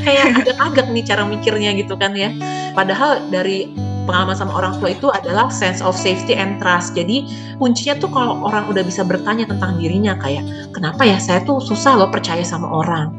[0.04, 2.36] kayak agak-agak nih cara mikirnya gitu kan ya
[2.76, 3.72] padahal dari
[4.06, 6.94] pengalaman sama orang tua itu adalah sense of safety and trust.
[6.94, 7.26] Jadi
[7.58, 11.98] kuncinya tuh kalau orang udah bisa bertanya tentang dirinya kayak kenapa ya saya tuh susah
[11.98, 13.10] loh percaya sama orang.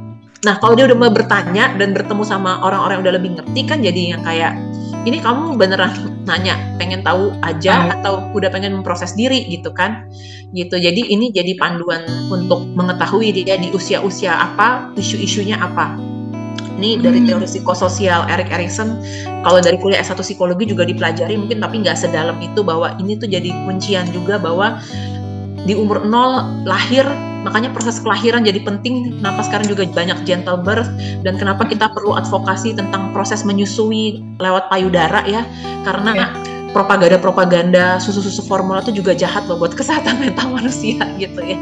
[0.46, 3.78] Nah kalau dia udah mau bertanya dan bertemu sama orang-orang yang udah lebih ngerti kan
[3.82, 4.54] jadi yang kayak
[5.02, 10.10] ini kamu beneran nanya pengen tahu aja atau udah pengen memproses diri gitu kan.
[10.52, 10.76] Gitu.
[10.78, 15.96] Jadi ini jadi panduan untuk mengetahui dia di usia-usia apa isu-isunya apa.
[16.76, 17.28] Ini dari hmm.
[17.32, 19.00] teori psikososial Erik Erikson
[19.40, 23.32] kalau dari kuliah S1 psikologi juga dipelajari mungkin tapi nggak sedalam itu bahwa ini tuh
[23.32, 24.76] jadi kuncian juga bahwa
[25.64, 27.08] di umur nol lahir
[27.46, 29.22] makanya proses kelahiran jadi penting.
[29.22, 30.90] Kenapa sekarang juga banyak gentle birth
[31.22, 35.46] dan kenapa kita perlu advokasi tentang proses menyusui lewat payudara ya.
[35.86, 36.30] Karena yeah
[36.76, 41.56] propaganda-propaganda susu-susu formula itu juga jahat loh buat kesehatan mental manusia gitu ya.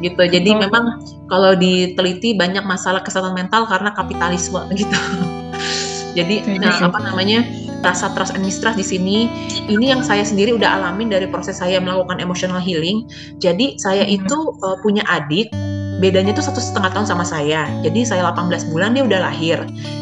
[0.00, 0.22] Gitu.
[0.24, 0.58] Jadi oh.
[0.64, 4.96] memang kalau diteliti banyak masalah kesehatan mental karena kapitalisme gitu
[6.18, 7.46] jadi nah, apa namanya
[7.86, 9.30] rasa trust and mistrust di sini
[9.70, 13.06] ini yang saya sendiri udah alamin dari proses saya melakukan emotional healing
[13.38, 14.16] jadi saya hmm.
[14.18, 15.46] itu uh, punya adik
[15.98, 17.66] bedanya tuh satu setengah tahun sama saya.
[17.82, 19.58] Jadi saya 18 bulan dia udah lahir.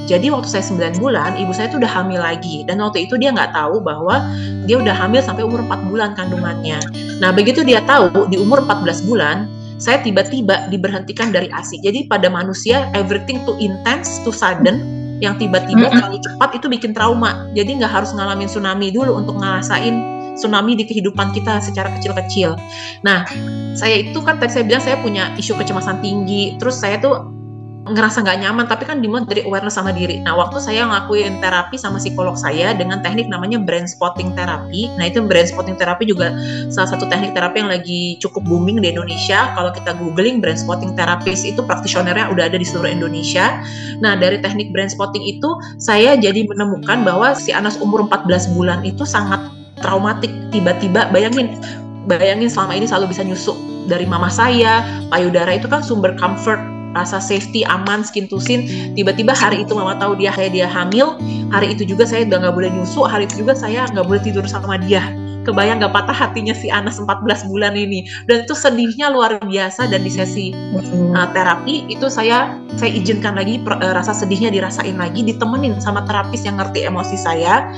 [0.06, 3.32] Jadi waktu saya 9 bulan ibu saya tuh udah hamil lagi dan waktu itu dia
[3.32, 4.22] nggak tahu bahwa
[4.68, 6.78] dia udah hamil sampai umur 4 bulan kandungannya.
[7.18, 11.80] Nah begitu dia tahu di umur 14 bulan saya tiba-tiba diberhentikan dari ASI.
[11.80, 17.48] Jadi pada manusia everything too intense, too sudden yang tiba-tiba terlalu cepat itu bikin trauma.
[17.56, 22.60] Jadi nggak harus ngalamin tsunami dulu untuk ngerasain tsunami di kehidupan kita secara kecil-kecil.
[23.01, 23.24] Nah,
[23.72, 27.35] saya itu kan tadi saya bilang saya punya isu kecemasan tinggi, terus saya tuh
[27.86, 30.18] ngerasa nggak nyaman tapi kan dimulai dari awareness sama diri.
[30.26, 34.90] Nah waktu saya ngelakuin terapi sama psikolog saya dengan teknik namanya brain spotting terapi.
[34.98, 36.34] Nah itu brain spotting terapi juga
[36.74, 39.54] salah satu teknik terapi yang lagi cukup booming di Indonesia.
[39.54, 43.62] Kalau kita googling brain spotting terapis itu praktisionernya udah ada di seluruh Indonesia.
[44.02, 45.48] Nah dari teknik brain spotting itu
[45.78, 49.38] saya jadi menemukan bahwa si Anas umur 14 bulan itu sangat
[49.78, 50.34] traumatik.
[50.50, 51.54] Tiba-tiba bayangin
[52.10, 53.54] bayangin selama ini selalu bisa nyusuk
[53.86, 54.82] dari mama saya,
[55.14, 58.64] payudara itu kan sumber comfort rasa safety aman skin to skin.
[58.97, 61.20] Tiba-tiba hari itu mama tahu dia kayak dia hamil.
[61.52, 63.05] Hari itu juga saya udah nggak boleh nyusu.
[63.05, 65.05] Hari itu juga saya nggak boleh tidur sama dia.
[65.47, 68.02] Kebayang gak patah hatinya si Anas 14 bulan ini.
[68.27, 69.86] Dan itu sedihnya luar biasa.
[69.86, 74.98] Dan di sesi uh, terapi itu saya saya izinkan lagi per, uh, rasa sedihnya dirasain
[74.98, 77.70] lagi ditemenin sama terapis yang ngerti emosi saya.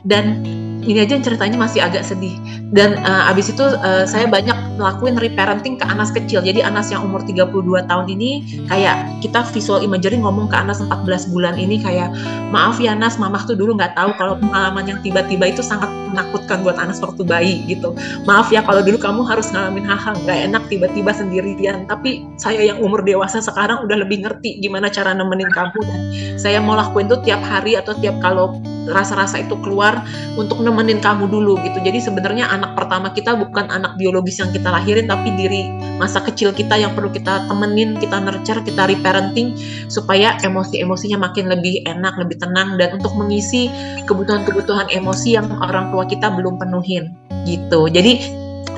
[0.00, 0.48] Dan
[0.84, 2.36] ini aja ceritanya masih agak sedih.
[2.72, 6.40] Dan uh, abis itu uh, saya banyak ngelakuin reparenting ke Anas kecil.
[6.40, 7.52] Jadi Anas yang umur 32
[7.84, 12.14] tahun ini kayak kita visual imagery ngomong ke Anas 14 bulan ini kayak
[12.48, 16.66] maaf ya Anas mamah tuh dulu nggak tahu kalau pengalaman yang tiba-tiba itu sangat menakutkan
[16.66, 17.94] buat Anas waktu bayi gitu.
[18.26, 21.86] Maaf ya kalau dulu kamu harus ngalamin hal-hal nggak enak tiba-tiba sendirian.
[21.86, 25.78] Tapi saya yang umur dewasa sekarang udah lebih ngerti gimana cara nemenin kamu.
[25.86, 26.00] Dan
[26.36, 28.58] saya mau lakuin tuh tiap hari atau tiap kalau
[28.90, 30.02] rasa-rasa itu keluar
[30.34, 31.78] untuk nemenin kamu dulu gitu.
[31.80, 35.70] Jadi sebenarnya anak pertama kita bukan anak biologis yang kita lahirin tapi diri
[36.00, 39.52] masa kecil kita yang perlu kita temenin kita nurture kita reparenting
[39.92, 42.76] supaya emosi-emosinya makin lebih enak lebih tenang.
[42.80, 43.68] Dan untuk mengisi
[44.08, 47.88] kebutuhan-kebutuhan emosi yang orang tua kita belum penuhin gitu.
[47.88, 48.20] Jadi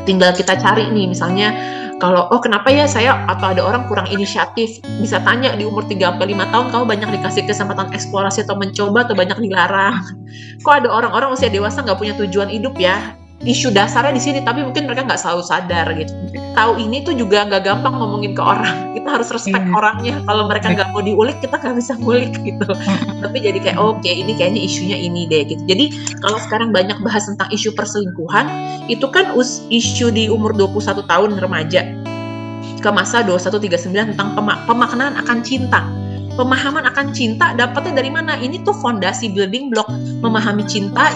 [0.09, 1.55] tinggal kita cari nih misalnya
[2.03, 4.83] kalau oh kenapa ya saya atau ada orang kurang inisiatif?
[4.99, 9.07] Bisa tanya di umur 3 sampai 5 tahun kamu banyak dikasih kesempatan eksplorasi atau mencoba
[9.07, 10.03] atau banyak dilarang?
[10.67, 14.63] Kok ada orang-orang usia dewasa nggak punya tujuan hidup ya isu dasarnya di sini tapi
[14.63, 16.15] mungkin mereka nggak selalu sadar gitu.
[16.55, 18.77] Tahu ini tuh juga nggak gampang ngomongin ke orang.
[18.97, 19.79] Kita harus respect yeah.
[19.79, 20.15] orangnya.
[20.23, 22.71] Kalau mereka nggak mau diulik kita nggak bisa ngulik gitu.
[23.19, 25.63] Tapi jadi kayak oke okay, ini kayaknya isunya ini deh gitu.
[25.67, 25.91] Jadi
[26.23, 28.47] kalau sekarang banyak bahas tentang isu perselingkuhan
[28.87, 31.83] itu kan us isu di umur 21 tahun remaja.
[32.79, 34.39] Ke masa 2139 tentang
[34.71, 35.83] pemaknaan akan cinta.
[36.39, 38.39] Pemahaman akan cinta dapatnya dari mana?
[38.39, 39.91] Ini tuh fondasi building block.
[40.23, 41.11] Memahami cinta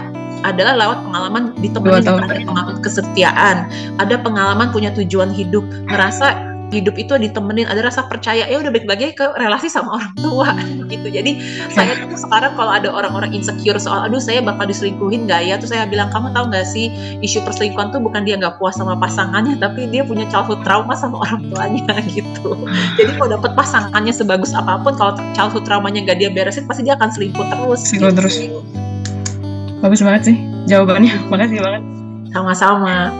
[0.52, 3.56] adalah lewat pengalaman ditemenin ada pengalaman kesetiaan,
[3.98, 8.89] ada pengalaman punya tujuan hidup, ngerasa hidup itu ditemenin ada rasa percaya ya udah balik
[8.89, 10.48] lagi ke relasi sama orang tua
[10.93, 11.06] gitu.
[11.06, 11.39] Jadi
[11.70, 15.55] saya tuh sekarang kalau ada orang-orang insecure soal aduh saya bakal diselingkuhin nggak ya?
[15.60, 16.90] Tuh saya bilang kamu tahu nggak sih
[17.23, 21.23] isu perselingkuhan tuh bukan dia nggak puas sama pasangannya tapi dia punya childhood trauma sama
[21.23, 22.59] orang tuanya gitu.
[22.98, 26.98] Jadi kalau dapet pasangannya sebagus apa pun kalau childhood traumanya nggak dia beresin pasti dia
[26.98, 28.18] akan selingkuh terus selingkuh gitu.
[28.18, 28.36] terus
[29.86, 30.36] Bagus banget sih
[30.66, 31.14] jawabannya.
[31.30, 31.82] Makasih banget.
[32.34, 33.14] Sama-sama.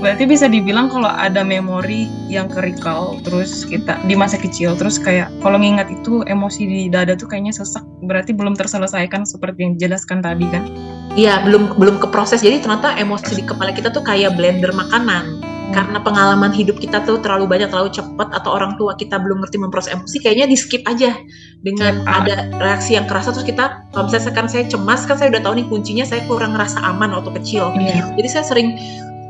[0.00, 4.96] Berarti bisa dibilang kalau ada memori yang ke recall terus kita di masa kecil terus
[4.96, 9.72] kayak kalau ngingat itu emosi di dada tuh kayaknya sesak berarti belum terselesaikan seperti yang
[9.76, 10.64] dijelaskan tadi kan?
[11.16, 12.40] Iya, belum belum ke proses.
[12.40, 15.35] Jadi ternyata emosi di kepala kita tuh kayak blender makanan
[15.74, 19.58] karena pengalaman hidup kita tuh terlalu banyak terlalu cepat atau orang tua kita belum ngerti
[19.58, 21.18] memproses emosi kayaknya di skip aja.
[21.64, 25.34] Dengan ya, ada reaksi yang kerasa terus kita kalau misalnya sekarang saya cemas kan saya
[25.34, 27.74] udah tahu nih kuncinya saya kurang ngerasa aman waktu kecil.
[27.82, 28.06] Ya.
[28.14, 28.78] jadi saya sering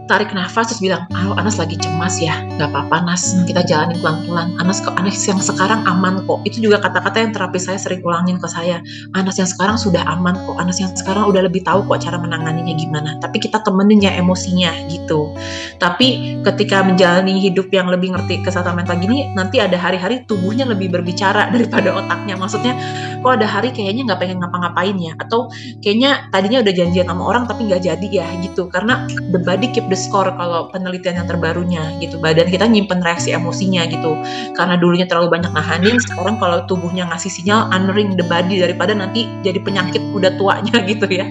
[0.07, 3.45] tarik nafas terus bilang, oh Anas lagi cemas ya, nggak apa-apa hmm.
[3.51, 4.55] kita jalanin pelan-pelan.
[4.63, 6.41] Anas kok Anas yang sekarang aman kok.
[6.47, 8.79] Itu juga kata-kata yang terapi saya sering ulangin ke saya.
[9.19, 10.57] Anas yang sekarang sudah aman kok.
[10.63, 13.19] Anas yang sekarang udah lebih tahu kok cara menanganinya gimana.
[13.19, 15.35] Tapi kita temenin ya emosinya gitu.
[15.83, 20.95] Tapi ketika menjalani hidup yang lebih ngerti kesehatan mental gini, nanti ada hari-hari tubuhnya lebih
[20.95, 22.39] berbicara daripada otaknya.
[22.39, 22.79] Maksudnya,
[23.21, 25.51] kok ada hari kayaknya nggak pengen ngapa-ngapain ya, atau
[25.83, 28.71] kayaknya tadinya udah janjian sama orang tapi nggak jadi ya gitu.
[28.71, 29.03] Karena
[29.35, 32.21] the body keep the underscore kalau penelitian yang terbarunya gitu.
[32.21, 34.13] Badan kita nyimpen reaksi emosinya gitu.
[34.53, 39.25] Karena dulunya terlalu banyak nahanin sekarang kalau tubuhnya ngasih sinyal honoring the body daripada nanti
[39.41, 41.25] jadi penyakit udah tuanya gitu ya.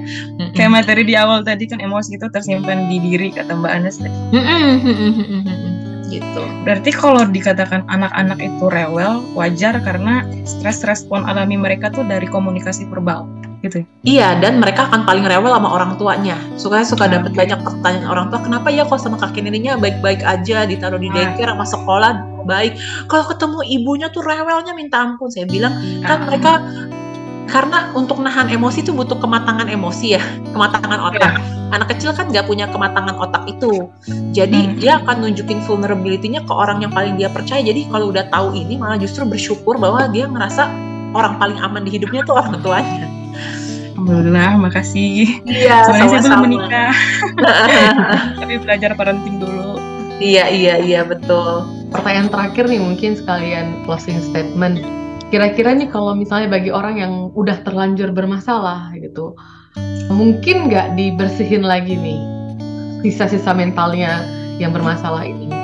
[0.57, 4.01] Kayak materi di awal tadi kan emosi itu tersimpan di diri kata Mbak Anes
[6.09, 6.41] gitu.
[6.65, 12.89] Berarti kalau dikatakan anak-anak itu rewel, wajar karena stres respon alami mereka tuh dari komunikasi
[12.89, 13.29] verbal
[13.65, 13.81] gitu.
[14.05, 16.37] Iya, dan mereka akan paling rewel sama orang tuanya.
[16.55, 20.69] Suka suka dapat banyak pertanyaan orang tua, kenapa ya kok sama kakek neneknya baik-baik aja
[20.69, 22.11] ditaruh di daycare sama sekolah
[22.45, 22.77] baik.
[23.09, 25.33] Kalau ketemu ibunya tuh rewelnya minta ampun.
[25.33, 25.73] Saya bilang
[26.05, 26.61] kan mereka
[27.45, 30.21] karena untuk nahan emosi itu butuh kematangan emosi ya,
[30.53, 31.33] kematangan otak.
[31.37, 31.41] Ya.
[31.73, 33.89] Anak kecil kan nggak punya kematangan otak itu,
[34.33, 34.77] jadi hmm.
[34.81, 37.61] dia akan nunjukin vulnerability-nya ke orang yang paling dia percaya.
[37.61, 40.69] Jadi kalau udah tahu ini, malah justru bersyukur bahwa dia ngerasa
[41.13, 43.09] orang paling aman di hidupnya tuh orang tuanya.
[43.95, 45.39] Alhamdulillah, makasih.
[45.47, 46.93] Iya, Soalnya saya belum menikah,
[48.39, 49.79] tapi belajar parenting dulu.
[50.19, 51.67] Iya, iya, iya, betul.
[51.91, 54.83] Pertanyaan terakhir nih mungkin sekalian closing statement
[55.33, 59.33] Kira-kira nih kalau misalnya bagi orang yang udah terlanjur bermasalah gitu,
[60.13, 62.21] mungkin nggak dibersihin lagi nih
[63.01, 64.21] sisa-sisa mentalnya
[64.61, 65.55] yang bermasalah ini?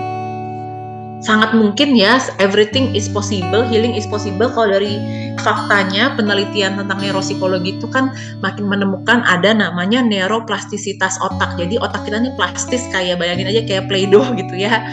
[1.21, 4.49] Sangat mungkin ya everything is possible healing is possible.
[4.49, 4.99] Kalau dari
[5.39, 8.11] faktanya penelitian tentang neuropsikologi itu kan
[8.43, 11.55] makin menemukan ada namanya neuroplastisitas otak.
[11.55, 14.83] Jadi otak kita ini plastis kayak bayangin aja kayak play-doh gitu ya.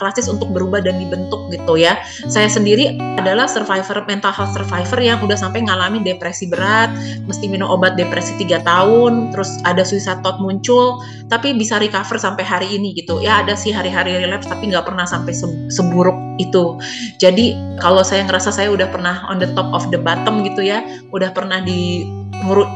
[0.00, 2.00] Plastis untuk berubah dan dibentuk gitu ya.
[2.30, 6.90] Saya sendiri adalah survivor mental health survivor yang udah sampai ngalamin depresi berat
[7.26, 12.44] mesti minum obat depresi 3 tahun terus ada suicide thought muncul tapi bisa recover sampai
[12.44, 13.20] hari ini gitu.
[13.22, 15.32] Ya ada sih hari-hari relapse tapi nggak pernah sampai
[15.72, 16.76] seburuk itu.
[17.16, 20.84] Jadi kalau saya ngerasa saya udah pernah on the top of the bottom gitu ya,
[21.10, 22.04] udah pernah di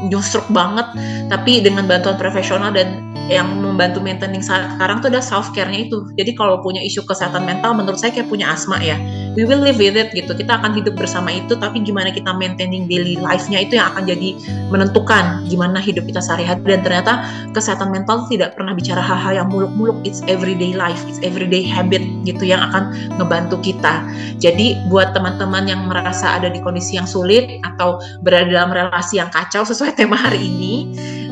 [0.07, 0.87] nyusruk banget,
[1.27, 6.07] tapi dengan bantuan profesional dan yang membantu maintaining sekarang tuh ada self care-nya itu.
[6.15, 8.95] Jadi kalau punya isu kesehatan mental menurut saya kayak punya asma ya.
[9.37, 10.33] We will live with it gitu.
[10.33, 14.33] Kita akan hidup bersama itu tapi gimana kita maintaining daily life-nya itu yang akan jadi
[14.73, 17.13] menentukan gimana hidup kita sehari-hari dan ternyata
[17.53, 19.99] kesehatan mental tidak pernah bicara hal-hal yang muluk-muluk.
[20.07, 24.07] It's everyday life, it's everyday habit gitu yang akan ngebantu kita.
[24.41, 29.29] Jadi buat teman-teman yang merasa ada di kondisi yang sulit atau berada dalam relasi yang
[29.29, 30.73] kacau sesuai tema hari ini,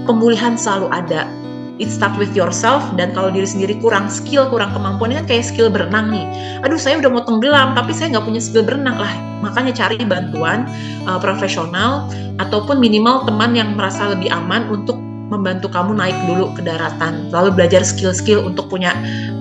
[0.08, 1.28] pemulihan selalu ada.
[1.76, 5.44] It start with yourself dan kalau diri sendiri kurang skill kurang kemampuan ini kan kayak
[5.44, 6.24] skill berenang nih.
[6.64, 9.12] Aduh saya udah mau tenggelam tapi saya nggak punya skill berenang lah.
[9.44, 10.64] Makanya cari bantuan
[11.04, 12.08] uh, profesional
[12.40, 14.96] ataupun minimal teman yang merasa lebih aman untuk
[15.30, 18.94] membantu kamu naik dulu ke daratan lalu belajar skill-skill untuk punya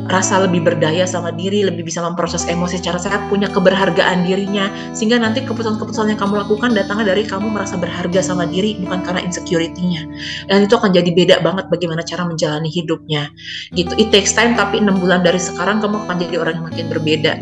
[0.08, 5.16] rasa lebih berdaya sama diri, lebih bisa memproses emosi secara sehat, punya keberhargaan dirinya, sehingga
[5.16, 10.04] nanti keputusan-keputusan yang kamu lakukan datangnya dari kamu merasa berharga sama diri, bukan karena insecurity-nya.
[10.52, 13.32] Dan itu akan jadi beda banget bagaimana cara menjalani hidupnya.
[13.72, 13.92] Gitu.
[13.96, 17.34] It takes time, tapi enam bulan dari sekarang kamu akan jadi orang yang makin berbeda.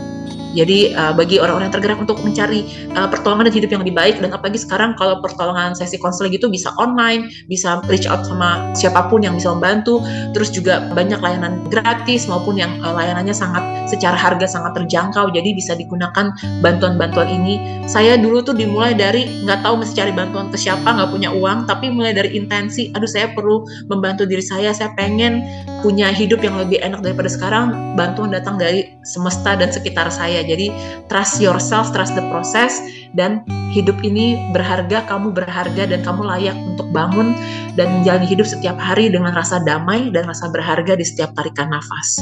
[0.52, 4.14] Jadi uh, bagi orang-orang yang tergerak untuk mencari uh, pertolongan dan hidup yang lebih baik
[4.20, 9.08] dan apalagi sekarang kalau pertolongan sesi konseling itu bisa online, bisa reach out sama siapa
[9.08, 10.04] pun yang bisa membantu,
[10.36, 15.30] terus juga banyak layanan gratis maupun yang uh, layanannya sangat secara harga sangat terjangkau.
[15.32, 17.84] Jadi bisa digunakan bantuan-bantuan ini.
[17.86, 21.66] Saya dulu tuh dimulai dari nggak tahu mesti cari bantuan ke siapa, nggak punya uang,
[21.66, 25.44] tapi mulai dari intensi, aduh saya perlu membantu diri saya, saya pengen
[25.82, 27.94] punya hidup yang lebih enak daripada sekarang.
[27.98, 30.72] Bantuan datang dari semesta dan sekitar saya jadi
[31.10, 32.80] trust yourself, trust the process
[33.12, 37.36] dan hidup ini berharga, kamu berharga dan kamu layak untuk bangun
[37.76, 42.20] dan menjalani hidup setiap hari dengan rasa damai dan rasa berharga di setiap tarikan nafas.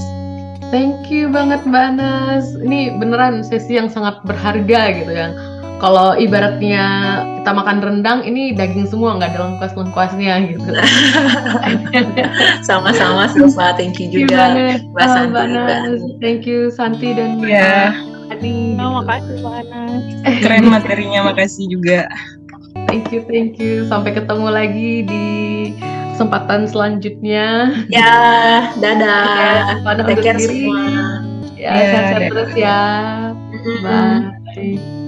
[0.71, 2.55] Thank you banget Mbak Anas.
[2.55, 5.35] Ini beneran sesi yang sangat berharga gitu yang
[5.83, 6.87] kalau ibaratnya
[7.41, 10.71] kita makan rendang ini daging semua nggak ada lengkuas-lengkuasnya gitu.
[12.69, 14.55] Sama-sama Silva, thank you juga
[14.95, 15.51] Mbak Santi.
[16.23, 17.97] Thank you Santi dan yeah.
[18.31, 18.79] Ani.
[18.79, 20.03] Oh, makasih Mbak Anas.
[20.39, 22.07] Keren materinya, makasih juga.
[22.87, 23.89] Thank you, thank you.
[23.91, 25.27] Sampai ketemu lagi di
[26.21, 27.73] kesempatan selanjutnya.
[27.89, 28.13] Ya,
[28.77, 29.81] dadah.
[29.81, 30.85] Ya, Take care semua.
[31.57, 32.81] Ya, ya sehat terus ya.
[33.81, 35.00] Bye.